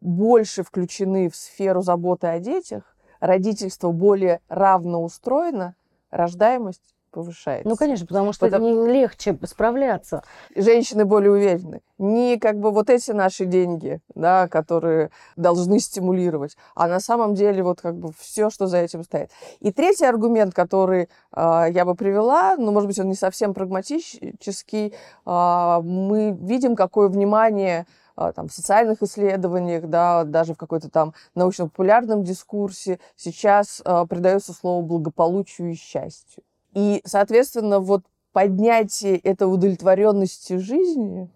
больше 0.01 0.63
включены 0.63 1.29
в 1.29 1.35
сферу 1.35 1.81
заботы 1.81 2.27
о 2.27 2.39
детях, 2.39 2.95
родительство 3.19 3.91
более 3.91 4.39
равно 4.47 5.03
устроено, 5.03 5.75
рождаемость 6.09 6.95
повышается. 7.09 7.67
Ну, 7.67 7.75
конечно, 7.75 8.05
потому 8.05 8.33
что 8.33 8.45
Потому- 8.45 8.85
не 8.87 8.93
легче 8.93 9.37
справляться. 9.43 10.23
Женщины 10.55 11.05
более 11.05 11.31
уверены. 11.31 11.81
Не 11.97 12.37
как 12.37 12.59
бы 12.59 12.71
вот 12.71 12.89
эти 12.89 13.11
наши 13.11 13.45
деньги, 13.45 13.99
да, 14.15 14.47
которые 14.47 15.11
должны 15.35 15.79
стимулировать, 15.79 16.55
а 16.75 16.87
на 16.87 16.99
самом 16.99 17.35
деле 17.35 17.63
вот 17.63 17.81
как 17.81 17.95
бы 17.95 18.11
все, 18.17 18.49
что 18.49 18.67
за 18.67 18.77
этим 18.77 19.03
стоит. 19.03 19.31
И 19.59 19.71
третий 19.71 20.05
аргумент, 20.05 20.53
который 20.53 21.09
а, 21.31 21.65
я 21.65 21.85
бы 21.85 21.95
привела, 21.95 22.55
ну, 22.57 22.71
может 22.71 22.87
быть, 22.87 22.99
он 22.99 23.09
не 23.09 23.15
совсем 23.15 23.53
прагматический, 23.53 24.93
а, 25.25 25.81
мы 25.81 26.31
видим, 26.39 26.75
какое 26.75 27.09
внимание 27.09 27.85
а, 28.15 28.33
там, 28.33 28.49
в 28.49 28.53
социальных 28.53 29.01
исследованиях, 29.01 29.87
да, 29.87 30.25
даже 30.25 30.53
в 30.53 30.57
какой-то 30.57 30.89
там 30.89 31.13
научно-популярном 31.35 32.23
дискурсе 32.23 32.99
сейчас 33.15 33.81
а, 33.85 34.05
придается 34.05 34.51
слову 34.51 34.85
благополучию 34.85 35.71
и 35.71 35.75
счастью. 35.75 36.43
И, 36.79 37.01
соответственно, 37.05 37.81
вот 37.81 38.03
поднятие 38.31 39.17
этой 39.17 39.53
удовлетворенности 39.53 40.55
жизни, 40.55 41.29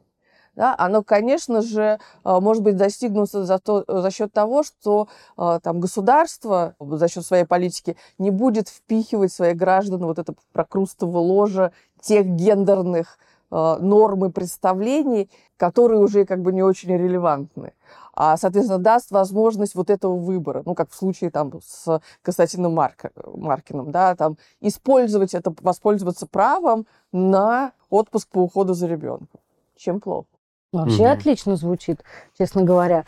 да, 0.56 0.74
оно, 0.78 1.04
конечно 1.04 1.62
же, 1.62 2.00
а, 2.24 2.39
может 2.39 2.64
быть 2.64 2.78
достигнуто 2.78 3.44
за, 3.44 3.60
то, 3.60 3.84
за 3.86 4.10
счет 4.10 4.32
того, 4.32 4.64
что 4.64 5.10
а, 5.36 5.60
там 5.60 5.82
государство 5.82 6.76
за 6.80 7.10
счет 7.10 7.26
своей 7.26 7.44
политики 7.44 7.98
не 8.20 8.30
будет 8.32 8.70
впихивать 8.70 9.34
своих 9.34 9.58
граждан 9.58 10.06
вот 10.06 10.18
это 10.18 10.34
прокрустово 10.54 11.18
ложе 11.18 11.74
тех 12.00 12.26
гендерных 12.26 13.18
а, 13.56 13.78
норм 13.78 14.26
и 14.26 14.32
представлений, 14.32 15.30
которые 15.58 16.01
уже 16.01 16.26
как 16.26 16.41
бы 16.41 16.51
не 16.51 16.64
очень 16.64 16.89
релевантны. 16.89 17.74
А, 18.16 18.36
соответственно, 18.36 18.80
даст 18.80 19.12
возможность 19.12 19.76
вот 19.76 19.91
этого 19.91 20.16
выбора, 20.16 20.64
ну, 20.66 20.74
как 20.74 20.89
в 20.89 20.95
случае 20.95 21.30
там 21.30 21.51
с 21.62 22.01
Константином 22.24 22.74
Марк... 22.74 23.12
Маркиным, 23.26 23.91
да, 23.91 24.16
там, 24.16 24.38
использовать 24.60 25.36
это, 25.36 25.54
воспользоваться 25.62 26.26
правом 26.26 26.88
на 27.12 27.74
отпуск 27.91 28.28
по 28.30 28.39
уходу 28.39 28.74
за 28.74 28.88
ребенком. 28.88 29.39
Чем 29.76 29.99
плохо? 29.99 30.28
Вообще 30.72 31.04
Мгм. 31.04 31.12
отлично 31.12 31.56
звучит, 31.56 32.04
честно 32.36 32.64
говоря. 32.64 33.06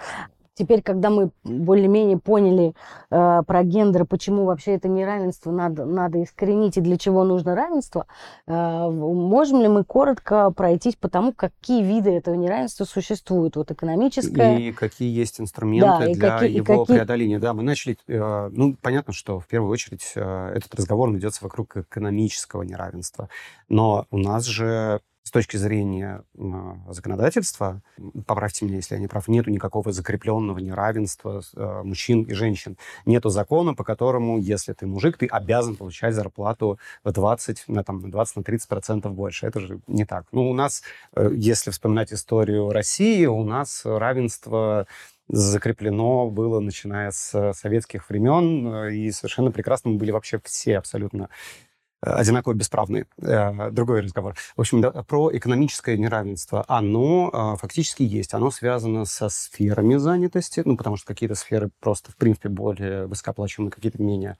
Теперь, 0.57 0.81
когда 0.81 1.09
мы 1.09 1.31
более-менее 1.43 2.17
поняли 2.17 2.73
э, 3.11 3.41
про 3.45 3.63
гендер, 3.63 4.05
почему 4.05 4.45
вообще 4.45 4.75
это 4.75 4.87
неравенство 4.87 5.51
надо, 5.51 5.83
надо 5.85 6.23
искоренить 6.23 6.77
и 6.77 6.81
для 6.81 6.97
чего 6.97 7.25
нужно 7.25 7.55
равенство, 7.55 8.07
э, 8.47 8.89
можем 8.89 9.61
ли 9.61 9.67
мы 9.67 9.83
коротко 9.83 10.51
пройтись 10.51 10.95
по 10.95 11.09
тому, 11.09 11.33
какие 11.33 11.83
виды 11.83 12.11
этого 12.11 12.35
неравенства 12.35 12.85
существуют? 12.85 13.57
Вот 13.57 13.69
экономическое, 13.71 14.57
И 14.57 14.71
какие 14.71 15.13
есть 15.13 15.41
инструменты 15.41 15.87
Да, 15.87 16.13
для 16.13 16.31
какие- 16.39 16.55
его 16.55 16.83
какие- 16.85 16.95
преодоления. 16.95 17.37
Да, 17.39 17.53
мы 17.53 17.61
начали... 17.63 17.97
э, 18.07 18.49
ну, 18.53 18.77
понятно, 18.81 19.11
что 19.11 19.41
в 19.41 19.47
первую 19.47 19.71
очередь 19.71 20.13
э, 20.15 20.53
этот 20.55 20.73
разговор 20.75 21.11
ведется 21.11 21.43
вокруг 21.43 21.75
экономического 21.75 22.61
неравенства. 22.63 23.27
Но 23.67 24.05
у 24.09 24.17
нас 24.17 24.45
же 24.45 25.01
с 25.25 25.31
точки 25.31 25.57
зрения 25.57 26.23
м, 26.37 26.85
законодательства, 26.87 27.81
поправьте 28.27 28.63
меня, 28.63 28.75
если 28.75 28.93
я 28.93 29.01
не 29.01 29.07
прав, 29.07 29.27
нету 29.27 29.49
никакого 29.49 29.91
закрепленного 29.91 30.59
неравенства 30.59 31.41
э, 31.55 31.81
мужчин 31.83 32.21
и 32.23 32.33
женщин. 32.33 32.77
Нету 33.07 33.29
закона, 33.29 33.73
по 33.73 33.83
которому, 33.83 34.37
если 34.37 34.73
ты 34.73 34.85
мужик, 34.85 35.17
ты 35.17 35.25
обязан 35.25 35.77
получать 35.77 36.13
зарплату 36.13 36.77
в 37.03 37.11
20, 37.11 37.63
на, 37.67 37.83
там, 37.83 38.01
на 38.01 38.11
20 38.11 38.35
на 38.37 38.43
30 38.43 38.69
процентов 38.69 39.15
больше. 39.15 39.47
Это 39.47 39.59
же 39.59 39.79
не 39.87 40.05
так. 40.05 40.27
Ну, 40.31 40.47
у 40.47 40.53
нас, 40.53 40.83
э, 41.15 41.31
если 41.33 41.71
вспоминать 41.71 42.13
историю 42.13 42.69
России, 42.69 43.25
у 43.25 43.43
нас 43.43 43.81
равенство 43.83 44.85
закреплено 45.27 46.29
было, 46.29 46.59
начиная 46.59 47.09
с 47.09 47.53
советских 47.53 48.07
времен, 48.09 48.67
э, 48.67 48.95
и 48.95 49.11
совершенно 49.11 49.49
прекрасно 49.49 49.89
мы 49.89 49.97
были 49.97 50.11
вообще 50.11 50.39
все 50.43 50.77
абсолютно 50.77 51.23
э, 51.23 51.74
одинаково 52.01 52.53
бесправные. 52.53 53.07
Э, 53.21 53.71
Другой 53.71 54.01
разговор. 54.01 54.35
В 54.55 54.61
общем, 54.61 54.81
да, 54.81 54.91
про 54.91 55.35
экономическое 55.35 55.97
неравенство. 55.97 56.63
Оно 56.67 57.29
э, 57.31 57.57
фактически 57.59 58.03
есть. 58.03 58.33
Оно 58.33 58.51
связано 58.51 59.05
со 59.05 59.29
сферами 59.29 59.95
занятости, 59.95 60.61
ну, 60.65 60.77
потому 60.77 60.97
что 60.97 61.07
какие-то 61.07 61.35
сферы 61.35 61.71
просто, 61.79 62.11
в 62.11 62.15
принципе, 62.15 62.49
более 62.49 63.07
высокооплачиваемые, 63.07 63.71
какие-то 63.71 64.01
менее. 64.01 64.37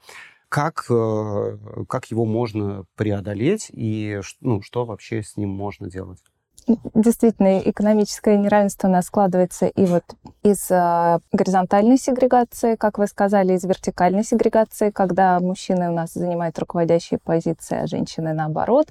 Как, 0.48 0.86
э, 0.90 1.58
как 1.88 2.06
его 2.10 2.24
можно 2.24 2.84
преодолеть 2.94 3.68
и 3.72 4.20
ну, 4.40 4.62
что 4.62 4.84
вообще 4.84 5.22
с 5.22 5.36
ним 5.36 5.50
можно 5.50 5.90
делать? 5.90 6.20
Действительно, 6.94 7.60
экономическое 7.60 8.36
неравенство 8.36 8.88
у 8.88 8.90
нас 8.90 9.06
складывается 9.06 9.66
и 9.66 9.84
вот 9.86 10.02
из 10.42 10.66
а, 10.70 11.20
горизонтальной 11.30 11.96
сегрегации, 11.96 12.74
как 12.74 12.98
вы 12.98 13.06
сказали, 13.06 13.52
из 13.52 13.62
вертикальной 13.62 14.24
сегрегации, 14.24 14.90
когда 14.90 15.38
мужчины 15.38 15.90
у 15.90 15.92
нас 15.92 16.14
занимают 16.14 16.58
руководящие 16.58 17.20
позиции, 17.22 17.82
а 17.82 17.86
женщины 17.86 18.32
наоборот, 18.32 18.88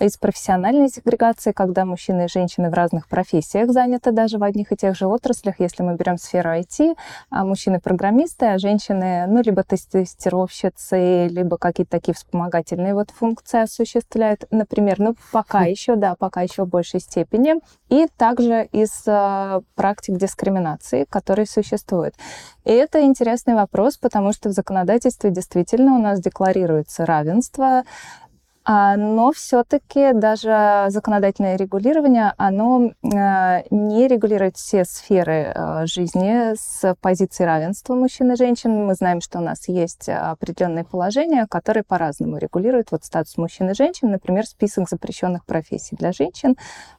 из 0.00 0.18
профессиональной 0.18 0.90
сегрегации, 0.90 1.52
когда 1.52 1.86
мужчины 1.86 2.26
и 2.26 2.28
женщины 2.28 2.68
в 2.68 2.74
разных 2.74 3.08
профессиях 3.08 3.70
заняты 3.70 4.12
даже 4.12 4.36
в 4.36 4.42
одних 4.42 4.72
и 4.72 4.76
тех 4.76 4.94
же 4.94 5.06
отраслях. 5.06 5.60
Если 5.60 5.82
мы 5.82 5.94
берем 5.94 6.18
сферу 6.18 6.50
IT, 6.50 6.94
а 7.30 7.46
мужчины 7.46 7.80
программисты, 7.80 8.46
а 8.46 8.58
женщины, 8.58 9.24
ну, 9.28 9.40
либо 9.40 9.62
тестировщицы, 9.62 11.28
либо 11.28 11.56
какие-то 11.56 11.92
такие 11.92 12.14
вспомогательные 12.14 12.92
вот 12.92 13.10
функции 13.12 13.62
осуществляют, 13.62 14.44
например, 14.50 15.00
ну, 15.00 15.16
пока 15.32 15.62
еще, 15.62 15.96
да, 15.96 16.16
пока 16.16 16.42
еще 16.42 16.64
в 16.64 16.68
большей 16.68 17.00
степени. 17.00 17.13
И 17.88 18.06
также 18.16 18.68
из 18.72 19.02
э, 19.06 19.60
практик 19.74 20.16
дискриминации, 20.16 21.04
которые 21.08 21.46
существуют. 21.46 22.14
И 22.64 22.70
это 22.70 23.02
интересный 23.02 23.54
вопрос, 23.54 23.96
потому 23.96 24.32
что 24.32 24.48
в 24.48 24.52
законодательстве 24.52 25.30
действительно 25.30 25.94
у 25.94 25.98
нас 25.98 26.20
декларируется 26.20 27.06
равенство, 27.06 27.84
но 28.66 29.32
все-таки 29.32 30.12
даже 30.12 30.86
законодательное 30.88 31.56
регулирование, 31.56 32.32
оно 32.38 32.92
э, 33.02 33.62
не 33.70 34.08
регулирует 34.08 34.56
все 34.56 34.84
сферы 34.84 35.52
э, 35.54 35.86
жизни 35.86 36.54
с 36.56 36.94
позиции 37.00 37.44
равенства 37.44 37.94
мужчин 37.94 38.32
и 38.32 38.36
женщин. 38.36 38.86
Мы 38.86 38.94
знаем, 38.94 39.20
что 39.20 39.38
у 39.38 39.42
нас 39.42 39.68
есть 39.68 40.08
определенные 40.08 40.84
положения, 40.84 41.46
которые 41.48 41.84
по-разному 41.84 42.38
регулируют 42.38 42.90
вот 42.90 43.04
статус 43.04 43.36
мужчин 43.36 43.70
и 43.70 43.74
женщин, 43.74 44.10
например, 44.10 44.46
список 44.46 44.88
запрещенных 44.88 45.44
профессий 45.44 45.96
для 45.96 46.12
женщин, 46.12 46.56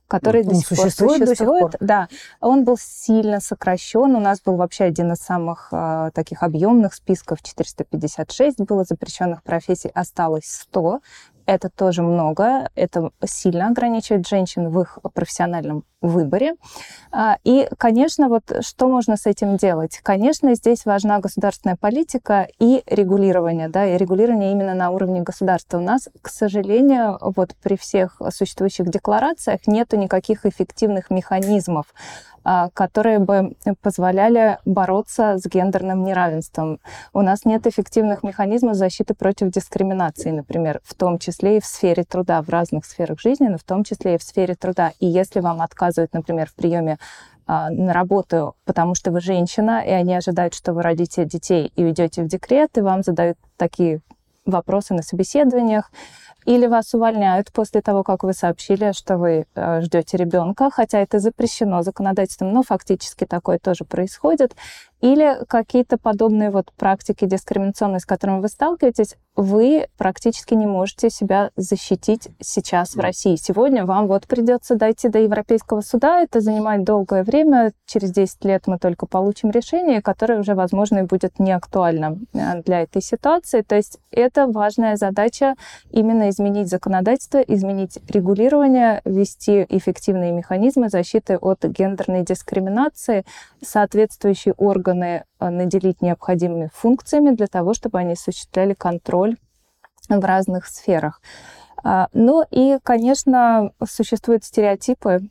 который 0.08 0.44
Он 0.44 0.50
до 0.50 0.56
сих 0.56 0.70
пор 0.70 0.78
существует 0.78 1.20
до 1.20 1.26
сих 1.26 1.38
существует. 1.38 1.72
пор? 1.72 1.78
Да, 1.80 2.08
он 2.40 2.64
был 2.64 2.78
сильно 2.80 3.40
сокращен. 3.40 4.16
У 4.16 4.20
нас 4.20 4.42
был 4.42 4.56
вообще 4.56 4.84
один 4.84 5.12
из 5.12 5.18
самых 5.18 5.70
э, 5.72 6.12
таких 6.14 6.44
объемных 6.44 6.94
списков. 6.94 7.42
456 7.42 8.60
было 8.62 8.84
запрещенных 8.84 9.44
профессий, 9.44 9.90
осталось 9.90 10.46
100. 10.46 11.02
Это 11.46 11.70
тоже 11.70 12.02
много. 12.02 12.70
Это 12.76 13.12
сильно 13.24 13.68
ограничивает 13.68 14.28
женщин 14.28 14.70
в 14.70 14.82
их 14.82 15.00
профессиональном 15.14 15.84
выборе. 16.08 16.56
А, 17.12 17.38
И, 17.44 17.68
конечно, 17.78 18.30
вот 18.30 18.44
что 18.62 18.88
можно 18.88 19.18
с 19.18 19.26
этим 19.26 19.58
делать? 19.58 20.00
Конечно, 20.04 20.54
здесь 20.56 20.86
важна 20.86 21.20
государственная 21.20 21.78
политика 21.78 22.48
и 22.60 22.84
регулирование, 22.88 23.70
да, 23.70 23.86
и 23.86 23.98
регулирование 23.98 24.52
именно 24.52 24.74
на 24.74 24.90
уровне 24.90 25.22
государства. 25.22 25.78
У 25.78 25.82
нас, 25.82 26.10
к 26.22 26.30
сожалению, 26.30 27.18
вот 27.22 27.56
при 27.64 27.78
всех 27.78 28.22
существующих 28.32 28.90
декларациях 28.90 29.68
нету 29.68 29.98
никаких 29.98 30.46
эффективных 30.46 31.10
механизмов, 31.10 31.86
а, 32.48 32.70
которые 32.76 33.18
бы 33.18 33.56
позволяли 33.82 34.60
бороться 34.66 35.40
с 35.40 35.48
гендерным 35.48 36.04
неравенством. 36.04 36.80
У 37.12 37.24
нас 37.24 37.44
нет 37.44 37.66
эффективных 37.66 38.22
механизмов 38.22 38.76
защиты 38.76 39.16
против 39.16 39.50
дискриминации, 39.50 40.30
например, 40.30 40.80
в 40.84 40.94
том 40.94 41.18
числе 41.18 41.58
и 41.58 41.60
в 41.60 41.66
сфере 41.66 42.04
труда, 42.04 42.44
в 42.44 42.50
разных 42.50 42.86
сферах 42.86 43.20
жизни, 43.20 43.48
но 43.48 43.58
в 43.58 43.64
том 43.64 43.84
числе 43.84 44.14
и 44.14 44.18
в 44.20 44.24
сфере 44.24 44.54
труда. 44.54 44.92
И 45.00 45.08
если 45.08 45.40
вам 45.40 45.60
отказывают, 45.60 45.95
например, 46.14 46.48
в 46.48 46.54
приеме 46.54 46.98
а, 47.48 47.70
на 47.70 47.94
работу, 47.94 48.56
потому 48.66 48.96
что 48.96 49.12
вы 49.12 49.22
женщина, 49.22 49.84
и 49.86 49.90
они 49.90 50.16
ожидают, 50.16 50.54
что 50.54 50.74
вы 50.74 50.82
родите 50.82 51.26
детей 51.26 51.72
и 51.76 51.84
уйдете 51.84 52.24
в 52.24 52.28
декрет, 52.28 52.78
и 52.78 52.82
вам 52.82 53.04
задают 53.04 53.38
такие 53.58 54.02
вопросы 54.46 54.94
на 54.94 55.04
собеседованиях, 55.04 55.92
или 56.46 56.68
вас 56.68 56.94
увольняют 56.94 57.52
после 57.52 57.82
того, 57.82 58.04
как 58.04 58.24
вы 58.24 58.34
сообщили, 58.34 58.92
что 58.92 59.18
вы 59.18 59.46
э, 59.56 59.82
ждете 59.82 60.18
ребенка, 60.18 60.70
хотя 60.72 61.00
это 61.00 61.20
запрещено 61.20 61.82
законодательством, 61.82 62.54
но 62.54 62.62
фактически 62.62 63.26
такое 63.26 63.58
тоже 63.58 63.84
происходит. 63.84 64.56
Или 65.06 65.38
какие-то 65.48 66.00
подобные 66.00 66.50
вот 66.50 66.72
практики 66.76 67.26
дискриминационные, 67.26 68.00
с 68.00 68.06
которыми 68.08 68.40
вы 68.40 68.48
сталкиваетесь, 68.48 69.18
вы 69.36 69.88
практически 69.98 70.54
не 70.54 70.66
можете 70.66 71.10
себя 71.10 71.52
защитить 71.56 72.30
сейчас 72.42 72.96
в 72.96 73.00
России. 73.00 73.36
Сегодня 73.36 73.86
вам 73.86 74.08
вот 74.08 74.26
придется 74.28 74.76
дойти 74.76 75.10
до 75.10 75.20
Европейского 75.20 75.82
суда, 75.82 76.22
это 76.22 76.42
занимает 76.42 76.86
долгое 76.86 77.24
время, 77.24 77.74
через 77.86 78.12
10 78.12 78.46
лет 78.46 78.64
мы 78.66 78.80
только 78.80 79.06
получим 79.06 79.52
решение, 79.52 80.02
которое 80.02 80.40
уже, 80.40 80.56
возможно, 80.56 81.00
и 81.00 81.04
будет 81.04 81.38
не 81.38 81.52
актуально 81.52 82.18
э, 82.34 82.64
для 82.64 82.82
этой 82.82 83.02
ситуации. 83.02 83.62
То 83.62 83.76
есть 83.76 84.00
это 84.10 84.48
важная 84.48 84.96
задача 84.96 85.56
именно 85.92 86.30
изменить 86.30 86.70
законодательство, 86.70 87.40
изменить 87.40 88.00
регулирование, 88.10 89.02
ввести 89.06 89.66
эффективные 89.70 90.32
механизмы 90.32 90.90
защиты 90.90 91.38
от 91.38 91.64
гендерной 91.64 92.24
дискриминации, 92.24 93.26
соответствующие 93.62 94.54
органы 94.96 95.24
э, 95.40 95.50
наделить 95.50 96.02
необходимыми 96.02 96.70
функциями 96.74 97.36
для 97.36 97.48
того, 97.48 97.74
чтобы 97.74 98.00
они 98.00 98.14
осуществляли 98.14 98.74
контроль 98.74 99.38
в 100.10 100.24
разных 100.24 100.68
сферах. 100.68 101.22
А, 101.84 102.08
ну 102.14 102.44
и, 102.52 102.78
конечно, 102.84 103.72
существуют 103.88 104.44
стереотипы 104.44 105.22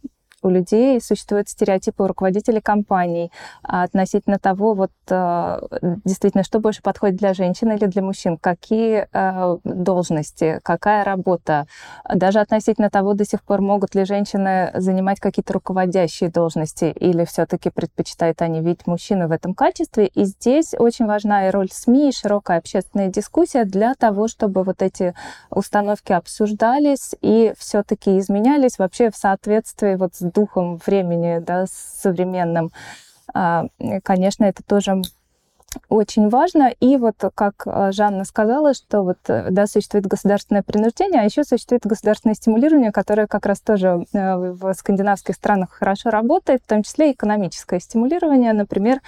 у 0.44 0.50
людей 0.50 1.00
существуют 1.00 1.48
стереотипы 1.48 2.04
у 2.04 2.06
руководителей 2.06 2.60
компаний 2.60 3.32
относительно 3.62 4.38
того, 4.38 4.74
вот 4.74 4.92
э, 5.08 5.60
действительно, 6.04 6.44
что 6.44 6.60
больше 6.60 6.82
подходит 6.82 7.16
для 7.16 7.32
женщин 7.32 7.72
или 7.72 7.86
для 7.86 8.02
мужчин, 8.02 8.36
какие 8.36 9.08
э, 9.10 9.56
должности, 9.64 10.60
какая 10.62 11.02
работа, 11.02 11.66
даже 12.12 12.40
относительно 12.40 12.90
того, 12.90 13.14
до 13.14 13.24
сих 13.24 13.42
пор 13.42 13.62
могут 13.62 13.94
ли 13.94 14.04
женщины 14.04 14.70
занимать 14.74 15.18
какие-то 15.18 15.54
руководящие 15.54 16.30
должности 16.30 16.84
или 16.84 17.24
все-таки 17.24 17.70
предпочитают 17.70 18.42
они 18.42 18.60
видеть 18.60 18.86
мужчину 18.86 19.28
в 19.28 19.32
этом 19.32 19.54
качестве. 19.54 20.06
И 20.08 20.24
здесь 20.24 20.74
очень 20.78 21.06
важна 21.06 21.48
и 21.48 21.50
роль 21.50 21.70
СМИ, 21.72 22.10
и 22.10 22.12
широкая 22.12 22.58
общественная 22.58 23.08
дискуссия 23.08 23.64
для 23.64 23.94
того, 23.94 24.28
чтобы 24.28 24.62
вот 24.62 24.82
эти 24.82 25.14
установки 25.50 26.12
обсуждались 26.12 27.14
и 27.22 27.54
все-таки 27.58 28.18
изменялись 28.18 28.78
вообще 28.78 29.10
в 29.10 29.16
соответствии 29.16 29.94
вот 29.94 30.14
с 30.14 30.20
духом 30.34 30.80
времени, 30.84 31.38
да, 31.38 31.66
современным. 31.68 32.72
А, 33.32 33.66
конечно, 34.02 34.44
это 34.44 34.62
тоже 34.62 35.00
очень 35.88 36.28
важно. 36.28 36.72
И 36.80 36.96
вот, 36.96 37.16
как 37.34 37.66
э, 37.66 37.92
Жанна 37.92 38.24
сказала, 38.24 38.74
что 38.74 39.02
вот, 39.02 39.18
э, 39.28 39.48
да, 39.50 39.66
существует 39.66 40.06
государственное 40.06 40.62
принуждение, 40.62 41.20
а 41.20 41.24
еще 41.24 41.44
существует 41.44 41.86
государственное 41.86 42.34
стимулирование, 42.34 42.92
которое 42.92 43.26
как 43.26 43.46
раз 43.46 43.60
тоже 43.60 44.06
э, 44.12 44.36
в 44.36 44.72
скандинавских 44.74 45.34
странах 45.34 45.70
хорошо 45.72 46.10
работает, 46.10 46.62
в 46.62 46.66
том 46.68 46.82
числе 46.82 47.12
экономическое 47.12 47.80
стимулирование. 47.80 48.52
Например, 48.52 49.00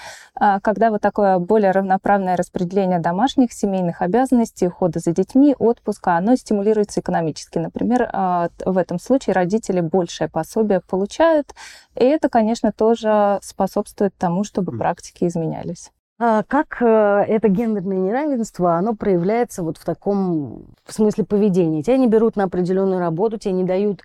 когда 0.63 0.91
вот 0.91 1.01
такое 1.01 1.39
более 1.39 1.71
равноправное 1.71 2.37
распределение 2.37 2.99
домашних, 2.99 3.53
семейных 3.53 4.03
обязанностей, 4.03 4.69
ухода 4.69 4.99
за 4.99 5.13
детьми, 5.13 5.55
отпуска, 5.59 6.17
оно 6.17 6.37
стимулируется 6.37 7.01
экономически. 7.01 7.59
Например, 7.59 8.09
в 8.13 8.79
этом 8.79 8.99
случае 8.99 9.35
родители 9.35 9.81
большее 9.81 10.29
пособие 10.29 10.81
получают, 10.81 11.55
и 11.95 12.05
это, 12.05 12.29
конечно, 12.29 12.73
тоже 12.73 13.39
способствует 13.43 14.15
тому, 14.17 14.45
чтобы 14.45 14.77
практики 14.77 15.25
изменялись. 15.25 15.91
А 16.19 16.43
как 16.45 16.81
э, 16.81 16.87
это 17.29 17.49
гендерное 17.49 17.99
неравенство, 17.99 18.77
оно 18.77 18.95
проявляется 18.95 19.63
вот 19.63 19.77
в 19.77 19.85
таком 19.85 20.65
в 20.85 20.93
смысле 20.93 21.25
поведения? 21.25 21.83
Тебя 21.83 21.99
не 21.99 22.09
берут 22.09 22.37
на 22.37 22.45
определенную 22.45 23.01
работу, 23.01 23.37
тебе 23.37 23.53
не 23.53 23.65
дают, 23.65 24.03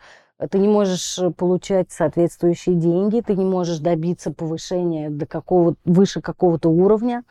ты 0.50 0.60
не 0.60 0.68
можешь 0.68 1.20
получать 1.38 1.90
соответствующие 1.92 2.76
деньги, 2.76 3.22
ты 3.22 3.36
не 3.36 3.46
можешь 3.46 3.80
добиться 3.80 4.34
повышения 4.34 5.10
до 5.10 5.26
какого 5.26 5.76
выше 5.86 6.20
какого-то 6.20 6.70
уровня. 6.70 7.24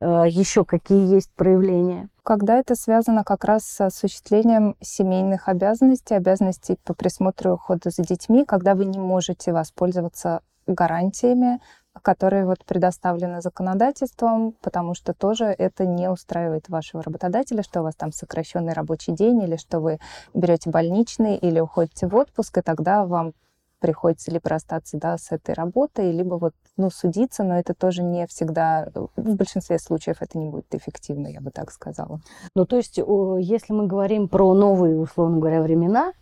Э, 0.00 0.24
Еще 0.28 0.64
какие 0.64 1.12
есть 1.12 1.32
проявления? 1.34 2.08
Когда 2.22 2.56
это 2.56 2.76
связано 2.76 3.24
как 3.24 3.44
раз 3.44 3.64
с 3.64 3.80
осуществлением 3.80 4.76
семейных 4.80 5.48
обязанностей, 5.48 6.14
обязанностей 6.14 6.78
по 6.84 6.94
присмотру 6.94 7.50
и 7.50 7.54
уходу 7.54 7.90
за 7.90 8.04
детьми, 8.04 8.44
когда 8.44 8.76
вы 8.76 8.84
не 8.84 9.00
можете 9.00 9.52
воспользоваться 9.52 10.42
гарантиями, 10.68 11.60
которые 12.02 12.46
вот 12.46 12.64
предоставлены 12.64 13.40
законодательством, 13.40 14.52
потому 14.62 14.94
что 14.94 15.12
тоже 15.12 15.46
это 15.46 15.86
не 15.86 16.08
устраивает 16.08 16.68
вашего 16.68 17.02
работодателя, 17.02 17.62
что 17.62 17.80
у 17.80 17.82
вас 17.82 17.96
там 17.96 18.12
сокращенный 18.12 18.72
рабочий 18.72 19.12
день, 19.12 19.42
или 19.42 19.56
что 19.56 19.80
вы 19.80 19.98
берете 20.32 20.70
больничный, 20.70 21.36
или 21.36 21.60
уходите 21.60 22.06
в 22.06 22.14
отпуск, 22.14 22.58
и 22.58 22.62
тогда 22.62 23.04
вам 23.04 23.32
приходится 23.80 24.30
либо 24.30 24.48
расстаться 24.50 24.98
да, 24.98 25.16
с 25.16 25.32
этой 25.32 25.54
работой, 25.54 26.12
либо 26.12 26.34
вот, 26.34 26.52
ну, 26.76 26.90
судиться, 26.90 27.44
но 27.44 27.58
это 27.58 27.72
тоже 27.72 28.02
не 28.02 28.26
всегда, 28.26 28.88
в 29.16 29.36
большинстве 29.36 29.78
случаев 29.78 30.18
это 30.20 30.38
не 30.38 30.50
будет 30.50 30.74
эффективно, 30.74 31.28
я 31.28 31.40
бы 31.40 31.50
так 31.50 31.70
сказала. 31.72 32.20
Ну, 32.54 32.66
то 32.66 32.76
есть, 32.76 32.98
если 32.98 33.72
мы 33.72 33.86
говорим 33.86 34.28
про 34.28 34.52
новые, 34.52 34.98
условно 34.98 35.38
говоря, 35.38 35.62
времена, 35.62 36.12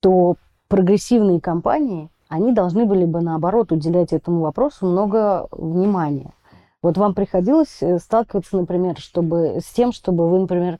то 0.00 0.36
прогрессивные 0.68 1.40
компании 1.40 2.08
они 2.32 2.52
должны 2.52 2.86
были 2.86 3.04
бы, 3.04 3.20
наоборот, 3.20 3.72
уделять 3.72 4.14
этому 4.14 4.40
вопросу 4.40 4.86
много 4.86 5.48
внимания. 5.50 6.32
Вот 6.80 6.96
вам 6.96 7.14
приходилось 7.14 7.76
э, 7.80 7.98
сталкиваться, 7.98 8.56
например, 8.56 8.98
чтобы, 8.98 9.60
с 9.60 9.66
тем, 9.66 9.92
чтобы 9.92 10.28
вы, 10.28 10.40
например, 10.40 10.78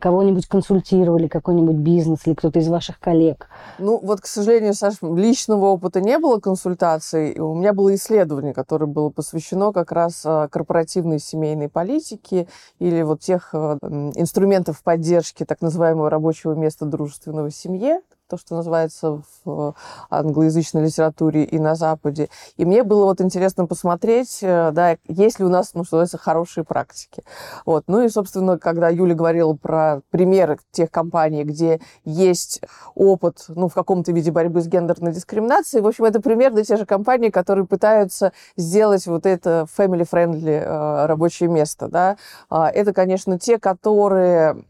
кого-нибудь 0.00 0.48
консультировали, 0.48 1.28
какой-нибудь 1.28 1.76
бизнес 1.76 2.26
или 2.26 2.34
кто-то 2.34 2.58
из 2.58 2.68
ваших 2.68 2.98
коллег? 2.98 3.48
Ну, 3.78 4.00
вот, 4.02 4.22
к 4.22 4.26
сожалению, 4.26 4.72
Саш, 4.72 4.94
личного 5.02 5.66
опыта 5.66 6.00
не 6.00 6.18
было 6.18 6.40
консультаций. 6.40 7.38
У 7.38 7.54
меня 7.54 7.74
было 7.74 7.94
исследование, 7.94 8.54
которое 8.54 8.86
было 8.86 9.10
посвящено 9.10 9.72
как 9.72 9.92
раз 9.92 10.22
э, 10.24 10.48
корпоративной 10.50 11.20
семейной 11.20 11.68
политике 11.68 12.48
или 12.78 13.02
вот 13.02 13.20
тех 13.20 13.50
э, 13.52 13.78
инструментов 14.16 14.82
поддержки 14.82 15.44
так 15.44 15.60
называемого 15.60 16.08
рабочего 16.08 16.54
места 16.54 16.86
дружественного 16.86 17.50
семье 17.50 18.00
то, 18.28 18.36
что 18.36 18.56
называется 18.56 19.22
в 19.44 19.74
англоязычной 20.10 20.84
литературе 20.84 21.44
и 21.44 21.58
на 21.58 21.74
Западе. 21.74 22.28
И 22.56 22.64
мне 22.64 22.82
было 22.82 23.04
вот 23.04 23.20
интересно 23.20 23.66
посмотреть, 23.66 24.38
э, 24.42 24.70
да, 24.72 24.96
есть 25.08 25.38
ли 25.38 25.44
у 25.44 25.48
нас, 25.48 25.74
ну, 25.74 25.84
что 25.84 25.96
называется, 25.96 26.18
хорошие 26.18 26.64
практики. 26.64 27.22
Вот. 27.66 27.84
Ну 27.86 28.02
и, 28.02 28.08
собственно, 28.08 28.58
когда 28.58 28.88
Юля 28.88 29.14
говорила 29.14 29.54
про 29.54 30.00
примеры 30.10 30.58
тех 30.70 30.90
компаний, 30.90 31.44
где 31.44 31.80
есть 32.04 32.60
опыт, 32.94 33.44
ну, 33.48 33.68
в 33.68 33.74
каком-то 33.74 34.12
виде 34.12 34.30
борьбы 34.30 34.60
с 34.60 34.66
гендерной 34.66 35.12
дискриминацией, 35.12 35.82
в 35.82 35.86
общем, 35.86 36.04
это 36.04 36.20
примерно 36.20 36.64
те 36.64 36.76
же 36.76 36.86
компании, 36.86 37.30
которые 37.30 37.66
пытаются 37.66 38.32
сделать 38.56 39.06
вот 39.06 39.26
это 39.26 39.66
family-friendly 39.76 40.62
э, 40.62 41.06
рабочее 41.06 41.48
место, 41.48 41.88
да. 41.88 42.16
А, 42.48 42.70
это, 42.70 42.92
конечно, 42.92 43.38
те, 43.38 43.58
которые 43.58 44.64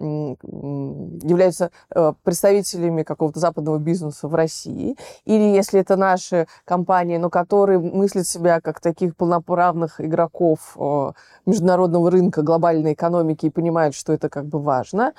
являются 1.23 1.71
э, 1.95 2.13
представителями 2.23 3.03
какого-то 3.03 3.41
западного 3.45 3.78
бизнеса 3.78 4.26
в 4.26 4.34
России, 4.34 4.97
или 5.26 5.42
если 5.42 5.80
это 5.80 5.97
наши 5.97 6.47
компании, 6.64 7.18
но 7.18 7.28
которые 7.28 7.78
мыслят 7.78 8.26
себя 8.26 8.61
как 8.61 8.80
таких 8.80 9.14
полноправных 9.16 10.01
игроков 10.01 10.76
э, 10.76 11.12
международного 11.47 12.11
рынка, 12.11 12.42
глобальной 12.42 12.95
экономики 12.95 13.47
и 13.47 13.51
понимают, 13.51 13.95
что 13.95 14.12
это 14.12 14.28
как 14.28 14.47
бы 14.47 14.59
важно. 14.61 15.12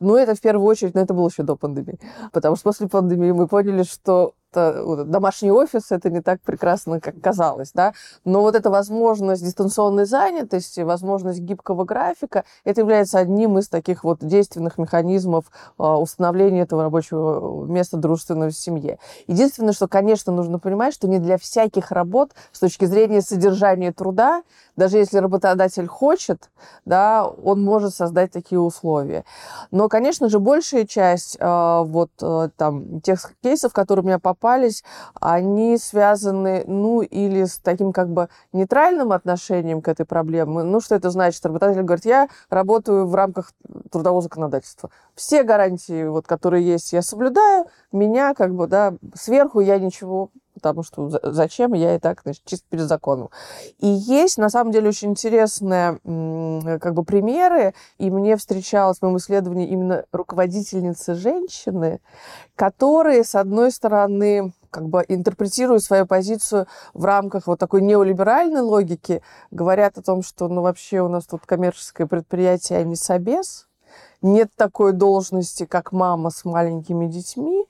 Но 0.00 0.18
это 0.18 0.34
в 0.34 0.40
первую 0.40 0.66
очередь, 0.66 0.94
но 0.94 1.00
это 1.00 1.14
было 1.14 1.28
еще 1.28 1.42
до 1.42 1.56
пандемии. 1.56 1.98
Потому 2.32 2.56
что 2.56 2.64
после 2.64 2.88
пандемии 2.88 3.32
мы 3.32 3.46
поняли, 3.46 3.84
что 3.84 4.34
домашний 4.54 5.50
офис 5.50 5.90
это 5.90 6.10
не 6.10 6.20
так 6.20 6.40
прекрасно, 6.40 7.00
как 7.00 7.20
казалось, 7.20 7.72
да, 7.72 7.92
но 8.24 8.40
вот 8.40 8.54
эта 8.54 8.70
возможность 8.70 9.44
дистанционной 9.44 10.04
занятости, 10.04 10.80
возможность 10.80 11.40
гибкого 11.40 11.84
графика, 11.84 12.44
это 12.64 12.80
является 12.80 13.18
одним 13.18 13.58
из 13.58 13.68
таких 13.68 14.04
вот 14.04 14.18
действенных 14.20 14.78
механизмов 14.78 15.46
а, 15.78 15.98
установления 15.98 16.62
этого 16.62 16.82
рабочего 16.82 17.64
места 17.66 17.96
дружественного 17.96 18.50
в 18.50 18.56
семье. 18.56 18.98
Единственное, 19.26 19.72
что, 19.72 19.88
конечно, 19.88 20.32
нужно 20.32 20.58
понимать, 20.58 20.94
что 20.94 21.08
не 21.08 21.18
для 21.18 21.38
всяких 21.38 21.90
работ 21.90 22.32
с 22.52 22.60
точки 22.60 22.84
зрения 22.84 23.22
содержания 23.22 23.92
труда, 23.92 24.42
даже 24.80 24.98
если 24.98 25.18
работодатель 25.18 25.86
хочет, 25.86 26.50
да, 26.84 27.26
он 27.26 27.62
может 27.62 27.94
создать 27.94 28.32
такие 28.32 28.60
условия. 28.60 29.24
Но, 29.70 29.88
конечно 29.88 30.28
же, 30.28 30.38
большая 30.38 30.86
часть 30.86 31.36
э, 31.38 31.82
вот 31.84 32.10
э, 32.20 32.48
там 32.56 33.00
тех 33.00 33.32
кейсов, 33.42 33.72
которые 33.72 34.02
у 34.02 34.06
меня 34.06 34.18
попали, 34.18 34.40
попались, 34.40 34.84
они 35.20 35.76
связаны, 35.76 36.64
ну, 36.66 37.02
или 37.02 37.44
с 37.44 37.58
таким 37.58 37.92
как 37.92 38.08
бы 38.08 38.28
нейтральным 38.52 39.12
отношением 39.12 39.82
к 39.82 39.88
этой 39.88 40.06
проблеме. 40.06 40.62
Ну, 40.62 40.80
что 40.80 40.94
это 40.94 41.10
значит? 41.10 41.44
Работодатель 41.44 41.82
говорит, 41.82 42.06
я 42.06 42.28
работаю 42.48 43.06
в 43.06 43.14
рамках 43.14 43.52
трудового 43.90 44.22
законодательства. 44.22 44.90
Все 45.14 45.42
гарантии, 45.42 46.06
вот, 46.06 46.26
которые 46.26 46.66
есть, 46.66 46.92
я 46.92 47.02
соблюдаю, 47.02 47.66
меня 47.92 48.34
как 48.34 48.54
бы, 48.54 48.66
да, 48.66 48.94
сверху 49.14 49.60
я 49.60 49.78
ничего 49.78 50.30
потому 50.54 50.82
что 50.82 51.10
зачем, 51.22 51.74
я 51.74 51.96
и 51.96 51.98
так, 51.98 52.20
значит, 52.22 52.42
чисто 52.44 52.66
перед 52.68 52.86
законом. 52.86 53.30
И 53.78 53.86
есть, 53.86 54.38
на 54.38 54.50
самом 54.50 54.72
деле, 54.72 54.88
очень 54.88 55.10
интересные 55.10 55.98
как 56.78 56.94
бы 56.94 57.04
примеры, 57.04 57.74
и 57.98 58.10
мне 58.10 58.36
встречалась 58.36 58.98
в 58.98 59.02
моем 59.02 59.16
исследовании 59.18 59.68
именно 59.68 60.04
руководительницы 60.12 61.14
женщины, 61.14 62.00
которые, 62.56 63.24
с 63.24 63.34
одной 63.34 63.70
стороны, 63.70 64.52
как 64.70 64.88
бы 64.88 65.04
интерпретируя 65.08 65.78
свою 65.78 66.06
позицию 66.06 66.66
в 66.94 67.04
рамках 67.04 67.46
вот 67.46 67.58
такой 67.58 67.82
неолиберальной 67.82 68.60
логики, 68.60 69.22
говорят 69.50 69.98
о 69.98 70.02
том, 70.02 70.22
что 70.22 70.48
ну 70.48 70.62
вообще 70.62 71.00
у 71.00 71.08
нас 71.08 71.26
тут 71.26 71.44
коммерческое 71.44 72.06
предприятие, 72.06 72.78
а 72.78 72.84
не 72.84 72.96
собес, 72.96 73.66
нет 74.22 74.50
такой 74.56 74.92
должности, 74.92 75.64
как 75.66 75.92
мама 75.92 76.30
с 76.30 76.44
маленькими 76.44 77.06
детьми. 77.06 77.66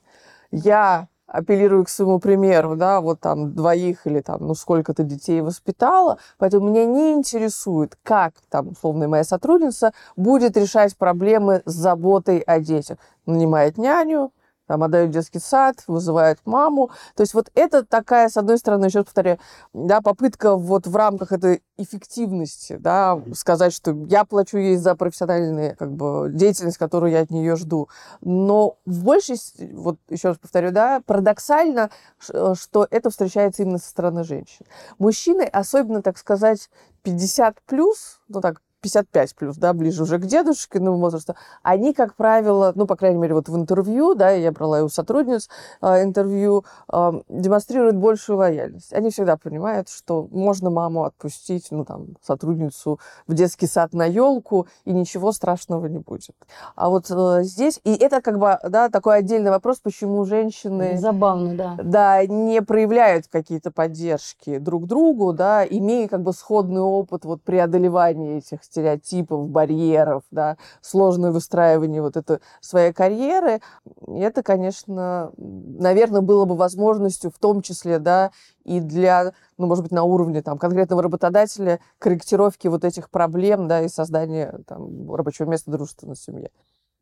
Я 0.50 1.08
апеллирую 1.30 1.84
к 1.84 1.88
своему 1.88 2.18
примеру, 2.18 2.76
да, 2.76 3.00
вот 3.00 3.20
там 3.20 3.54
двоих 3.54 4.06
или 4.06 4.20
там, 4.20 4.40
ну, 4.40 4.54
сколько-то 4.54 5.04
детей 5.04 5.40
воспитала, 5.40 6.18
поэтому 6.38 6.68
меня 6.68 6.84
не 6.84 7.12
интересует, 7.12 7.96
как 8.02 8.34
там, 8.48 8.68
условно, 8.68 9.08
моя 9.08 9.24
сотрудница 9.24 9.92
будет 10.16 10.56
решать 10.56 10.96
проблемы 10.96 11.62
с 11.64 11.72
заботой 11.72 12.38
о 12.38 12.60
детях. 12.60 12.98
Нанимает 13.26 13.78
няню, 13.78 14.32
там 14.70 14.84
отдают 14.84 15.10
детский 15.10 15.40
сад, 15.40 15.82
вызывают 15.88 16.38
маму. 16.44 16.92
То 17.16 17.22
есть 17.22 17.34
вот 17.34 17.50
это 17.56 17.84
такая, 17.84 18.28
с 18.28 18.36
одной 18.36 18.56
стороны, 18.56 18.84
еще 18.84 19.02
повторяю, 19.02 19.40
да, 19.72 20.00
попытка 20.00 20.54
вот 20.54 20.86
в 20.86 20.94
рамках 20.94 21.32
этой 21.32 21.64
эффективности, 21.76 22.76
да, 22.78 23.20
сказать, 23.34 23.72
что 23.72 23.90
я 24.06 24.24
плачу 24.24 24.58
ей 24.58 24.76
за 24.76 24.94
профессиональную 24.94 25.76
как 25.76 25.90
бы, 25.90 26.30
деятельность, 26.32 26.78
которую 26.78 27.10
я 27.10 27.22
от 27.22 27.32
нее 27.32 27.56
жду. 27.56 27.88
Но 28.20 28.76
в 28.86 29.02
большей, 29.02 29.38
вот 29.72 29.98
еще 30.08 30.28
раз 30.28 30.38
повторю, 30.38 30.70
да, 30.70 31.02
парадоксально, 31.04 31.90
что 32.20 32.86
это 32.92 33.10
встречается 33.10 33.64
именно 33.64 33.78
со 33.78 33.88
стороны 33.88 34.22
женщин. 34.22 34.66
Мужчины, 35.00 35.42
особенно, 35.42 36.00
так 36.00 36.16
сказать, 36.16 36.70
50 37.02 37.60
плюс, 37.62 38.20
ну 38.28 38.40
так, 38.40 38.62
55 38.80 39.34
плюс, 39.34 39.56
да, 39.56 39.72
ближе 39.72 40.02
уже 40.02 40.18
к 40.18 40.26
дедушкиному 40.26 40.98
возрасту, 40.98 41.34
они, 41.62 41.92
как 41.92 42.14
правило, 42.14 42.72
ну, 42.74 42.86
по 42.86 42.96
крайней 42.96 43.18
мере, 43.18 43.34
вот 43.34 43.48
в 43.48 43.56
интервью, 43.56 44.14
да, 44.14 44.30
я 44.30 44.52
брала 44.52 44.80
и 44.80 44.82
у 44.82 44.88
сотрудниц 44.88 45.48
э, 45.82 46.02
интервью, 46.02 46.64
э, 46.92 47.12
демонстрируют 47.28 47.96
большую 47.96 48.38
лояльность. 48.38 48.92
Они 48.92 49.10
всегда 49.10 49.36
понимают, 49.36 49.88
что 49.88 50.28
можно 50.30 50.70
маму 50.70 51.04
отпустить, 51.04 51.68
ну, 51.70 51.84
там, 51.84 52.16
сотрудницу 52.22 52.98
в 53.26 53.34
детский 53.34 53.66
сад 53.66 53.92
на 53.92 54.04
елку, 54.04 54.66
и 54.84 54.92
ничего 54.92 55.32
страшного 55.32 55.86
не 55.86 55.98
будет. 55.98 56.34
А 56.74 56.88
вот 56.88 57.10
э, 57.10 57.42
здесь, 57.42 57.80
и 57.84 57.94
это 57.94 58.20
как 58.20 58.38
бы, 58.38 58.58
да, 58.68 58.88
такой 58.88 59.18
отдельный 59.18 59.50
вопрос, 59.50 59.78
почему 59.78 60.24
женщины... 60.24 60.96
Забавно, 60.98 61.54
да. 61.54 61.76
Да, 61.82 62.26
не 62.26 62.62
проявляют 62.62 63.26
какие-то 63.26 63.70
поддержки 63.70 64.58
друг 64.58 64.86
другу, 64.86 65.32
да, 65.32 65.64
имея 65.64 66.08
как 66.08 66.22
бы 66.22 66.32
сходный 66.32 66.80
опыт 66.80 67.24
вот 67.24 67.42
преодолевания 67.42 68.38
этих 68.38 68.64
стереотипов, 68.70 69.48
барьеров, 69.48 70.22
да, 70.30 70.56
сложное 70.80 71.32
выстраивание 71.32 72.02
вот 72.02 72.16
этой 72.16 72.38
своей 72.60 72.92
карьеры, 72.92 73.60
это, 74.06 74.42
конечно, 74.42 75.32
наверное, 75.36 76.20
было 76.20 76.44
бы 76.44 76.56
возможностью 76.56 77.30
в 77.30 77.38
том 77.38 77.62
числе, 77.62 77.98
да, 77.98 78.30
и 78.64 78.80
для, 78.80 79.32
ну, 79.58 79.66
может 79.66 79.82
быть, 79.82 79.92
на 79.92 80.04
уровне 80.04 80.42
там, 80.42 80.58
конкретного 80.58 81.02
работодателя 81.02 81.80
корректировки 81.98 82.68
вот 82.68 82.84
этих 82.84 83.10
проблем, 83.10 83.66
да, 83.68 83.82
и 83.82 83.88
создания 83.88 84.60
там, 84.66 85.12
рабочего 85.12 85.46
места 85.46 85.70
дружественной 85.70 86.16
семье. 86.16 86.50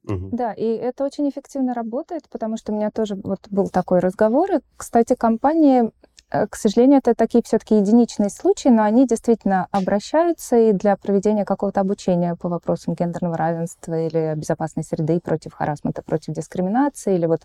Да, 0.05 0.55
и 0.55 0.65
это 0.65 1.05
очень 1.05 1.29
эффективно 1.29 1.75
работает, 1.75 2.31
потому 2.31 2.57
что 2.57 2.73
у 2.73 2.77
меня 2.77 2.91
тоже 2.91 3.15
вот 3.17 3.41
был 3.51 3.69
такой 3.69 3.99
разговор. 3.99 4.51
И, 4.53 4.61
кстати, 4.77 5.15
компании 5.15 5.93
к 6.31 6.57
сожалению, 6.57 6.99
это 6.99 7.15
такие 7.15 7.43
все-таки 7.43 7.77
единичные 7.77 8.29
случаи, 8.29 8.69
но 8.69 8.83
они 8.83 9.07
действительно 9.07 9.67
обращаются 9.71 10.57
и 10.57 10.73
для 10.73 10.97
проведения 10.97 11.47
какого-то 11.47 11.81
обучения 11.81 12.37
по 12.37 12.49
вопросам 12.49 12.95
гендерного 12.95 13.37
равенства 13.37 13.99
или 13.99 14.35
безопасной 14.37 14.85
среды 14.85 15.21
против 15.21 15.55
харасмента, 15.55 16.03
против 16.03 16.35
дискриминации, 16.35 17.15
или 17.15 17.27
вот 17.27 17.43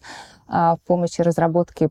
а, 0.48 0.78
помощи 0.86 1.22
разработки 1.22 1.90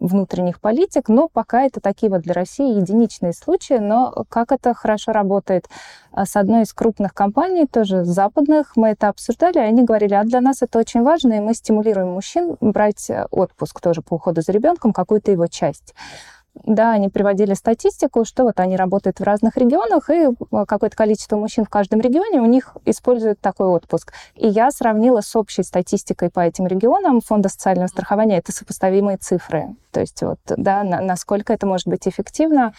внутренних 0.00 0.60
политик, 0.60 1.08
но 1.08 1.28
пока 1.28 1.62
это 1.62 1.80
такие 1.80 2.10
вот 2.10 2.22
для 2.22 2.34
России 2.34 2.76
единичные 2.76 3.32
случаи, 3.32 3.78
но 3.78 4.24
как 4.28 4.52
это 4.52 4.74
хорошо 4.74 5.12
работает 5.12 5.68
а, 6.12 6.26
с 6.26 6.36
одной 6.36 6.62
из 6.62 6.72
крупных 6.72 7.14
компаний, 7.14 7.66
тоже 7.66 8.04
западных, 8.04 8.76
мы 8.76 8.88
это 8.88 9.08
обсуждали, 9.08 9.58
они 9.58 9.82
говорили, 9.84 10.14
а 10.14 10.24
для 10.24 10.40
нас 10.40 10.62
это 10.62 10.78
очень 10.78 11.02
важно, 11.02 11.34
и 11.34 11.40
мы 11.40 11.54
стимулируем 11.54 12.08
мужчин 12.08 12.56
брать 12.60 13.08
э, 13.08 13.26
отпуск 13.30 13.80
тоже 13.80 14.02
по 14.02 14.14
уходу 14.14 14.42
за 14.42 14.52
ребенком, 14.52 14.92
какую-то 14.92 15.30
его 15.30 15.46
часть 15.46 15.94
да, 16.62 16.92
они 16.92 17.08
приводили 17.08 17.54
статистику, 17.54 18.24
что 18.24 18.44
вот 18.44 18.60
они 18.60 18.76
работают 18.76 19.18
в 19.18 19.22
разных 19.24 19.56
регионах, 19.56 20.08
и 20.08 20.28
э, 20.28 20.64
какое-то 20.66 20.96
количество 20.96 21.36
мужчин 21.36 21.64
в 21.64 21.68
каждом 21.68 22.00
регионе 22.00 22.40
у 22.40 22.46
них 22.46 22.76
используют 22.84 23.40
такой 23.40 23.66
отпуск. 23.66 24.12
И 24.36 24.46
я 24.46 24.70
сравнила 24.70 25.20
с 25.20 25.34
общей 25.34 25.62
статистикой 25.62 26.30
по 26.30 26.40
этим 26.40 26.66
регионам 26.66 27.20
Фонда 27.20 27.48
социального 27.48 27.88
страхования. 27.88 28.38
Это 28.38 28.52
сопоставимые 28.52 29.16
цифры. 29.16 29.74
То 29.90 30.00
есть 30.00 30.22
вот, 30.22 30.38
да, 30.46 30.84
на, 30.84 31.00
насколько 31.00 31.52
это 31.52 31.66
может 31.66 31.88
быть 31.88 32.06
эффективно. 32.06 32.72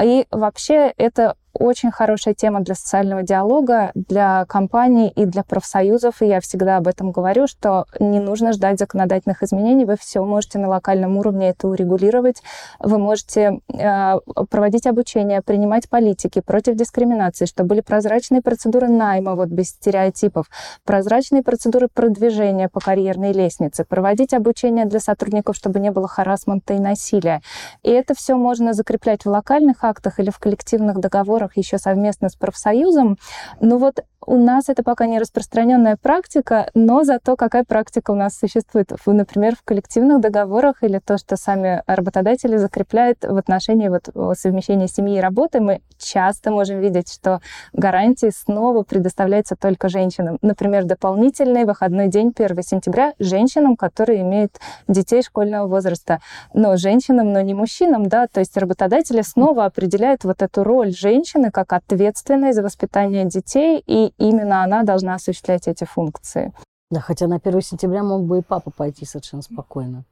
И 0.00 0.26
вообще 0.30 0.92
это 0.96 1.36
очень 1.54 1.90
хорошая 1.90 2.34
тема 2.34 2.60
для 2.60 2.74
социального 2.74 3.22
диалога, 3.22 3.92
для 3.94 4.44
компаний 4.46 5.12
и 5.14 5.24
для 5.24 5.42
профсоюзов. 5.42 6.22
И 6.22 6.26
я 6.26 6.40
всегда 6.40 6.78
об 6.78 6.88
этом 6.88 7.12
говорю, 7.12 7.46
что 7.46 7.86
не 8.00 8.20
нужно 8.20 8.52
ждать 8.52 8.78
законодательных 8.78 9.42
изменений. 9.42 9.84
Вы 9.84 9.96
все 9.98 10.24
можете 10.24 10.58
на 10.58 10.68
локальном 10.68 11.16
уровне 11.16 11.50
это 11.50 11.68
урегулировать. 11.68 12.42
Вы 12.78 12.98
можете 12.98 13.60
э, 13.68 14.18
проводить 14.48 14.86
обучение, 14.86 15.42
принимать 15.42 15.88
политики 15.88 16.40
против 16.40 16.76
дискриминации, 16.76 17.46
чтобы 17.46 17.70
были 17.70 17.80
прозрачные 17.80 18.42
процедуры 18.42 18.88
найма, 18.88 19.34
вот 19.34 19.48
без 19.48 19.68
стереотипов, 19.68 20.46
прозрачные 20.84 21.42
процедуры 21.42 21.88
продвижения 21.92 22.68
по 22.68 22.80
карьерной 22.80 23.32
лестнице, 23.32 23.84
проводить 23.84 24.34
обучение 24.34 24.86
для 24.86 25.00
сотрудников, 25.00 25.56
чтобы 25.56 25.80
не 25.80 25.90
было 25.90 26.08
харасмента 26.08 26.74
и 26.74 26.78
насилия. 26.78 27.42
И 27.82 27.90
это 27.90 28.14
все 28.14 28.36
можно 28.36 28.72
закреплять 28.72 29.24
в 29.24 29.28
локальных 29.28 29.84
актах 29.84 30.18
или 30.18 30.30
в 30.30 30.38
коллективных 30.38 30.98
договорах 30.98 31.41
договорах 31.42 31.56
еще 31.56 31.78
совместно 31.78 32.28
с 32.28 32.36
профсоюзом. 32.36 33.18
Но 33.60 33.78
вот 33.78 34.04
у 34.26 34.36
нас 34.36 34.68
это 34.68 34.82
пока 34.82 35.06
не 35.06 35.18
распространенная 35.18 35.96
практика, 35.96 36.70
но 36.74 37.04
зато 37.04 37.36
какая 37.36 37.64
практика 37.64 38.10
у 38.10 38.14
нас 38.14 38.38
существует, 38.38 38.92
например, 39.06 39.56
в 39.56 39.62
коллективных 39.62 40.20
договорах 40.20 40.82
или 40.82 40.98
то, 40.98 41.18
что 41.18 41.36
сами 41.36 41.82
работодатели 41.86 42.56
закрепляют 42.56 43.18
в 43.22 43.36
отношении 43.36 43.88
вот 43.88 44.08
совмещения 44.38 44.86
семьи 44.86 45.18
и 45.18 45.20
работы, 45.20 45.60
мы 45.60 45.80
часто 45.98 46.50
можем 46.50 46.80
видеть, 46.80 47.12
что 47.12 47.40
гарантии 47.72 48.30
снова 48.34 48.82
предоставляются 48.82 49.56
только 49.56 49.88
женщинам. 49.88 50.38
Например, 50.42 50.84
дополнительный 50.84 51.64
выходной 51.64 52.08
день 52.08 52.32
1 52.36 52.62
сентября 52.62 53.14
женщинам, 53.18 53.76
которые 53.76 54.22
имеют 54.22 54.58
детей 54.88 55.22
школьного 55.22 55.66
возраста. 55.66 56.20
Но 56.54 56.76
женщинам, 56.76 57.32
но 57.32 57.40
не 57.40 57.54
мужчинам, 57.54 58.08
да, 58.08 58.26
то 58.26 58.40
есть 58.40 58.56
работодатели 58.56 59.22
снова 59.22 59.64
определяют 59.64 60.24
вот 60.24 60.42
эту 60.42 60.64
роль 60.64 60.92
женщины 60.92 61.50
как 61.50 61.72
ответственной 61.72 62.52
за 62.52 62.62
воспитание 62.62 63.24
детей 63.24 63.82
и 63.86 64.11
именно 64.18 64.62
она 64.62 64.82
должна 64.82 65.14
осуществлять 65.14 65.68
эти 65.68 65.84
функции. 65.84 66.52
Да, 66.90 67.00
хотя 67.00 67.26
на 67.26 67.36
1 67.36 67.60
сентября 67.62 68.02
мог 68.02 68.24
бы 68.24 68.38
и 68.38 68.42
папа 68.42 68.70
пойти 68.70 69.04
совершенно 69.06 69.42
спокойно. 69.42 70.04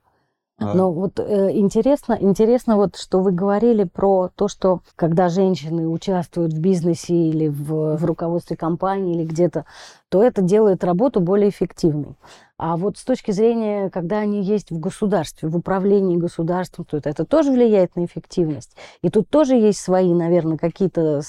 А. 0.60 0.74
Но 0.74 0.92
вот 0.92 1.18
э, 1.18 1.52
интересно, 1.52 2.18
интересно 2.20 2.76
вот, 2.76 2.96
что 2.96 3.20
вы 3.20 3.32
говорили 3.32 3.84
про 3.84 4.28
то, 4.34 4.46
что 4.46 4.80
когда 4.94 5.30
женщины 5.30 5.88
участвуют 5.88 6.52
в 6.52 6.60
бизнесе 6.60 7.14
или 7.14 7.48
в, 7.48 7.96
в 7.96 8.04
руководстве 8.04 8.58
компании 8.58 9.16
или 9.16 9.24
где-то, 9.24 9.64
то 10.10 10.22
это 10.22 10.42
делает 10.42 10.84
работу 10.84 11.20
более 11.20 11.48
эффективной. 11.48 12.14
А 12.58 12.76
вот 12.76 12.98
с 12.98 13.04
точки 13.04 13.30
зрения, 13.30 13.88
когда 13.88 14.18
они 14.18 14.42
есть 14.42 14.70
в 14.70 14.78
государстве, 14.78 15.48
в 15.48 15.56
управлении 15.56 16.18
государством, 16.18 16.84
то 16.84 16.98
это, 16.98 17.08
это 17.08 17.24
тоже 17.24 17.52
влияет 17.52 17.96
на 17.96 18.04
эффективность. 18.04 18.76
И 19.00 19.08
тут 19.08 19.30
тоже 19.30 19.54
есть 19.54 19.80
свои, 19.80 20.12
наверное, 20.12 20.58
какие-то 20.58 21.22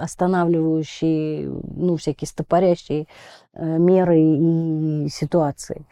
останавливающие, 0.00 1.48
ну, 1.48 1.96
всякие 1.98 2.26
стопорящие 2.26 3.06
э, 3.54 3.78
меры 3.78 4.18
и 4.18 5.08
ситуации. 5.08 5.86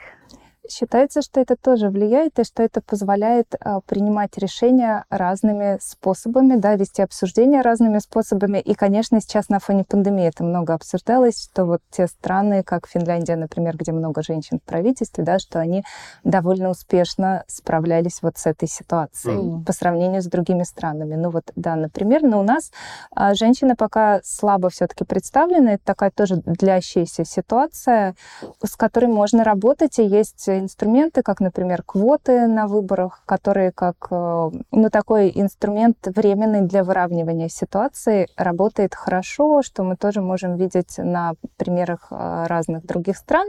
Считается, 0.71 1.23
что 1.23 1.41
это 1.41 1.57
тоже 1.57 1.89
влияет 1.89 2.39
и 2.39 2.45
что 2.45 2.62
это 2.62 2.81
позволяет 2.81 3.55
а, 3.61 3.81
принимать 3.81 4.39
решения 4.39 5.05
разными 5.11 5.79
способами, 5.81 6.57
да, 6.57 6.77
вести 6.77 7.03
обсуждения 7.03 7.62
разными 7.62 7.99
способами. 7.99 8.59
И, 8.59 8.75
конечно, 8.75 9.21
сейчас 9.21 9.49
на 9.49 9.59
фоне 9.59 9.85
пандемии 9.85 10.27
это 10.27 10.45
много 10.45 10.75
обсуждалось, 10.75 11.43
что 11.43 11.64
вот 11.64 11.81
те 11.91 12.07
страны, 12.07 12.62
как 12.62 12.87
Финляндия, 12.87 13.37
например, 13.37 13.77
где 13.77 13.93
много 13.93 14.23
женщин 14.23 14.59
в 14.59 14.62
правительстве, 14.62 15.25
да, 15.25 15.39
что 15.39 15.59
они 15.59 15.83
довольно 16.25 16.71
успешно 16.71 17.45
справлялись 17.49 18.23
вот 18.23 18.39
с 18.39 18.47
этой 18.47 18.68
ситуацией 18.68 19.37
mm. 19.37 19.64
по 19.64 19.73
сравнению 19.73 20.23
с 20.23 20.27
другими 20.27 20.62
странами. 20.62 21.16
Ну 21.16 21.31
вот, 21.31 21.51
да, 21.57 21.75
например, 21.77 22.23
но 22.23 22.41
у 22.41 22.43
нас 22.43 22.71
а, 23.14 23.35
женщины 23.35 23.75
пока 23.75 24.21
слабо 24.23 24.71
все-таки 24.71 25.05
представлены. 25.05 25.71
Это 25.71 25.85
такая 25.85 26.11
тоже 26.11 26.37
длящаяся 26.37 27.25
ситуация, 27.25 28.14
с 28.64 28.77
которой 28.77 29.07
можно 29.07 29.45
работать, 29.45 29.99
и 29.99 30.05
есть 30.05 30.49
инструменты, 30.61 31.22
как, 31.22 31.40
например, 31.40 31.82
квоты 31.82 32.46
на 32.46 32.66
выборах, 32.66 33.22
которые 33.26 33.72
как 33.72 34.08
э, 34.11 34.50
ну, 34.70 34.90
такой 34.90 35.32
инструмент 35.34 35.96
временный 36.06 36.62
для 36.62 36.84
выравнивания 36.84 37.48
ситуации 37.48 38.28
работает 38.36 38.94
хорошо, 38.94 39.62
что 39.62 39.82
мы 39.82 39.96
тоже 39.96 40.20
можем 40.20 40.56
видеть 40.56 40.98
на 40.98 41.34
примерах 41.56 42.08
э, 42.11 42.44
разных 42.46 42.86
других 42.86 43.16
стран. 43.16 43.48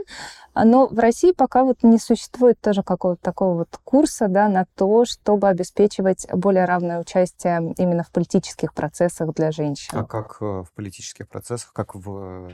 Но 0.54 0.86
в 0.86 0.98
России 0.98 1.32
пока 1.32 1.64
вот 1.64 1.82
не 1.82 1.98
существует 1.98 2.60
тоже 2.60 2.82
какого-то 2.82 3.22
такого 3.22 3.58
вот 3.58 3.80
курса 3.84 4.28
да, 4.28 4.48
на 4.48 4.66
то, 4.74 5.04
чтобы 5.04 5.48
обеспечивать 5.48 6.26
более 6.32 6.64
равное 6.64 7.00
участие 7.00 7.74
именно 7.78 8.02
в 8.02 8.10
политических 8.10 8.74
процессах 8.74 9.32
для 9.34 9.50
женщин. 9.50 9.96
А 9.96 10.04
как 10.04 10.40
в 10.40 10.66
политических 10.74 11.28
процессах, 11.28 11.72
как 11.72 11.94
в 11.94 12.50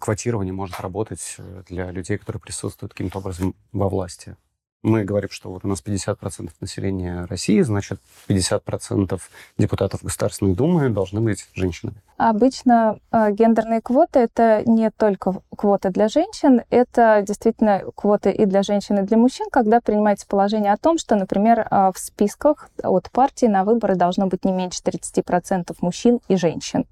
квотировании 0.00 0.52
может 0.52 0.80
работать 0.80 1.36
для 1.68 1.90
людей, 1.90 2.18
которые 2.18 2.40
присутствуют 2.40 2.92
каким-то 2.92 3.18
образом 3.18 3.54
во 3.72 3.88
власти 3.88 3.95
власти. 3.96 4.36
Мы 4.82 5.04
говорим, 5.04 5.30
что 5.30 5.50
вот 5.50 5.64
у 5.64 5.68
нас 5.68 5.82
50% 5.84 6.50
населения 6.60 7.26
России, 7.28 7.60
значит, 7.62 8.00
50% 8.28 9.20
депутатов 9.58 10.02
Государственной 10.02 10.54
Думы 10.54 10.90
должны 10.90 11.20
быть 11.20 11.48
женщинами. 11.54 11.96
Обычно 12.18 12.98
э, 13.12 13.32
гендерные 13.32 13.82
квоты 13.82 14.20
это 14.20 14.62
не 14.64 14.90
только 14.90 15.34
квоты 15.54 15.90
для 15.90 16.08
женщин, 16.08 16.62
это 16.70 17.22
действительно 17.26 17.82
квоты 17.94 18.30
и 18.30 18.46
для 18.46 18.62
женщин, 18.62 18.98
и 18.98 19.02
для 19.02 19.18
мужчин, 19.18 19.48
когда 19.50 19.80
принимается 19.80 20.26
положение 20.26 20.72
о 20.72 20.78
том, 20.78 20.96
что, 20.96 21.16
например, 21.16 21.66
э, 21.70 21.90
в 21.94 21.98
списках 21.98 22.70
от 22.82 23.10
партии 23.10 23.46
на 23.46 23.64
выборы 23.64 23.96
должно 23.96 24.28
быть 24.28 24.46
не 24.46 24.52
меньше 24.52 24.80
30% 24.82 25.76
мужчин 25.80 26.20
и 26.28 26.36
женщин. 26.36 26.86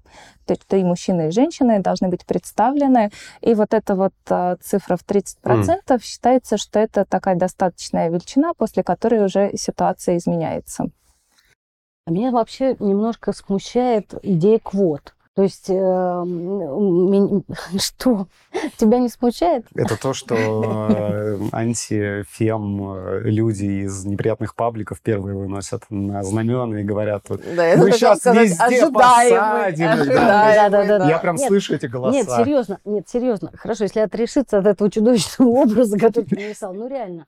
То 0.45 0.53
есть 0.53 0.63
и 0.71 0.83
мужчины, 0.83 1.29
и 1.29 1.31
женщины 1.31 1.79
должны 1.79 2.07
быть 2.07 2.25
представлены. 2.25 3.11
И 3.41 3.55
вот 3.55 3.73
эта 3.73 3.95
вот 3.95 4.13
э, 4.29 4.57
цифра 4.61 4.95
в 4.95 5.03
30% 5.03 5.35
mm. 5.43 6.03
считается, 6.03 6.57
что 6.57 6.79
это 6.79 7.03
такая 7.03 7.35
достаточная 7.75 8.09
величина, 8.09 8.53
после 8.53 8.83
которой 8.83 9.25
уже 9.25 9.51
ситуация 9.55 10.17
изменяется. 10.17 10.85
А 12.05 12.11
меня 12.11 12.31
вообще 12.31 12.75
немножко 12.79 13.33
смущает 13.33 14.13
идея 14.23 14.59
квот. 14.59 15.15
То 15.35 15.43
есть, 15.43 15.69
э, 15.69 15.73
что? 17.77 18.27
Тебя 18.77 18.99
не 18.99 19.09
смущает? 19.09 19.65
Это 19.75 19.99
то, 19.99 20.13
что 20.13 20.33
э, 20.33 21.37
антифем 21.51 22.95
э, 22.95 23.19
люди 23.25 23.85
из 23.85 24.05
неприятных 24.05 24.55
пабликов 24.55 25.01
первые 25.01 25.35
выносят 25.35 25.83
на 25.89 26.23
знамена 26.23 26.79
и 26.79 26.85
говорят, 26.85 27.23
вот, 27.27 27.41
да, 27.53 27.75
мы 27.75 27.91
сейчас 27.91 28.19
сказать, 28.19 28.51
везде 28.51 28.89
посадим. 28.89 30.07
Да, 30.07 30.69
да, 30.69 30.99
да, 30.99 31.09
Я 31.09 31.19
прям 31.19 31.35
нет, 31.35 31.49
слышу 31.49 31.75
эти 31.75 31.87
голоса. 31.87 32.15
Нет, 32.15 32.29
серьезно, 32.29 32.79
нет, 32.85 33.09
серьезно. 33.09 33.51
Хорошо, 33.57 33.83
если 33.83 33.99
отрешиться 33.99 34.59
от 34.59 34.65
этого 34.65 34.89
чудовищного 34.89 35.49
образа, 35.63 35.99
который 35.99 36.23
ты 36.23 36.35
написал, 36.35 36.73
ну 36.73 36.87
реально. 36.87 37.27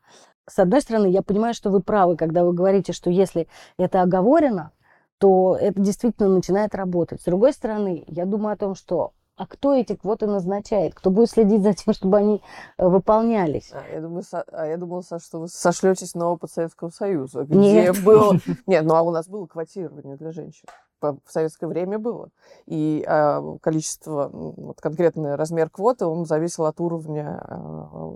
С 0.49 0.59
одной 0.59 0.81
стороны, 0.81 1.07
я 1.07 1.21
понимаю, 1.21 1.53
что 1.53 1.69
вы 1.69 1.81
правы, 1.81 2.15
когда 2.15 2.43
вы 2.43 2.53
говорите, 2.53 2.93
что 2.93 3.09
если 3.09 3.47
это 3.77 4.01
оговорено, 4.01 4.71
то 5.17 5.57
это 5.59 5.81
действительно 5.81 6.29
начинает 6.29 6.73
работать. 6.75 7.21
С 7.21 7.25
другой 7.25 7.53
стороны, 7.53 8.03
я 8.07 8.25
думаю 8.25 8.53
о 8.53 8.57
том, 8.57 8.75
что 8.75 9.13
а 9.37 9.45
кто 9.45 9.75
эти 9.75 9.95
квоты 9.95 10.25
назначает? 10.25 10.95
Кто 10.95 11.11
будет 11.11 11.29
следить 11.29 11.61
за 11.61 11.73
тем, 11.73 11.93
чтобы 11.93 12.17
они 12.17 12.41
э, 12.77 12.87
выполнялись? 12.87 13.71
А 13.71 13.83
я, 13.93 14.01
думаю, 14.01 14.23
со... 14.23 14.41
а 14.51 14.65
я 14.65 14.77
думала, 14.77 15.01
Саша, 15.01 15.25
что 15.25 15.39
вы 15.41 15.47
сошлетесь 15.47 16.15
на 16.15 16.29
опыт 16.29 16.51
Советского 16.51 16.89
Союза, 16.89 17.43
где 17.43 17.55
Нет. 17.55 18.03
было... 18.03 18.39
Нет, 18.67 18.83
ну 18.83 18.95
а 18.95 19.03
у 19.03 19.11
нас 19.11 19.27
было 19.27 19.45
квотирование 19.45 20.17
для 20.17 20.31
женщин. 20.31 20.65
В 20.99 21.19
советское 21.27 21.67
время 21.67 21.99
было. 21.99 22.29
И 22.65 23.05
а, 23.07 23.43
количество, 23.61 24.31
вот 24.33 24.81
конкретный 24.81 25.35
размер 25.35 25.69
квоты, 25.69 26.07
он 26.07 26.25
зависел 26.25 26.65
от 26.65 26.81
уровня 26.81 27.39
а, 27.39 28.13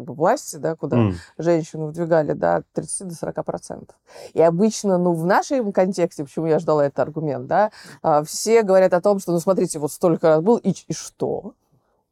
как 0.00 0.06
бы 0.06 0.14
власти, 0.14 0.56
да, 0.56 0.74
куда 0.74 0.96
mm. 0.96 1.14
женщину 1.38 1.86
выдвигали, 1.86 2.32
да, 2.32 2.56
от 2.56 2.66
30 2.72 3.08
до 3.08 3.14
40 3.14 3.44
процентов. 3.44 3.96
И 4.32 4.40
обычно, 4.40 4.98
ну, 4.98 5.12
в 5.12 5.26
нашем 5.26 5.72
контексте, 5.72 6.24
почему 6.24 6.46
я 6.46 6.58
ждала 6.58 6.86
этот 6.86 6.98
аргумент, 7.00 7.46
да, 7.46 7.70
а, 8.02 8.24
все 8.24 8.62
говорят 8.62 8.94
о 8.94 9.00
том, 9.00 9.18
что, 9.18 9.32
ну, 9.32 9.40
смотрите, 9.40 9.78
вот 9.78 9.92
столько 9.92 10.28
раз 10.28 10.40
был, 10.40 10.56
и, 10.56 10.70
и 10.88 10.92
что? 10.92 11.54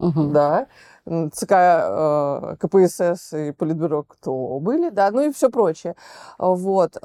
Uh-huh. 0.00 0.30
Да, 0.30 0.68
ЦК 1.32 1.52
э, 1.52 2.56
КПСС 2.60 3.32
и 3.32 3.52
Политбюро 3.52 4.02
кто 4.02 4.58
были, 4.60 4.90
да, 4.90 5.10
ну 5.10 5.22
и 5.22 5.32
все 5.32 5.50
прочее. 5.50 5.94
Вот. 6.38 6.96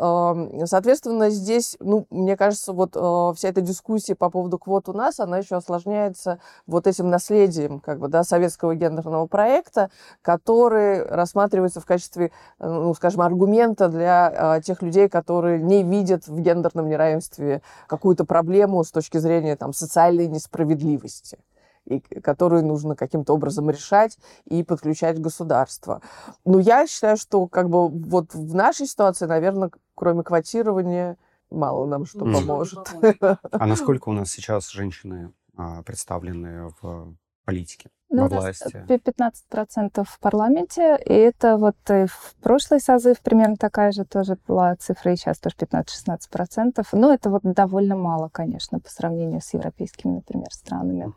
Соответственно, 0.65 1.29
здесь, 1.29 1.77
ну, 1.79 2.05
мне 2.09 2.35
кажется, 2.35 2.73
вот 2.73 2.95
э, 2.95 3.33
вся 3.35 3.49
эта 3.49 3.61
дискуссия 3.61 4.15
по 4.15 4.29
поводу 4.29 4.57
квот 4.57 4.89
у 4.89 4.93
нас, 4.93 5.19
она 5.19 5.37
еще 5.37 5.55
осложняется 5.55 6.39
вот 6.67 6.87
этим 6.87 7.09
наследием, 7.09 7.79
как 7.79 7.99
бы, 7.99 8.07
да, 8.07 8.23
советского 8.23 8.75
гендерного 8.75 9.27
проекта, 9.27 9.89
который 10.21 11.03
рассматривается 11.03 11.79
в 11.79 11.85
качестве, 11.85 12.31
э, 12.59 12.67
ну, 12.67 12.93
скажем, 12.93 13.21
аргумента 13.21 13.87
для 13.87 14.61
тех 14.63 14.81
людей, 14.81 15.07
которые 15.09 15.61
не 15.61 15.83
видят 15.83 16.27
в 16.27 16.39
гендерном 16.39 16.89
неравенстве 16.89 17.61
какую-то 17.87 18.25
проблему 18.25 18.83
с 18.83 18.91
точки 18.91 19.17
зрения 19.17 19.55
там, 19.55 19.73
социальной 19.73 20.27
несправедливости 20.27 21.39
и 21.85 21.99
которую 21.99 22.65
нужно 22.65 22.95
каким-то 22.95 23.33
образом 23.33 23.69
решать 23.69 24.17
и 24.45 24.63
подключать 24.63 25.19
государство. 25.19 26.01
Но 26.45 26.59
я 26.59 26.87
считаю, 26.87 27.17
что 27.17 27.47
как 27.47 27.69
бы 27.69 27.89
вот 27.89 28.33
в 28.33 28.55
нашей 28.55 28.87
ситуации, 28.87 29.25
наверное, 29.25 29.71
кроме 29.95 30.23
квотирования, 30.23 31.17
мало 31.49 31.85
нам 31.85 32.05
что 32.05 32.25
mm. 32.25 32.33
поможет. 32.33 32.95
А 33.51 33.65
насколько 33.65 34.09
у 34.09 34.13
нас 34.13 34.29
сейчас 34.31 34.69
женщины 34.69 35.33
а, 35.55 35.83
представлены 35.83 36.73
в 36.81 37.15
политике? 37.45 37.89
Ну, 38.09 38.27
во 38.27 38.41
власти? 38.41 38.85
15% 38.87 40.03
в 40.07 40.19
парламенте, 40.19 40.97
и 41.03 41.13
это 41.13 41.57
вот 41.57 41.75
и 41.89 42.05
в 42.05 42.35
прошлый 42.43 42.79
созыв 42.79 43.19
примерно 43.21 43.55
такая 43.55 43.91
же 43.91 44.05
тоже 44.05 44.37
была 44.47 44.75
цифра, 44.75 45.13
и 45.13 45.15
сейчас 45.15 45.39
тоже 45.39 45.55
15-16%. 45.57 46.85
Но 46.91 47.11
это 47.11 47.31
вот 47.31 47.41
довольно 47.43 47.95
мало, 47.95 48.29
конечно, 48.29 48.79
по 48.79 48.89
сравнению 48.89 49.41
с 49.41 49.51
европейскими, 49.53 50.15
например, 50.15 50.51
странами. 50.51 51.11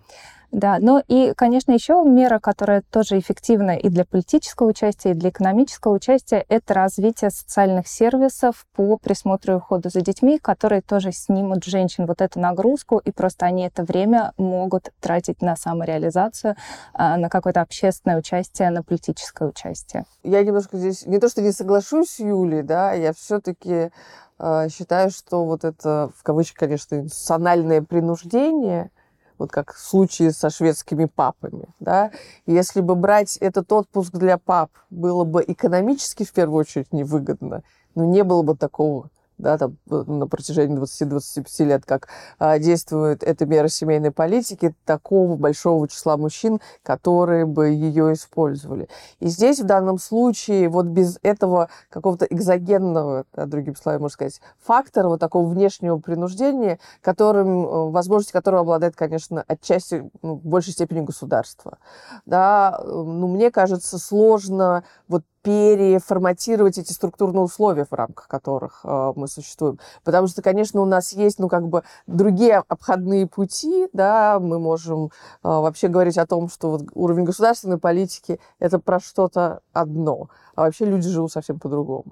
Да, 0.53 0.79
ну 0.81 1.03
и, 1.09 1.33
конечно, 1.37 1.73
еще 1.73 2.03
мера, 2.05 2.39
которая 2.39 2.83
тоже 2.91 3.19
эффективна 3.19 3.77
и 3.77 3.89
для 3.89 4.05
политического 4.05 4.69
участия, 4.69 5.11
и 5.11 5.15
для 5.15 5.31
экономического 5.31 5.93
участия, 5.93 6.45
это 6.49 6.75
развитие 6.75 7.31
социальных 7.31 7.89
сервисов 7.89 8.67
по 8.75 8.97
присмотру 8.97 9.55
и 9.55 9.57
уходу 9.57 9.91
за 9.91 10.01
детьми, 10.01 10.39
которые 10.39 10.83
тоже 10.83 11.13
снимут 11.13 11.65
женщин 11.65 12.07
вот 12.07 12.21
эту 12.21 12.41
нагрузку, 12.41 12.99
и 12.99 13.11
просто 13.11 13.47
они 13.47 13.67
это 13.67 13.83
время 13.83 14.33
могут 14.37 14.93
тратить 15.01 15.43
на 15.43 15.57
самореализацию, 15.57 16.57
а, 16.95 17.17
на 17.17 17.29
какое-то 17.29 17.61
общественное 17.61 18.19
участие, 18.19 18.71
на 18.71 18.83
политическое 18.83 19.49
участие. 19.49 20.05
Я 20.23 20.43
немножко 20.43 20.77
здесь 20.77 21.07
не 21.07 21.19
то, 21.19 21.29
что 21.29 21.43
не 21.43 21.53
соглашусь 21.53 22.19
Юлей, 22.19 22.63
да, 22.63 22.93
я 22.93 23.13
все-таки 23.13 23.91
э, 24.39 24.69
считаю, 24.69 25.11
что 25.11 25.45
вот 25.45 25.65
это, 25.65 26.11
в 26.17 26.23
кавычках, 26.23 26.61
конечно, 26.61 26.97
институциональное 26.97 27.83
принуждение, 27.83 28.91
вот 29.39 29.51
как 29.51 29.75
в 29.75 29.79
случае 29.79 30.33
со 30.33 30.51
шведскими 30.51 31.07
папами. 31.07 31.67
Да? 31.81 32.11
Если 32.47 32.81
бы 32.81 32.95
брать 32.95 33.37
этот 33.39 33.73
отпуск 33.73 34.13
для 34.13 34.39
пап 34.39 34.71
было 34.91 35.25
бы 35.25 35.45
экономически 35.47 36.25
в 36.25 36.33
первую 36.33 36.61
очередь 36.61 36.93
невыгодно, 36.93 37.63
но 37.95 38.05
не 38.05 38.25
было 38.25 38.43
бы 38.43 38.57
такого 38.57 39.11
да, 39.39 39.59
там, 39.59 39.77
на 39.87 40.27
протяжении 40.27 40.79
20-25 40.79 41.65
лет, 41.65 41.85
как 41.85 42.09
а, 42.39 42.59
действует 42.59 43.23
эта 43.23 43.47
мера 43.47 43.69
семейной 43.69 44.11
политики, 44.11 44.75
такого 44.85 45.37
большого 45.37 45.89
числа 45.89 46.17
мужчин, 46.17 46.61
которые 46.83 47.47
бы 47.47 47.69
ее 47.69 48.15
использовали. 48.15 48.89
И 49.21 49.29
здесь 49.29 49.61
в 49.61 49.65
данном 49.65 49.99
случае 49.99 50.69
вот 50.69 50.87
без 50.87 51.19
этого 51.23 51.69
какого-то 51.91 52.25
экзогенного, 52.27 53.25
да, 53.35 53.47
другими 53.47 53.75
словами 53.75 54.03
можно 54.03 54.15
сказать, 54.15 54.41
фактора, 54.59 55.09
вот 55.09 55.21
такого 55.21 55.49
внешнего 55.49 55.99
принуждения, 55.99 56.79
которым, 57.03 57.67
э, 57.67 57.91
возможности 57.91 58.33
которого 58.33 58.63
обладает, 58.63 58.97
конечно, 58.97 59.45
отчасти 59.47 60.11
ну, 60.23 60.35
в 60.37 60.47
большей 60.47 60.73
степени 60.73 61.01
государство. 61.01 61.79
Да, 62.25 62.79
э, 62.81 62.87
ну, 62.87 63.29
мне 63.29 63.51
кажется, 63.51 63.99
сложно 63.99 64.85
вот 65.09 65.25
переформатировать 65.47 66.77
эти 66.77 66.93
структурные 66.93 67.43
условия, 67.43 67.85
в 67.89 67.93
рамках 67.93 68.27
которых 68.27 68.81
э, 68.83 69.13
мы 69.15 69.29
существуем. 69.29 69.79
Потому 70.03 70.27
что, 70.27 70.43
конечно, 70.43 70.81
у 70.81 70.87
нас 70.87 71.13
есть, 71.13 71.39
ну, 71.39 71.49
как 71.49 71.69
бы 71.69 71.85
другие 72.09 72.65
обходные 72.67 73.29
пути, 73.29 73.89
да, 73.93 74.41
мы 74.41 74.59
можем 74.59 75.05
э, 75.05 75.09
вообще 75.43 75.87
говорить 75.87 76.19
о 76.19 76.27
том, 76.27 76.49
что 76.49 76.73
вот 76.73 76.83
уровень 76.95 77.23
государственной 77.23 77.79
политики– 77.79 78.41
это 78.59 78.81
про 78.81 78.99
что-то 78.99 79.61
одно, 79.73 80.31
а 80.57 80.63
вообще 80.63 80.85
люди 80.85 81.09
живут 81.09 81.31
совсем 81.31 81.61
по-другому 81.61 82.07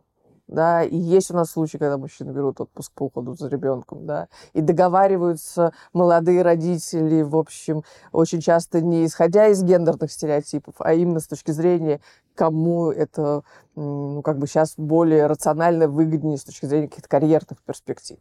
да, 0.46 0.82
и 0.82 0.96
есть 0.96 1.30
у 1.30 1.34
нас 1.34 1.50
случаи, 1.50 1.78
когда 1.78 1.96
мужчины 1.96 2.30
берут 2.30 2.60
отпуск 2.60 2.92
по 2.92 3.04
уходу 3.04 3.34
за 3.34 3.48
ребенком, 3.48 4.06
да, 4.06 4.28
и 4.52 4.60
договариваются 4.60 5.72
молодые 5.92 6.42
родители, 6.42 7.22
в 7.22 7.36
общем, 7.36 7.82
очень 8.12 8.40
часто 8.40 8.80
не 8.80 9.06
исходя 9.06 9.48
из 9.48 9.62
гендерных 9.62 10.12
стереотипов, 10.12 10.74
а 10.78 10.92
именно 10.92 11.20
с 11.20 11.26
точки 11.26 11.50
зрения 11.50 12.00
кому 12.34 12.90
это 12.90 13.42
ну, 13.76 14.22
как 14.22 14.38
бы 14.38 14.46
сейчас 14.46 14.74
более 14.76 15.26
рационально 15.26 15.88
выгоднее 15.88 16.38
с 16.38 16.44
точки 16.44 16.66
зрения 16.66 16.88
каких-то 16.88 17.08
карьерных 17.08 17.60
перспектив. 17.64 18.18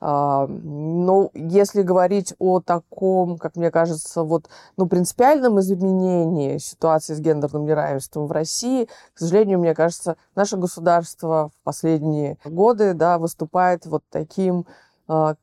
А, 0.00 0.46
но 0.48 1.30
если 1.34 1.82
говорить 1.82 2.34
о 2.38 2.60
таком, 2.60 3.38
как 3.38 3.56
мне 3.56 3.70
кажется, 3.70 4.22
вот, 4.24 4.48
ну, 4.76 4.86
принципиальном 4.86 5.60
изменении 5.60 6.58
ситуации 6.58 7.14
с 7.14 7.20
гендерным 7.20 7.66
неравенством 7.66 8.26
в 8.26 8.32
России, 8.32 8.88
к 9.14 9.18
сожалению, 9.18 9.60
мне 9.60 9.74
кажется, 9.74 10.16
наше 10.34 10.56
государство 10.56 11.50
в 11.60 11.64
последние 11.64 12.38
годы 12.44 12.94
да, 12.94 13.18
выступает 13.18 13.86
вот 13.86 14.02
таким 14.10 14.66
а, 15.06 15.36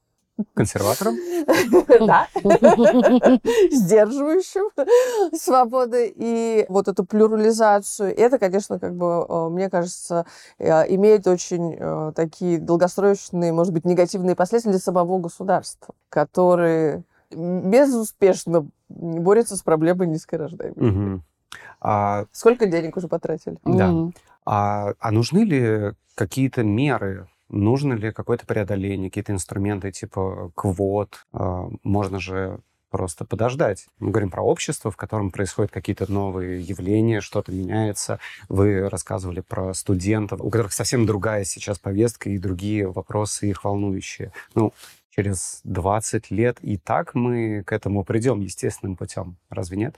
Консерватором? 0.53 1.15
Да. 2.05 2.27
Сдерживающим 3.71 4.69
свободы 5.37 6.11
и 6.15 6.65
вот 6.69 6.87
эту 6.87 7.05
плюрализацию. 7.05 8.15
Это, 8.15 8.39
конечно, 8.39 8.79
как 8.79 8.95
бы, 8.95 9.25
э, 9.27 9.49
мне 9.49 9.69
кажется, 9.69 10.25
э, 10.57 10.93
имеет 10.95 11.27
очень 11.27 11.75
э, 11.77 12.13
такие 12.15 12.57
долгосрочные, 12.57 13.53
может 13.53 13.73
быть, 13.73 13.85
негативные 13.85 14.35
последствия 14.35 14.71
для 14.71 14.79
самого 14.79 15.19
государства, 15.19 15.93
которые 16.09 17.03
безуспешно 17.31 18.67
борются 18.89 19.55
с 19.55 19.61
проблемой 19.61 20.07
низкой 20.07 20.35
рождаемости. 20.35 21.23
А... 21.79 22.25
Сколько 22.31 22.65
денег 22.65 22.97
уже 22.97 23.07
потратили? 23.07 23.57
Да. 23.65 23.93
А, 24.45 24.93
а 24.99 25.11
нужны 25.11 25.39
ли 25.39 25.93
какие-то 26.15 26.63
меры 26.63 27.27
Нужно 27.49 27.93
ли 27.93 28.11
какое-то 28.11 28.45
преодоление, 28.45 29.09
какие-то 29.09 29.31
инструменты 29.31 29.91
типа 29.91 30.51
квот? 30.55 31.25
А, 31.33 31.69
можно 31.83 32.19
же 32.19 32.59
просто 32.93 33.25
подождать. 33.25 33.87
Мы 33.97 34.11
говорим 34.11 34.29
про 34.29 34.43
общество, 34.43 34.91
в 34.91 34.95
котором 34.95 35.31
происходят 35.31 35.71
какие-то 35.71 36.11
новые 36.11 36.61
явления, 36.61 37.21
что-то 37.21 37.51
меняется. 37.51 38.19
Вы 38.49 38.87
рассказывали 38.87 39.39
про 39.39 39.73
студентов, 39.73 40.39
у 40.41 40.51
которых 40.51 40.73
совсем 40.73 41.07
другая 41.07 41.43
сейчас 41.43 41.79
повестка 41.79 42.29
и 42.29 42.37
другие 42.37 42.87
вопросы 42.87 43.49
их 43.49 43.63
волнующие. 43.63 44.31
Ну, 44.53 44.73
через 45.09 45.61
20 45.63 46.29
лет 46.29 46.59
и 46.61 46.77
так 46.77 47.15
мы 47.15 47.63
к 47.63 47.71
этому 47.71 48.03
придем 48.03 48.41
естественным 48.41 48.95
путем. 48.95 49.37
Разве 49.49 49.77
нет? 49.77 49.95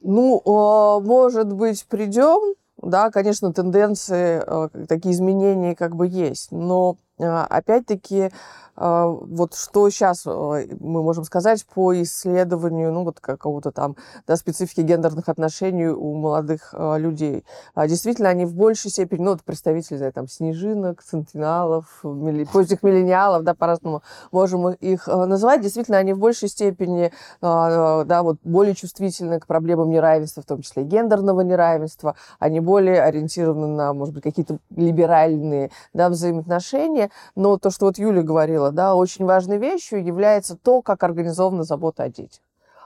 Ну, 0.00 0.40
а, 0.46 1.00
может 1.00 1.52
быть, 1.52 1.84
придем, 1.86 2.54
да, 2.84 3.10
конечно, 3.10 3.52
тенденции, 3.52 4.42
э, 4.46 4.86
такие 4.86 5.14
изменения 5.14 5.74
как 5.74 5.96
бы 5.96 6.06
есть, 6.06 6.52
но 6.52 6.96
опять-таки 7.18 8.30
а, 8.76 9.06
вот 9.06 9.54
что 9.54 9.88
сейчас 9.90 10.24
а, 10.26 10.64
мы 10.80 11.02
можем 11.02 11.24
сказать 11.24 11.64
по 11.66 12.00
исследованию, 12.02 12.92
ну, 12.92 13.04
вот 13.04 13.20
какого-то 13.20 13.70
там, 13.70 13.96
да, 14.26 14.36
специфики 14.36 14.80
гендерных 14.80 15.28
отношений 15.28 15.86
у 15.86 16.14
молодых 16.14 16.70
а, 16.72 16.96
людей. 16.96 17.44
Действительно, 17.76 18.30
они 18.30 18.44
в 18.44 18.54
большей 18.54 18.90
степени, 18.90 19.22
ну, 19.22 19.30
вот 19.32 19.42
представители, 19.42 19.98
да, 19.98 20.10
там, 20.10 20.28
снежинок, 20.28 21.02
центиналов, 21.02 22.00
милли, 22.02 22.44
поздних 22.44 22.82
миллениалов, 22.82 23.44
да, 23.44 23.54
по-разному 23.54 24.02
можем 24.32 24.70
их 24.70 25.06
называть, 25.06 25.60
действительно, 25.60 25.98
они 25.98 26.12
в 26.12 26.18
большей 26.18 26.48
степени, 26.48 27.12
да, 27.40 28.22
вот 28.22 28.38
более 28.42 28.74
чувствительны 28.74 29.38
к 29.38 29.46
проблемам 29.46 29.90
неравенства, 29.90 30.42
в 30.42 30.46
том 30.46 30.62
числе 30.62 30.82
гендерного 30.84 31.42
неравенства, 31.42 32.16
они 32.38 32.60
более 32.60 33.02
ориентированы 33.02 33.68
на, 33.68 33.92
может 33.92 34.14
быть, 34.14 34.22
какие-то 34.22 34.58
либеральные, 34.74 35.70
да, 35.92 36.08
взаимоотношения, 36.08 37.03
но 37.34 37.58
то, 37.58 37.70
что 37.70 37.86
вот 37.86 37.98
Юля 37.98 38.22
говорила, 38.22 38.70
да, 38.72 38.94
очень 38.94 39.24
важной 39.24 39.58
вещью 39.58 40.04
является 40.04 40.56
то, 40.56 40.82
как 40.82 41.02
организована 41.02 41.64
забота 41.64 42.04
о 42.04 42.08
детях. 42.08 42.40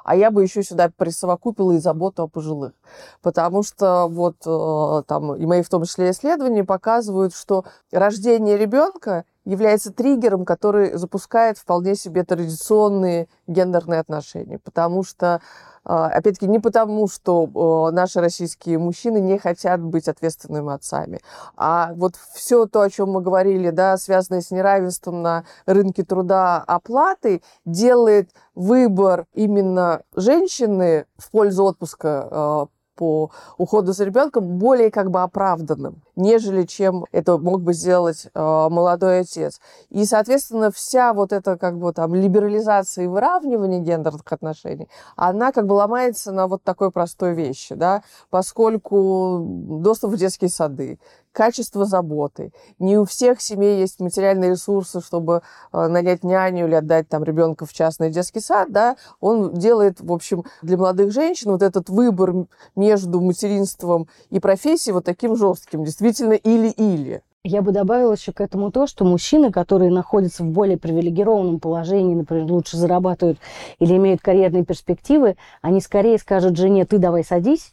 А 0.09 0.17
я 0.17 0.31
бы 0.31 0.43
еще 0.43 0.63
сюда 0.63 0.91
присовокупила 0.97 1.73
и 1.73 1.79
заботу 1.79 2.23
о 2.23 2.29
пожилых. 2.29 2.73
Потому 3.21 3.63
что 3.63 4.07
вот 4.09 4.37
э, 4.47 5.03
там, 5.07 5.35
и 5.35 5.45
мои 5.45 5.61
в 5.61 5.69
том 5.69 5.85
числе 5.85 6.13
исследования 6.13 6.65
показывают, 6.65 7.35
что 7.35 7.67
рождение 7.93 8.57
ребенка 8.57 9.27
является 9.45 9.93
триггером, 9.93 10.47
который 10.47 10.97
запускает 10.97 11.59
вполне 11.59 11.95
себе 11.95 12.25
традиционные 12.25 13.29
гендерные 13.47 14.01
отношения. 14.01 14.59
Потому 14.59 15.05
что 15.05 15.43
опять-таки, 15.89 16.47
не 16.47 16.59
потому, 16.59 17.09
что 17.09 17.91
наши 17.93 18.21
российские 18.21 18.79
мужчины 18.79 19.19
не 19.19 19.39
хотят 19.39 19.81
быть 19.81 20.09
ответственными 20.09 20.73
отцами, 20.73 21.21
а 21.57 21.93
вот 21.95 22.15
все 22.35 22.67
то, 22.67 22.83
о 22.83 22.91
чем 22.91 23.11
мы 23.11 23.21
говорили, 23.21 23.71
да, 23.71 23.97
связанное 23.97 24.41
с 24.41 24.51
неравенством 24.51 25.23
на 25.23 25.45
рынке 25.67 26.05
труда 26.05 26.63
оплаты, 26.67 27.43
делает 27.65 28.31
выбор 28.55 29.27
именно 29.33 30.03
женщины 30.15 31.07
в 31.17 31.31
пользу 31.31 31.65
отпуска 31.65 32.29
а, 32.31 32.67
по 32.99 33.31
уходу 33.57 33.93
за 33.93 34.05
ребенком 34.05 34.59
более 34.59 34.91
как 34.91 35.11
бы 35.11 35.23
оправданным, 35.23 36.03
нежели 36.19 36.65
чем 36.65 37.07
это 37.13 37.39
мог 37.39 37.63
бы 37.63 37.73
сделать 37.73 38.27
э, 38.27 38.41
молодой 38.41 39.21
отец. 39.21 39.61
И, 39.89 40.05
соответственно, 40.05 40.71
вся 40.71 41.13
вот 41.15 41.33
эта 41.33 41.57
как 41.57 41.79
бы 41.79 41.93
там 41.93 42.15
либерализация 42.15 43.05
и 43.05 43.07
выравнивание 43.07 43.81
гендерных 43.81 44.31
отношений, 44.31 44.89
она 45.17 45.53
как 45.53 45.67
бы 45.67 45.75
ломается 45.75 46.33
на 46.33 46.49
вот 46.49 46.63
такой 46.65 46.91
простой 46.91 47.35
вещи, 47.35 47.75
да, 47.75 48.03
поскольку 48.31 49.41
доступ 49.81 50.13
в 50.13 50.17
детские 50.17 50.51
сады, 50.51 50.99
качество 51.33 51.85
заботы. 51.85 52.53
Не 52.81 52.99
у 52.99 53.05
всех 53.05 53.41
семей 53.41 53.79
есть 53.79 54.01
материальные 54.01 54.51
ресурсы, 54.51 55.01
чтобы 55.01 55.43
э, 55.73 55.87
нанять 55.87 56.25
няню 56.25 56.67
или 56.67 56.75
отдать 56.75 57.09
там 57.09 57.23
ребенка 57.23 57.65
в 57.65 57.73
частный 57.73 58.11
детский 58.11 58.41
сад, 58.41 58.73
да, 58.73 58.97
он 59.21 59.55
делает, 59.55 60.01
в 60.01 60.13
общем, 60.13 60.45
для 60.63 60.77
молодых 60.77 61.13
женщин 61.13 61.53
вот 61.53 61.63
этот 61.63 61.89
выбор 61.91 62.35
между 62.75 63.21
материнством 63.21 64.09
и 64.31 64.41
профессией 64.41 64.95
вот 64.95 65.05
таким 65.05 65.37
жестким, 65.37 65.85
действительно 65.85 66.08
или-или. 66.11 67.23
Я 67.45 67.63
бы 67.63 67.73
добавила 67.73 68.13
еще 68.13 68.33
к 68.33 68.41
этому 68.41 68.71
то, 68.71 68.87
что 68.87 69.05
мужчины, 69.05 69.53
которые 69.53 69.91
находятся 69.91 70.43
в 70.43 70.49
более 70.49 70.77
привилегированном 70.77 71.61
положении, 71.61 72.15
например, 72.15 72.51
лучше 72.51 72.77
зарабатывают 72.77 73.39
или 73.79 73.97
имеют 73.97 74.21
карьерные 74.21 74.65
перспективы, 74.65 75.37
они 75.63 75.81
скорее 75.81 76.19
скажут 76.19 76.57
жене, 76.57 76.85
ты 76.85 76.99
давай 76.99 77.25
садись, 77.25 77.73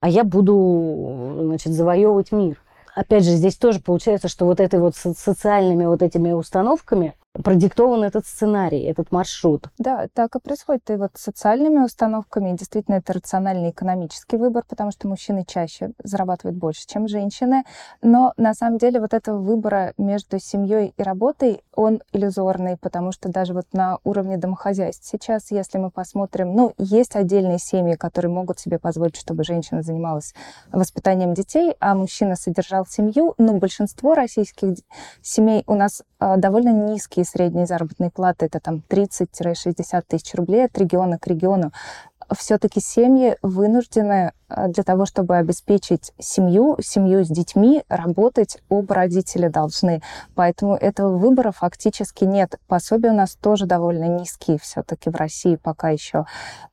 а 0.00 0.08
я 0.08 0.24
буду, 0.24 1.42
значит, 1.44 1.72
завоевывать 1.72 2.32
мир 2.32 2.58
опять 2.94 3.24
же, 3.24 3.32
здесь 3.32 3.56
тоже 3.56 3.80
получается, 3.80 4.28
что 4.28 4.46
вот 4.46 4.60
этой 4.60 4.80
вот 4.80 4.96
социальными 4.96 5.86
вот 5.86 6.02
этими 6.02 6.32
установками 6.32 7.14
продиктован 7.32 8.04
этот 8.04 8.26
сценарий, 8.26 8.82
этот 8.82 9.10
маршрут. 9.10 9.68
Да, 9.78 10.08
так 10.12 10.36
и 10.36 10.40
происходит. 10.40 10.90
И 10.90 10.96
вот 10.96 11.12
социальными 11.14 11.84
установками 11.84 12.56
действительно 12.56 12.96
это 12.96 13.14
рациональный 13.14 13.70
экономический 13.70 14.36
выбор, 14.36 14.64
потому 14.68 14.90
что 14.90 15.08
мужчины 15.08 15.44
чаще 15.46 15.92
зарабатывают 16.02 16.58
больше, 16.58 16.86
чем 16.86 17.08
женщины. 17.08 17.64
Но 18.02 18.34
на 18.36 18.54
самом 18.54 18.78
деле 18.78 19.00
вот 19.00 19.14
этого 19.14 19.38
выбора 19.38 19.94
между 19.96 20.38
семьей 20.38 20.92
и 20.96 21.02
работой, 21.02 21.62
он 21.74 22.02
иллюзорный, 22.12 22.76
потому 22.76 23.12
что 23.12 23.30
даже 23.30 23.54
вот 23.54 23.66
на 23.72 23.98
уровне 24.04 24.36
домохозяйств 24.36 25.08
сейчас, 25.08 25.50
если 25.50 25.78
мы 25.78 25.90
посмотрим, 25.90 26.54
ну, 26.54 26.74
есть 26.76 27.16
отдельные 27.16 27.58
семьи, 27.58 27.94
которые 27.94 28.30
могут 28.30 28.58
себе 28.58 28.78
позволить, 28.78 29.16
чтобы 29.16 29.44
женщина 29.44 29.82
занималась 29.82 30.34
воспитанием 30.70 31.34
детей, 31.34 31.74
а 31.80 31.94
мужчина 31.94 32.36
содержал 32.36 32.86
семью. 32.86 33.34
Но 33.38 33.54
большинство 33.54 34.14
российских 34.14 34.76
семей 35.22 35.64
у 35.66 35.74
нас 35.74 36.02
довольно 36.36 36.70
низкие 36.70 37.24
средние 37.24 37.66
заработные 37.66 38.10
платы, 38.10 38.46
это 38.46 38.60
там 38.60 38.82
30-60 38.88 40.02
тысяч 40.06 40.34
рублей 40.34 40.64
от 40.66 40.76
региона 40.78 41.18
к 41.18 41.26
региону 41.26 41.72
все-таки 42.34 42.80
семьи 42.80 43.36
вынуждены 43.42 44.32
а, 44.48 44.68
для 44.68 44.82
того, 44.82 45.06
чтобы 45.06 45.36
обеспечить 45.36 46.12
семью, 46.18 46.76
семью 46.82 47.24
с 47.24 47.28
детьми, 47.28 47.82
работать 47.88 48.58
оба 48.68 48.94
родителя 48.94 49.50
должны. 49.50 50.02
Поэтому 50.34 50.74
этого 50.74 51.16
выбора 51.16 51.52
фактически 51.52 52.24
нет. 52.24 52.58
Пособия 52.68 53.10
у 53.10 53.16
нас 53.16 53.34
тоже 53.34 53.66
довольно 53.66 54.04
низкие 54.04 54.58
все-таки 54.58 55.10
в 55.10 55.16
России 55.16 55.56
пока 55.56 55.90
еще. 55.90 56.26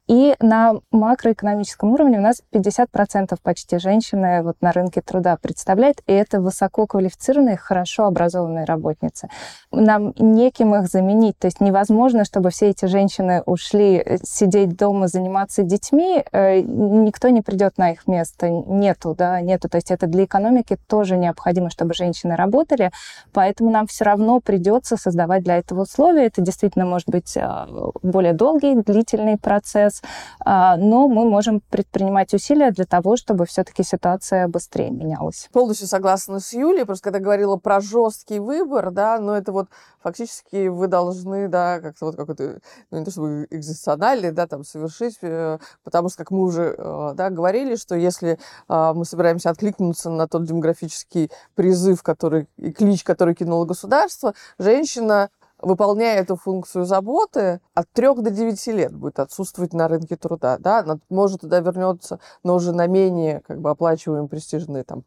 И 0.10 0.36
на 0.40 0.74
макроэкономическом 0.92 1.92
уровне 1.92 2.18
у 2.18 2.22
нас 2.22 2.42
50% 2.52 3.38
почти 3.44 3.78
женщины 3.78 4.42
вот 4.42 4.56
на 4.60 4.72
рынке 4.72 5.02
труда 5.02 5.38
представляет, 5.38 6.02
и 6.08 6.12
это 6.12 6.42
высококвалифицированные, 6.42 7.58
хорошо 7.58 8.06
образованные 8.06 8.66
работницы. 8.66 9.30
Нам 9.72 10.14
неким 10.18 10.74
их 10.74 10.88
заменить, 10.88 11.38
то 11.38 11.46
есть 11.46 11.62
невозможно, 11.62 12.26
чтобы 12.26 12.50
все 12.50 12.70
эти 12.70 12.86
женщины 12.86 13.44
ушли 13.46 14.02
э, 14.04 14.18
сидеть 14.24 14.76
дома, 14.76 15.08
заниматься 15.08 15.49
детьми, 15.58 16.24
э, 16.32 16.62
никто 16.62 17.30
не 17.30 17.42
придет 17.42 17.78
на 17.78 17.92
их 17.92 18.08
место, 18.08 18.50
нету, 18.50 19.16
да, 19.18 19.42
нету. 19.42 19.70
То 19.70 19.78
есть 19.78 19.92
это 19.92 20.08
для 20.08 20.26
экономики 20.26 20.78
тоже 20.88 21.18
необходимо, 21.18 21.70
чтобы 21.70 21.94
женщины 21.94 22.36
работали, 22.36 22.92
поэтому 23.34 23.72
нам 23.72 23.88
все 23.88 24.06
равно 24.06 24.40
придется 24.40 24.98
создавать 24.98 25.44
для 25.44 25.58
этого 25.58 25.82
условия. 25.82 26.28
Это 26.28 26.42
действительно 26.42 26.86
может 26.86 27.10
быть 27.10 27.36
а, 27.38 27.68
более 28.02 28.34
долгий, 28.34 28.76
длительный 28.76 29.38
процесс, 29.38 30.02
а, 30.46 30.78
но 30.78 31.08
мы 31.08 31.30
можем 31.30 31.62
предпринимать 31.70 32.34
усилия 32.34 32.72
для 32.72 32.86
того, 32.86 33.18
чтобы 33.18 33.46
все-таки 33.46 33.84
ситуация 33.84 34.48
быстрее 34.48 34.92
менялась. 34.92 35.50
Полностью 35.52 35.88
согласна 35.88 36.40
с 36.40 36.54
Юлей, 36.54 36.86
просто 36.86 37.06
когда 37.06 37.20
говорила 37.20 37.58
про 37.58 37.82
жесткий 37.82 38.40
выбор, 38.40 38.92
да, 38.92 39.20
но 39.20 39.36
это 39.36 39.52
вот 39.52 39.68
фактически 40.02 40.68
вы 40.68 40.88
должны, 40.88 41.48
да, 41.48 41.80
как-то 41.82 42.06
вот 42.06 42.16
какой-то, 42.16 42.60
ну 42.92 43.00
не 43.00 43.06
то 43.06 43.12
чтобы 43.12 43.48
экзистенциальный, 43.50 44.32
да, 44.32 44.48
там 44.48 44.64
совершить 44.64 45.18
э, 45.22 45.39
потому 45.84 46.10
что, 46.10 46.20
как 46.20 46.32
мы 46.32 46.44
уже 46.44 46.76
э, 46.78 47.12
да, 47.16 47.30
говорили, 47.30 47.76
что 47.76 47.96
если 47.96 48.40
а, 48.68 48.94
мы 48.94 49.06
собираемся 49.06 49.50
откликнуться 49.50 50.10
на 50.10 50.28
тот 50.28 50.46
демографический 50.46 51.32
призыв, 51.56 52.04
который, 52.04 52.48
и 52.58 52.72
клич, 52.72 53.04
который 53.04 53.36
кинуло 53.36 53.66
государство, 53.66 54.34
женщина 54.58 55.30
выполняя 55.62 56.22
эту 56.22 56.36
функцию 56.36 56.86
заботы, 56.86 57.62
от 57.74 57.90
3 57.92 58.16
до 58.16 58.32
9 58.32 58.68
лет 58.68 58.94
будет 58.94 59.20
отсутствовать 59.20 59.74
на 59.74 59.88
рынке 59.88 60.16
труда. 60.16 60.58
Да? 60.60 61.00
Может 61.10 61.42
туда 61.42 61.60
вернется, 61.60 62.20
но 62.44 62.56
уже 62.56 62.74
на 62.74 62.88
менее 62.88 63.42
как 63.48 63.60
бы, 63.60 63.70
оплачиваемые 63.70 64.28
престижные, 64.30 64.84
там, 64.84 65.04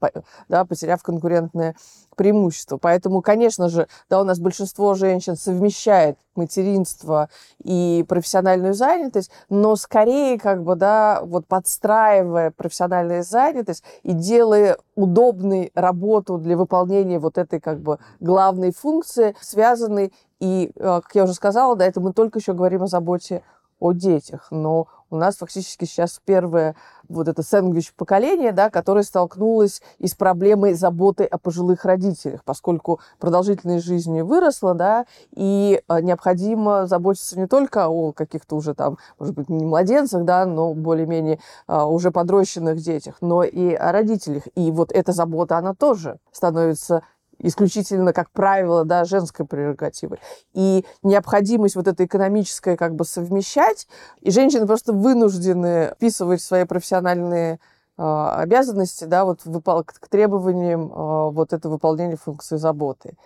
да, 0.48 0.64
потеряв 0.64 1.02
конкурентное 1.02 1.74
преимущество. 2.16 2.76
Поэтому, 2.76 3.22
конечно 3.22 3.68
же, 3.68 3.88
да, 4.10 4.20
у 4.20 4.24
нас 4.24 4.38
большинство 4.38 4.94
женщин 4.94 5.36
совмещает 5.36 6.18
материнство 6.34 7.28
и 7.62 8.04
профессиональную 8.08 8.74
занятость, 8.74 9.30
но 9.48 9.76
скорее 9.76 10.38
как 10.38 10.62
бы, 10.62 10.76
да, 10.76 11.20
вот 11.24 11.46
подстраивая 11.46 12.50
профессиональную 12.50 13.22
занятость 13.22 13.84
и 14.02 14.12
делая 14.12 14.78
удобной 14.94 15.70
работу 15.74 16.38
для 16.38 16.56
выполнения 16.56 17.18
вот 17.18 17.38
этой 17.38 17.60
как 17.60 17.80
бы 17.80 17.98
главной 18.20 18.72
функции, 18.72 19.34
связанной 19.40 20.12
и, 20.42 20.72
э, 20.74 21.00
как 21.02 21.14
я 21.14 21.22
уже 21.22 21.34
сказала, 21.34 21.76
да, 21.76 21.86
это 21.86 22.00
мы 22.00 22.12
только 22.12 22.40
еще 22.40 22.52
говорим 22.52 22.82
о 22.82 22.88
заботе 22.88 23.44
о 23.78 23.92
детях, 23.92 24.48
но 24.50 24.88
у 25.08 25.16
нас 25.16 25.36
фактически 25.36 25.84
сейчас 25.84 26.20
первое 26.24 26.74
вот 27.08 27.28
это 27.28 27.44
сэндвич 27.44 27.94
поколение, 27.94 28.50
да, 28.50 28.68
которое 28.68 29.04
столкнулось 29.04 29.82
и 29.98 30.08
с 30.08 30.16
проблемой 30.16 30.74
заботы 30.74 31.24
о 31.24 31.38
пожилых 31.38 31.84
родителях, 31.84 32.42
поскольку 32.44 32.98
продолжительность 33.20 33.84
жизни 33.84 34.20
выросла, 34.20 34.74
да, 34.74 35.06
и 35.30 35.80
э, 35.86 36.00
необходимо 36.00 36.88
заботиться 36.88 37.38
не 37.38 37.46
только 37.46 37.86
о 37.86 38.10
каких-то 38.10 38.56
уже 38.56 38.74
там, 38.74 38.98
может 39.20 39.36
быть, 39.36 39.48
не 39.48 39.64
младенцах, 39.64 40.24
да, 40.24 40.44
но 40.44 40.74
более-менее 40.74 41.38
а, 41.68 41.86
уже 41.86 42.10
подрощенных 42.10 42.78
детях, 42.78 43.18
но 43.20 43.44
и 43.44 43.74
о 43.74 43.92
родителях. 43.92 44.42
И 44.56 44.72
вот 44.72 44.90
эта 44.90 45.12
забота, 45.12 45.56
она 45.56 45.72
тоже 45.72 46.18
становится 46.32 47.02
исключительно, 47.42 48.12
как 48.12 48.30
правило, 48.30 48.84
да, 48.84 49.04
женской 49.04 49.44
прерогативой. 49.44 50.18
И 50.54 50.84
необходимость 51.02 51.76
вот 51.76 51.88
этой 51.88 52.06
экономической 52.06 52.76
как 52.76 52.94
бы 52.94 53.04
совмещать, 53.04 53.86
и 54.20 54.30
женщины 54.30 54.66
просто 54.66 54.92
вынуждены 54.92 55.92
вписывать 55.96 56.40
в 56.40 56.44
свои 56.44 56.64
профессиональные 56.64 57.58
э, 57.98 58.02
обязанности, 58.02 59.04
да, 59.04 59.24
вот 59.24 59.42
к 59.42 60.08
требованиям 60.08 60.90
э, 60.90 61.30
вот 61.30 61.52
это 61.52 61.68
выполнения 61.68 62.16
функции 62.16 62.56
заботы. 62.56 63.16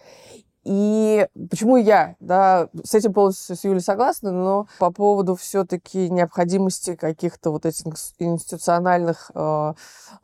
И 0.67 1.29
почему 1.49 1.77
я, 1.77 2.17
да, 2.19 2.69
с 2.83 2.93
этим 2.93 3.13
полностью 3.13 3.55
с 3.55 3.63
Юлей 3.63 3.81
согласна, 3.81 4.33
но 4.33 4.67
по 4.81 4.91
поводу 4.91 5.37
все-таки 5.37 6.11
необходимости 6.11 6.97
каких-то 6.97 7.53
вот 7.53 7.65
этих 7.67 7.87
институциональных 8.19 9.31
э, 9.33 9.75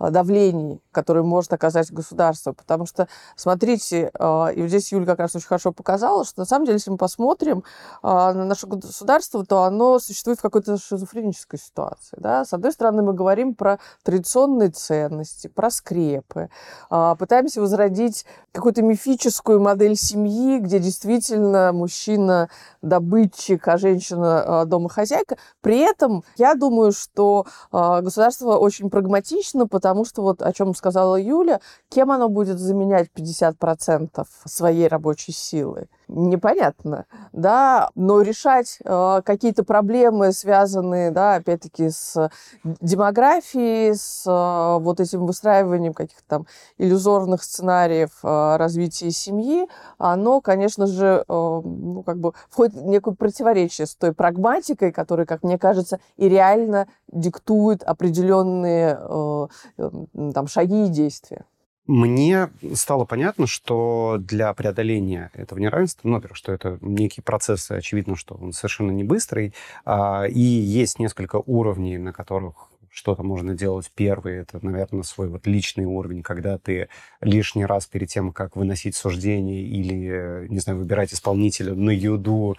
давлений, 0.01 0.83
которые 0.91 1.23
может 1.23 1.53
оказать 1.53 1.93
государство. 1.93 2.55
Потому 2.55 2.87
что, 2.87 3.07
смотрите, 3.37 4.11
э, 4.19 4.55
и 4.55 4.67
здесь 4.67 4.91
Юля 4.91 5.07
как 5.07 5.21
раз 5.21 5.37
очень 5.37 5.47
хорошо 5.47 5.71
показала, 5.71 6.25
что 6.25 6.41
на 6.41 6.45
самом 6.45 6.67
деле, 6.67 6.79
если 6.79 6.91
мы 6.91 6.97
посмотрим 6.97 7.63
э, 8.03 8.09
на 8.09 8.45
наше 8.45 8.67
государство, 8.67 9.47
то 9.47 9.63
оно 9.63 10.01
существует 10.01 10.41
в 10.41 10.43
какой-то 10.43 10.77
шизофренической 10.77 11.61
ситуации. 11.61 12.17
Да? 12.19 12.45
С 12.45 12.53
одной 12.53 12.73
стороны, 12.73 13.05
мы 13.05 13.13
говорим 13.13 13.55
про 13.55 13.79
традиционные 14.03 14.71
ценности, 14.71 15.47
про 15.47 15.71
скрепы, 15.71 16.51
э, 16.91 17.17
пытаемся 17.17 17.61
возродить 17.61 18.27
какую-то 18.51 18.83
мифическую 18.83 19.61
модель 19.61 19.95
семьи, 19.95 20.32
семьи, 20.33 20.59
где 20.59 20.79
действительно 20.79 21.73
мужчина 21.73 22.49
добытчик, 22.81 23.67
а 23.69 23.77
женщина 23.77 24.65
домохозяйка. 24.67 25.37
При 25.61 25.79
этом 25.79 26.25
я 26.37 26.55
думаю, 26.55 26.93
что 26.93 27.47
а, 27.71 28.01
государство 28.01 28.57
очень 28.57 28.91
прагматично, 28.91 29.67
потому 29.67 30.05
что 30.05 30.23
вот 30.23 30.43
о 30.43 30.53
чем 30.53 30.75
сказала 30.75 31.17
Юля, 31.17 31.61
кем 31.89 32.11
оно 32.11 32.29
будет 32.29 32.59
заменять 32.59 33.09
50% 33.15 34.25
своей 34.47 34.89
рабочей 34.89 35.33
силы? 35.33 35.89
Непонятно, 36.13 37.07
да, 37.33 37.91
но 37.95 38.21
решать 38.21 38.79
э, 38.85 39.23
какие-то 39.25 39.65
проблемы, 39.65 40.33
связанные, 40.33 41.11
да, 41.11 41.37
опять-таки, 41.37 41.91
с 41.91 42.31
демографией, 42.63 43.95
с 43.95 44.25
э, 44.27 44.83
вот 44.83 45.01
этим 45.01 45.27
выстраиванием 45.27 45.95
каких-то 45.95 46.25
там 46.27 46.47
иллюзорных 46.79 47.43
сценариев 47.43 48.11
э, 48.23 48.57
развития 48.57 49.11
семьи, 49.11 49.69
оно, 49.99 50.41
конечно 50.41 50.87
же, 50.87 51.25
э, 51.27 51.33
ну, 51.33 52.03
как 52.05 52.19
бы 52.19 52.33
входит 52.51 52.75
в 52.75 52.85
некое 52.87 53.15
противоречие 53.15 53.87
с 53.87 53.95
той 53.95 54.13
прагматикой, 54.13 54.93
которая, 54.93 55.27
как 55.27 55.43
мне 55.43 55.59
кажется, 55.59 56.01
и 56.17 56.29
реально 56.29 56.87
диктует 57.11 57.83
определенные 57.83 58.99
э, 59.01 59.47
э, 59.79 59.91
там 60.35 60.47
шаги 60.47 60.87
и 60.87 60.89
действия. 60.89 61.45
Мне 61.87 62.49
стало 62.75 63.05
понятно, 63.05 63.49
что 63.49 64.17
для 64.21 64.55
преодоления 64.55 65.31
этого 65.35 65.59
неравенства, 65.59 66.07
ну, 66.07 66.15
во-первых, 66.15 66.37
что 66.37 66.53
это 66.53 66.79
некий 66.81 67.23
процесс, 67.23 67.69
очевидно, 67.71 68.15
что 68.15 68.37
он 68.37 68.53
совершенно 68.53 68.93
не 68.93 69.03
быстрый, 69.03 69.53
а, 69.85 70.25
и 70.25 70.41
есть 70.41 71.01
несколько 71.01 71.43
уровней, 71.45 71.99
на 71.99 72.13
которых 72.13 72.69
что-то 72.89 73.25
можно 73.25 73.55
делать. 73.55 73.91
Первый— 73.95 74.37
это, 74.43 74.65
наверное, 74.65 75.03
свой 75.03 75.29
вот 75.29 75.47
личный 75.47 75.87
уровень, 75.87 76.23
когда 76.23 76.59
ты 76.59 76.89
лишний 77.21 77.65
раз 77.65 77.87
перед 77.87 78.09
тем, 78.09 78.33
как 78.33 78.55
выносить 78.55 78.95
суждение 78.95 79.63
или, 79.63 80.47
не 80.49 80.59
знаю, 80.61 80.79
выбирать 80.79 81.13
исполнителя 81.13 81.75
на 81.75 81.91
юду, 81.91 82.57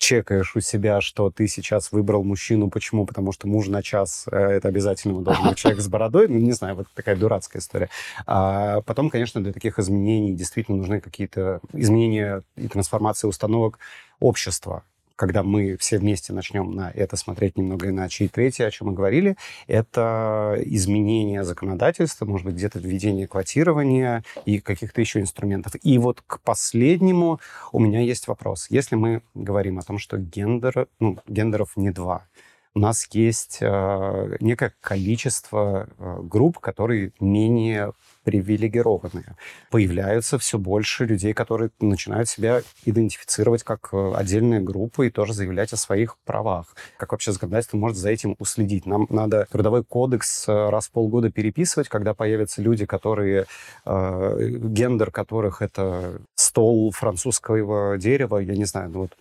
чекаешь 0.00 0.56
у 0.56 0.60
себя, 0.60 1.02
что 1.02 1.30
ты 1.30 1.46
сейчас 1.46 1.92
выбрал 1.92 2.24
мужчину. 2.24 2.70
Почему? 2.70 3.04
Потому 3.04 3.32
что 3.32 3.46
муж 3.46 3.68
на 3.68 3.82
час 3.82 4.24
э, 4.32 4.36
это 4.36 4.68
обязательно 4.68 5.20
должен 5.20 5.46
быть 5.46 5.58
человек 5.58 5.80
с 5.80 5.88
бородой. 5.88 6.26
Ну, 6.26 6.38
не 6.38 6.52
знаю, 6.52 6.74
вот 6.74 6.86
такая 6.94 7.16
дурацкая 7.16 7.60
история. 7.60 7.90
А 8.26 8.80
потом, 8.80 9.10
конечно, 9.10 9.42
для 9.42 9.52
таких 9.52 9.78
изменений 9.78 10.32
действительно 10.32 10.78
нужны 10.78 11.00
какие-то 11.00 11.60
изменения 11.74 12.42
и 12.56 12.66
трансформации 12.66 13.28
установок 13.28 13.78
общества 14.20 14.84
когда 15.20 15.42
мы 15.42 15.76
все 15.76 15.98
вместе 15.98 16.32
начнем 16.32 16.74
на 16.74 16.90
это 16.90 17.14
смотреть 17.14 17.58
немного 17.58 17.90
иначе. 17.90 18.24
И 18.24 18.28
третье, 18.28 18.64
о 18.64 18.70
чем 18.70 18.86
мы 18.86 18.94
говорили, 18.94 19.36
это 19.66 20.56
изменение 20.64 21.44
законодательства, 21.44 22.24
может 22.24 22.46
быть, 22.46 22.54
где-то 22.54 22.78
введение 22.78 23.26
квотирования 23.26 24.24
и 24.46 24.60
каких-то 24.60 24.98
еще 25.02 25.20
инструментов. 25.20 25.74
И 25.82 25.98
вот 25.98 26.22
к 26.26 26.40
последнему 26.40 27.38
у 27.70 27.80
меня 27.80 28.00
есть 28.00 28.28
вопрос. 28.28 28.68
Если 28.70 28.96
мы 28.96 29.20
говорим 29.34 29.78
о 29.78 29.82
том, 29.82 29.98
что 29.98 30.16
гендер, 30.16 30.88
ну, 31.00 31.18
гендеров 31.28 31.76
не 31.76 31.90
два, 31.90 32.26
у 32.72 32.78
нас 32.78 33.06
есть 33.12 33.58
э, 33.60 34.36
некое 34.40 34.72
количество 34.80 35.86
э, 35.98 36.20
групп, 36.22 36.60
которые 36.60 37.12
менее 37.20 37.92
привилегированные. 38.24 39.36
Появляются 39.70 40.38
все 40.38 40.58
больше 40.58 41.04
людей, 41.04 41.32
которые 41.32 41.70
начинают 41.80 42.28
себя 42.28 42.62
идентифицировать 42.84 43.62
как 43.62 43.88
э, 43.92 44.12
отдельные 44.14 44.60
группы 44.60 45.06
и 45.06 45.10
тоже 45.10 45.32
заявлять 45.32 45.72
о 45.72 45.76
своих 45.76 46.16
правах. 46.24 46.74
Как 46.98 47.12
вообще 47.12 47.32
законодательство 47.32 47.76
может 47.76 47.96
за 47.96 48.10
этим 48.10 48.36
уследить? 48.38 48.86
Нам 48.86 49.06
надо 49.10 49.46
трудовой 49.50 49.84
кодекс 49.84 50.48
э, 50.48 50.70
раз 50.70 50.88
в 50.88 50.92
полгода 50.92 51.30
переписывать, 51.30 51.88
когда 51.88 52.14
появятся 52.14 52.62
люди, 52.62 52.86
которые 52.86 53.46
э, 53.84 54.38
гендер 54.40 55.10
которых 55.10 55.62
это 55.62 56.20
стол 56.34 56.90
французского 56.92 57.98
дерева, 57.98 58.38
я 58.38 58.56
не 58.56 58.64
знаю, 58.64 58.90
ну 58.90 59.00
вот 59.00 59.16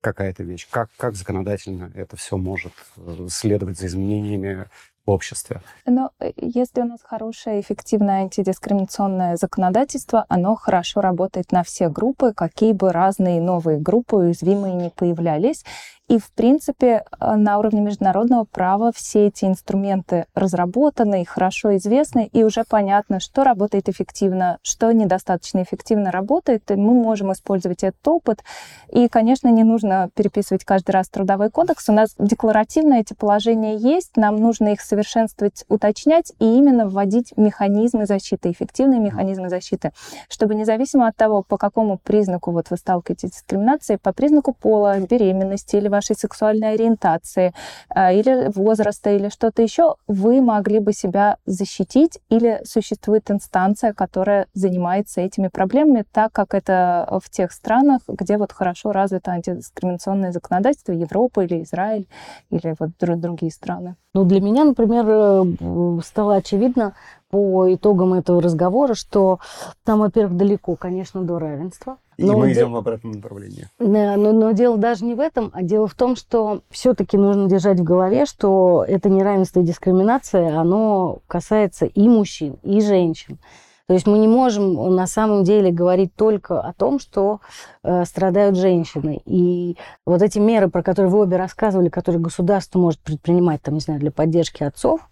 какая-то 0.00 0.44
вещь. 0.44 0.68
Как, 0.70 0.88
как 0.96 1.16
законодательно 1.16 1.90
это 1.94 2.16
все 2.16 2.36
может 2.36 2.72
э, 2.96 3.26
следовать 3.28 3.78
за 3.78 3.86
изменениями 3.86 4.66
в 5.06 5.10
обществе. 5.10 5.60
Но 5.86 6.10
э, 6.20 6.32
если 6.36 6.80
у 6.80 6.84
нас 6.84 7.00
хорошее, 7.02 7.60
эффективное 7.60 8.22
антидискриминационное 8.22 9.36
законодательство, 9.36 10.26
оно 10.28 10.56
хорошо 10.56 11.00
работает 11.00 11.52
на 11.52 11.62
все 11.62 11.88
группы, 11.88 12.32
какие 12.34 12.72
бы 12.72 12.92
разные 12.92 13.40
новые 13.40 13.78
группы 13.78 14.16
уязвимые 14.16 14.74
не 14.74 14.90
появлялись. 14.90 15.64
И, 16.08 16.18
в 16.18 16.30
принципе, 16.30 17.02
э, 17.20 17.34
на 17.34 17.58
уровне 17.58 17.80
международного 17.80 18.44
права 18.44 18.92
все 18.94 19.26
эти 19.26 19.44
инструменты 19.44 20.26
разработаны 20.34 21.22
и 21.22 21.24
хорошо 21.24 21.76
известны, 21.76 22.30
и 22.32 22.44
уже 22.44 22.62
понятно, 22.62 23.18
что 23.18 23.42
работает 23.42 23.88
эффективно, 23.88 24.58
что 24.62 24.92
недостаточно 24.92 25.64
эффективно 25.64 26.12
работает, 26.12 26.70
и 26.70 26.76
мы 26.76 26.94
можем 26.94 27.32
использовать 27.32 27.82
этот 27.82 28.06
опыт. 28.06 28.44
И, 28.92 29.08
конечно, 29.08 29.48
не 29.48 29.64
нужно 29.64 30.08
переписывать 30.14 30.64
каждый 30.64 30.92
раз 30.92 31.08
трудовой 31.08 31.50
кодекс. 31.50 31.88
У 31.88 31.92
нас 31.92 32.14
декларативно 32.20 32.94
эти 32.94 33.12
положения 33.12 33.74
есть, 33.76 34.16
нам 34.16 34.36
нужно 34.36 34.68
их 34.74 34.82
совершенствовать, 34.82 35.64
уточнять 35.68 36.32
и 36.38 36.44
именно 36.44 36.88
вводить 36.88 37.36
механизмы 37.36 38.06
защиты, 38.06 38.52
эффективные 38.52 39.00
механизмы 39.00 39.48
защиты, 39.48 39.90
чтобы 40.28 40.54
независимо 40.54 41.08
от 41.08 41.16
того, 41.16 41.42
по 41.42 41.56
какому 41.56 41.98
признаку 41.98 42.52
вот 42.52 42.70
вы 42.70 42.76
сталкиваетесь 42.76 43.30
с 43.30 43.32
дискриминацией, 43.32 43.98
по 43.98 44.12
признаку 44.12 44.52
пола, 44.52 45.00
беременности 45.00 45.74
или 45.74 45.95
вашей 45.96 46.16
сексуальной 46.16 46.74
ориентации 46.74 47.52
э, 47.94 48.18
или 48.18 48.50
возраста 48.54 49.10
или 49.10 49.28
что-то 49.28 49.62
еще, 49.62 49.96
вы 50.06 50.40
могли 50.40 50.78
бы 50.78 50.92
себя 50.92 51.36
защитить 51.46 52.18
или 52.28 52.60
существует 52.64 53.30
инстанция, 53.30 53.92
которая 53.92 54.46
занимается 54.54 55.20
этими 55.20 55.48
проблемами, 55.48 56.04
так 56.12 56.32
как 56.32 56.54
это 56.54 57.08
в 57.24 57.30
тех 57.30 57.52
странах, 57.52 58.02
где 58.08 58.36
вот 58.36 58.52
хорошо 58.52 58.92
развито 58.92 59.30
антидискриминационное 59.32 60.32
законодательство, 60.32 60.92
Европа 60.92 61.44
или 61.44 61.62
Израиль 61.62 62.06
или 62.50 62.74
вот 62.78 62.90
другие 62.98 63.52
страны. 63.52 63.96
Ну, 64.14 64.24
для 64.24 64.40
меня, 64.40 64.64
например, 64.64 65.04
э, 65.08 66.00
стало 66.02 66.36
очевидно 66.36 66.94
по 67.30 67.72
итогам 67.74 68.14
этого 68.14 68.40
разговора, 68.40 68.94
что 68.94 69.40
там, 69.84 70.00
во-первых, 70.00 70.36
далеко, 70.36 70.76
конечно, 70.76 71.22
до 71.22 71.38
равенства. 71.38 71.98
И 72.16 72.24
мы 72.24 72.52
идем 72.52 72.72
в 72.72 72.76
обратном 72.76 73.12
направлении. 73.12 73.68
Но, 73.78 74.16
но, 74.16 74.32
но 74.32 74.52
дело 74.52 74.78
даже 74.78 75.04
не 75.04 75.14
в 75.14 75.20
этом, 75.20 75.50
а 75.52 75.62
дело 75.62 75.86
в 75.86 75.94
том, 75.94 76.16
что 76.16 76.62
все-таки 76.70 77.18
нужно 77.18 77.46
держать 77.46 77.80
в 77.80 77.84
голове, 77.84 78.24
что 78.24 78.84
это 78.88 79.10
неравенство 79.10 79.60
и 79.60 79.64
дискриминация, 79.64 80.58
оно 80.58 81.18
касается 81.26 81.84
и 81.84 82.08
мужчин, 82.08 82.56
и 82.62 82.80
женщин. 82.80 83.38
То 83.86 83.94
есть 83.94 84.06
мы 84.06 84.18
не 84.18 84.26
можем 84.26 84.96
на 84.96 85.06
самом 85.06 85.44
деле 85.44 85.70
говорить 85.70 86.12
только 86.16 86.60
о 86.60 86.72
том, 86.72 86.98
что 86.98 87.40
э, 87.84 88.04
страдают 88.04 88.56
женщины. 88.56 89.20
И 89.26 89.76
вот 90.04 90.22
эти 90.22 90.40
меры, 90.40 90.68
про 90.68 90.82
которые 90.82 91.10
вы 91.10 91.20
обе 91.20 91.36
рассказывали, 91.36 91.88
которые 91.88 92.20
государство 92.20 92.80
может 92.80 92.98
предпринимать, 93.00 93.62
там, 93.62 93.74
не 93.74 93.80
знаю, 93.80 94.00
для 94.00 94.10
поддержки 94.10 94.64
отцов, 94.64 95.08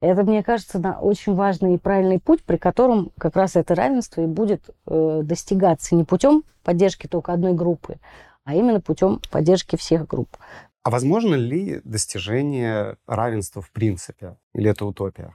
это, 0.00 0.22
мне 0.22 0.42
кажется, 0.42 0.78
очень 1.00 1.34
важный 1.34 1.74
и 1.74 1.78
правильный 1.78 2.20
путь, 2.20 2.42
при 2.44 2.56
котором 2.56 3.10
как 3.18 3.36
раз 3.36 3.56
это 3.56 3.74
равенство 3.74 4.20
и 4.20 4.26
будет 4.26 4.70
э, 4.86 5.20
достигаться 5.24 5.94
не 5.94 6.04
путем 6.04 6.44
поддержки 6.62 7.06
только 7.06 7.32
одной 7.32 7.54
группы, 7.54 7.96
а 8.44 8.54
именно 8.54 8.80
путем 8.80 9.20
поддержки 9.30 9.76
всех 9.76 10.06
групп. 10.06 10.36
А 10.84 10.90
возможно 10.90 11.34
ли 11.34 11.80
достижение 11.84 12.96
равенства 13.06 13.60
в 13.60 13.70
принципе? 13.72 14.36
Или 14.54 14.70
это 14.70 14.86
утопия? 14.86 15.34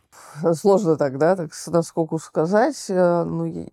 Сложно 0.54 0.96
тогда, 0.96 1.36
так 1.36 1.52
насколько 1.68 2.18
сказать. 2.18 2.86
Э, 2.90 3.24
ну, 3.24 3.68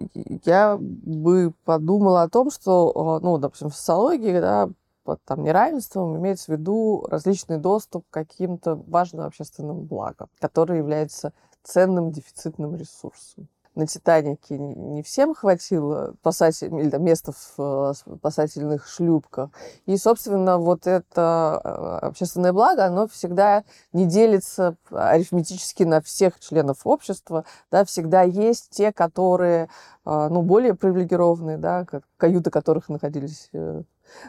я 0.44 0.77
бы 0.78 1.52
подумала 1.65 2.23
о 2.23 2.28
том, 2.28 2.51
что, 2.51 3.19
э, 3.20 3.24
ну, 3.24 3.39
допустим, 3.39 3.70
в 3.70 3.77
социологии, 3.77 4.40
да, 4.40 4.69
под 5.05 5.22
там, 5.24 5.43
неравенством 5.43 6.16
имеется 6.16 6.47
в 6.47 6.56
виду 6.56 7.06
различный 7.09 7.59
доступ 7.59 8.05
к 8.09 8.12
каким-то 8.12 8.77
важным 8.86 9.27
общественным 9.27 9.82
благам, 9.82 10.28
который 10.40 10.78
является 10.78 11.32
ценным 11.62 12.10
дефицитным 12.10 12.77
ресурсом 12.77 13.48
на 13.74 13.86
Титанике 13.86 14.59
не 14.59 15.02
всем 15.02 15.35
хватило 15.35 16.14
спасатель, 16.20 16.74
или, 16.74 16.90
там, 16.90 17.05
места 17.05 17.32
в 17.32 17.55
э, 17.59 17.93
спасательных 17.94 18.86
шлюпках. 18.86 19.51
И, 19.86 19.97
собственно, 19.97 20.59
вот 20.59 20.86
это 20.86 21.60
э, 21.62 22.06
общественное 22.06 22.52
благо, 22.52 22.85
оно 22.85 23.06
всегда 23.06 23.64
не 23.93 24.06
делится 24.06 24.77
арифметически 24.90 25.85
на 25.85 26.01
всех 26.01 26.40
членов 26.40 26.81
общества. 26.85 27.44
Да, 27.70 27.85
всегда 27.85 28.22
есть 28.22 28.70
те, 28.70 28.93
которые 28.93 29.68
э, 30.05 30.28
ну, 30.31 30.43
более 30.43 30.74
привилегированные, 30.74 31.56
да, 31.56 31.86
каюты 32.16 32.51
которых 32.51 32.89
находились 32.89 33.51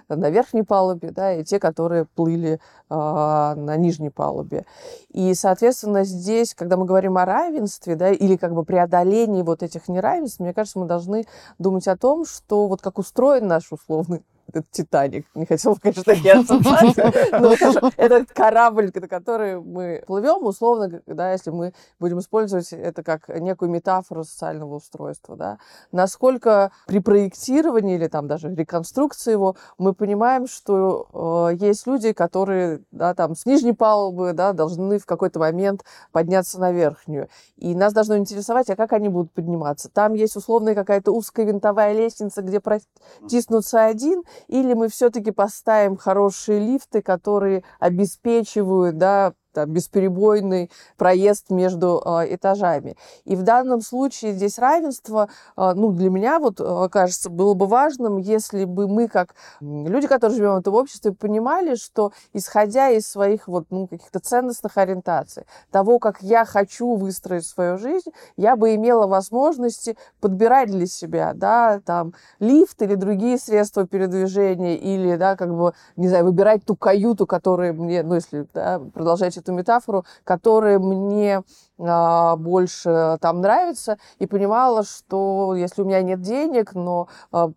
на 0.10 0.30
верхней 0.30 0.64
палубе, 0.64 1.12
да, 1.12 1.34
и 1.34 1.44
те, 1.44 1.60
которые 1.60 2.06
плыли 2.06 2.54
э, 2.54 2.60
на 2.90 3.76
нижней 3.78 4.10
палубе. 4.10 4.66
И, 5.10 5.34
соответственно, 5.34 6.04
здесь, 6.04 6.54
когда 6.54 6.78
мы 6.78 6.86
говорим 6.86 7.18
о 7.18 7.26
равенстве, 7.26 7.96
да, 7.96 8.10
или 8.12 8.36
как 8.36 8.54
бы 8.54 8.64
преодолении 8.64 9.42
вот 9.42 9.64
этих 9.64 9.88
неравенств, 9.88 10.40
мне 10.40 10.54
кажется, 10.54 10.80
мы 10.80 10.86
должны 10.86 11.26
думать 11.60 11.88
о 11.88 11.98
том, 11.98 12.26
что 12.26 12.68
вот 12.68 12.82
как 12.82 12.98
устроен 13.00 13.48
наш 13.48 13.72
условный 13.72 14.24
этот 14.52 14.70
Титаник. 14.72 15.26
Не 15.36 15.46
хотела, 15.46 15.76
конечно, 15.76 16.04
такие 16.04 16.34
ассоциации, 16.34 17.40
но 17.40 17.54
этот 17.98 18.32
корабль, 18.32 18.92
на 18.94 19.08
который 19.08 19.60
мы 19.60 20.04
плывем, 20.06 20.46
условно, 20.46 21.02
да, 21.06 21.32
если 21.32 21.52
мы 21.52 21.74
будем 22.00 22.20
использовать 22.20 22.72
это 22.74 23.04
как 23.04 23.30
некую 23.30 23.72
метафору 23.72 24.24
социального 24.24 24.76
устройства, 24.76 25.36
да, 25.36 25.58
насколько 25.92 26.72
при 26.88 27.00
проектировании 27.00 27.96
или 27.96 28.08
там 28.08 28.28
даже 28.28 28.54
реконструкции 28.54 29.32
его 29.32 29.56
мы 29.78 29.94
понимаем, 29.94 30.48
что 30.48 31.50
э, 31.52 31.56
есть 31.56 31.88
люди, 31.88 32.14
которые, 32.14 32.82
да, 32.92 33.14
там 33.14 33.36
с 33.36 33.46
нижней 33.46 33.74
палубы, 33.74 34.34
да, 34.34 34.54
должны 34.54 35.00
в 35.00 35.06
какой-то 35.06 35.40
момент 35.40 35.84
подняться 36.12 36.60
на 36.60 36.72
верхнюю. 36.72 37.30
И 37.58 37.74
нас 37.76 37.94
должно 37.94 38.18
интересовать, 38.18 38.70
а 38.70 38.76
как 38.76 38.94
они 38.94 39.10
будут 39.10 39.32
подниматься. 39.32 39.90
Там 39.90 40.14
есть 40.14 40.36
условная 40.36 40.76
какая-то 40.76 41.12
узкая 41.12 41.46
винтовая 41.46 41.94
лестница, 41.94 42.42
где 42.42 42.60
протиснуться 42.60 43.86
один, 43.86 44.24
или 44.48 44.74
мы 44.74 44.90
все-таки 44.90 45.32
поставим 45.32 45.98
хорошие 45.98 46.60
лифты, 46.60 47.02
которые 47.02 47.64
обеспечивают 47.80 48.98
да, 48.98 49.34
там, 49.54 49.70
бесперебойный 49.70 50.70
проезд 50.98 51.50
между 51.50 52.02
э, 52.04 52.36
этажами. 52.36 52.96
И 53.26 53.36
в 53.36 53.44
данном 53.44 53.82
случае 53.82 54.34
здесь 54.34 54.60
равенство, 54.60 55.30
э, 55.58 55.74
ну, 55.76 55.92
для 55.92 56.10
меня, 56.10 56.40
вот, 56.40 56.60
э, 56.60 56.90
кажется, 56.90 57.30
было 57.30 57.54
бы 57.54 57.66
важным, 57.68 58.18
если 58.18 58.66
бы 58.66 58.88
мы, 58.88 59.08
как 59.08 59.36
люди, 59.62 60.08
которые 60.08 60.38
живем 60.38 60.56
в 60.56 60.60
этом 60.60 60.76
обществе, 60.76 61.12
понимали, 61.12 61.76
что, 61.76 62.12
исходя 62.34 62.90
из 62.90 63.08
своих 63.08 63.48
вот, 63.48 63.66
ну, 63.70 63.88
каких-то 63.88 64.20
ценностных 64.20 64.78
ориентаций, 64.78 65.46
того, 65.72 66.00
как 66.00 66.22
я 66.22 66.46
хочу 66.46 66.96
выстроить 66.96 67.46
свою 67.46 67.78
жизнь, 67.78 68.12
я 68.38 68.56
бы 68.56 68.76
имела 68.76 69.08
возможности 69.08 69.98
подбирать 70.20 70.70
для 70.70 70.86
себя, 70.86 71.34
да, 71.34 71.82
там, 71.86 72.14
лифт 72.40 72.82
или 72.82 72.96
другие 72.96 73.38
средства 73.38 73.86
передвижения, 73.88 74.76
или, 74.78 75.16
да, 75.16 75.36
как 75.36 75.56
бы, 75.56 75.74
не 75.96 76.08
знаю, 76.08 76.26
выбирать 76.26 76.66
ту 76.66 76.76
каюту, 76.76 77.26
которая 77.26 77.74
мне, 77.74 78.04
ну, 78.04 78.16
если, 78.16 78.48
да, 78.54 78.80
продолжать 78.94 79.38
эту 79.42 79.52
метафору, 79.54 80.06
которая 80.24 80.80
мне 80.80 81.44
а, 81.80 82.36
больше 82.38 83.18
там 83.22 83.42
нравится, 83.42 83.98
и 84.20 84.28
понимала, 84.28 84.84
что 84.84 85.56
если 85.56 85.82
у 85.82 85.86
меня 85.86 86.02
нет 86.02 86.22
денег, 86.22 86.74
но 86.74 87.08
а, 87.32 87.52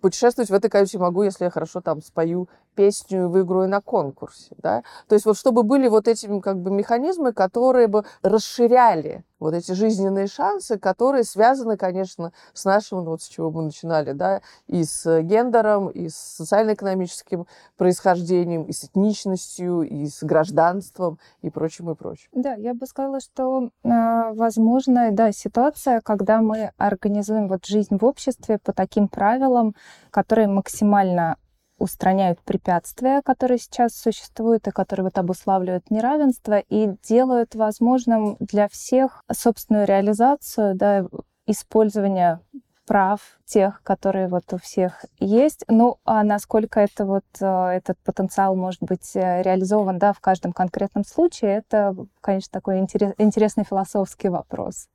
путешествовать 0.00 0.50
в 0.50 0.54
этой 0.54 0.68
каюте 0.68 0.98
могу, 0.98 1.22
если 1.22 1.44
я 1.44 1.50
хорошо 1.50 1.80
там 1.80 2.02
спою 2.02 2.48
песню 2.74 3.28
выиграю 3.28 3.68
на 3.68 3.80
конкурсе, 3.80 4.54
да. 4.58 4.82
То 5.08 5.14
есть 5.14 5.26
вот 5.26 5.36
чтобы 5.36 5.62
были 5.62 5.88
вот 5.88 6.08
эти 6.08 6.26
как 6.40 6.58
бы 6.58 6.70
механизмы, 6.70 7.32
которые 7.32 7.86
бы 7.86 8.04
расширяли 8.22 9.24
вот 9.42 9.54
эти 9.54 9.72
жизненные 9.72 10.28
шансы, 10.28 10.78
которые 10.78 11.24
связаны, 11.24 11.76
конечно, 11.76 12.32
с 12.54 12.64
нашим, 12.64 13.04
вот 13.04 13.22
с 13.22 13.26
чего 13.26 13.50
мы 13.50 13.62
начинали, 13.62 14.12
да, 14.12 14.40
и 14.68 14.84
с 14.84 15.20
гендером, 15.22 15.88
и 15.88 16.08
с 16.08 16.14
социально-экономическим 16.14 17.46
происхождением, 17.76 18.62
и 18.62 18.72
с 18.72 18.84
этничностью, 18.84 19.82
и 19.82 20.06
с 20.06 20.22
гражданством, 20.22 21.18
и 21.42 21.50
прочим, 21.50 21.90
и 21.90 21.94
прочим. 21.96 22.28
Да, 22.32 22.54
я 22.54 22.72
бы 22.72 22.86
сказала, 22.86 23.20
что 23.20 23.70
э, 23.82 24.32
возможно, 24.34 25.10
да, 25.10 25.32
ситуация, 25.32 26.00
когда 26.00 26.40
мы 26.40 26.70
организуем 26.78 27.48
вот 27.48 27.66
жизнь 27.66 27.98
в 27.98 28.04
обществе 28.04 28.58
по 28.58 28.72
таким 28.72 29.08
правилам, 29.08 29.74
которые 30.10 30.46
максимально 30.46 31.36
устраняют 31.82 32.40
препятствия, 32.40 33.22
которые 33.22 33.58
сейчас 33.58 33.94
существуют 33.94 34.68
и 34.68 34.70
которые 34.70 35.04
вот 35.04 35.18
обуславливают 35.18 35.90
неравенство, 35.90 36.58
и 36.58 36.90
делают 37.02 37.54
возможным 37.54 38.36
для 38.38 38.68
всех 38.68 39.22
собственную 39.30 39.86
реализацию, 39.86 40.74
да, 40.76 41.06
использование 41.46 42.40
прав 42.86 43.20
тех, 43.44 43.82
которые 43.82 44.28
вот 44.28 44.44
у 44.52 44.58
всех 44.58 45.04
есть. 45.18 45.64
Ну, 45.68 45.98
а 46.04 46.24
насколько 46.24 46.80
это 46.80 47.04
вот 47.04 47.24
э, 47.40 47.46
этот 47.46 47.98
потенциал 48.04 48.56
может 48.56 48.82
быть 48.82 49.14
э, 49.14 49.42
реализован, 49.42 49.98
да, 49.98 50.12
в 50.12 50.20
каждом 50.20 50.52
конкретном 50.52 51.04
случае, 51.04 51.58
это, 51.58 51.94
конечно, 52.20 52.50
такой 52.52 52.78
интерес, 52.78 53.14
интересный 53.18 53.64
философский 53.64 54.28
вопрос. 54.28 54.88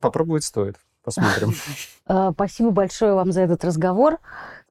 Попробовать 0.00 0.44
стоит. 0.44 0.76
Посмотрим. 1.02 1.52
Э, 2.08 2.30
спасибо 2.32 2.70
большое 2.70 3.14
вам 3.14 3.32
за 3.32 3.40
этот 3.40 3.64
разговор. 3.64 4.18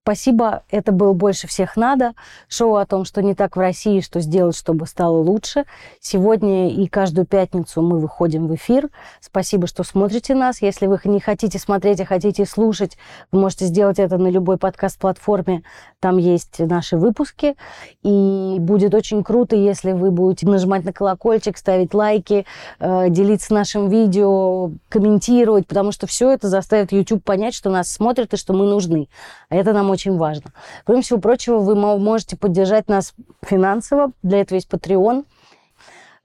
Спасибо, 0.05 0.61
это 0.69 0.91
был 0.91 1.15
«Больше 1.15 1.47
всех 1.47 1.75
надо». 1.75 2.13
Шоу 2.47 2.75
о 2.75 2.85
том, 2.85 3.05
что 3.05 3.23
не 3.23 3.33
так 3.33 3.55
в 3.55 3.59
России, 3.59 4.01
что 4.01 4.19
сделать, 4.19 4.55
чтобы 4.55 4.85
стало 4.85 5.17
лучше. 5.17 5.63
Сегодня 5.99 6.69
и 6.69 6.85
каждую 6.85 7.25
пятницу 7.25 7.81
мы 7.81 7.97
выходим 7.97 8.45
в 8.45 8.53
эфир. 8.53 8.89
Спасибо, 9.19 9.65
что 9.65 9.83
смотрите 9.83 10.35
нас. 10.35 10.61
Если 10.61 10.85
вы 10.85 10.99
не 11.05 11.19
хотите 11.19 11.57
смотреть, 11.57 12.01
а 12.01 12.05
хотите 12.05 12.45
слушать, 12.45 12.99
вы 13.31 13.39
можете 13.39 13.65
сделать 13.65 13.97
это 13.97 14.19
на 14.19 14.27
любой 14.27 14.57
подкаст-платформе. 14.57 15.63
Там 15.99 16.17
есть 16.17 16.59
наши 16.59 16.97
выпуски. 16.97 17.55
И 18.03 18.57
будет 18.59 18.93
очень 18.93 19.23
круто, 19.23 19.55
если 19.55 19.93
вы 19.93 20.11
будете 20.11 20.47
нажимать 20.47 20.85
на 20.85 20.93
колокольчик, 20.93 21.57
ставить 21.57 21.95
лайки, 21.95 22.45
э, 22.79 23.09
делиться 23.09 23.55
нашим 23.55 23.89
видео, 23.89 24.69
комментировать, 24.87 25.65
потому 25.65 25.91
что 25.91 26.05
все 26.05 26.29
это 26.29 26.47
заставит 26.47 26.91
YouTube 26.91 27.23
понять, 27.23 27.55
что 27.55 27.71
нас 27.71 27.91
смотрят 27.91 28.35
и 28.35 28.37
что 28.37 28.53
мы 28.53 28.67
нужны. 28.67 29.07
А 29.49 29.55
это 29.55 29.73
нам 29.73 29.94
очень 29.95 30.17
важно. 30.17 30.51
Кроме 30.85 31.01
всего 31.01 31.19
прочего, 31.19 31.57
вы 31.57 31.75
можете 31.75 32.37
поддержать 32.37 32.87
нас 32.87 33.13
финансово. 33.41 34.11
Для 34.23 34.41
этого 34.41 34.55
есть 34.55 34.69
Patreon. 34.69 35.25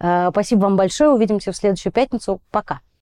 Э, 0.01 0.29
спасибо 0.31 0.61
вам 0.63 0.77
большое. 0.77 1.11
Увидимся 1.11 1.53
в 1.53 1.57
следующую 1.57 1.93
пятницу. 1.93 2.41
Пока. 2.51 2.81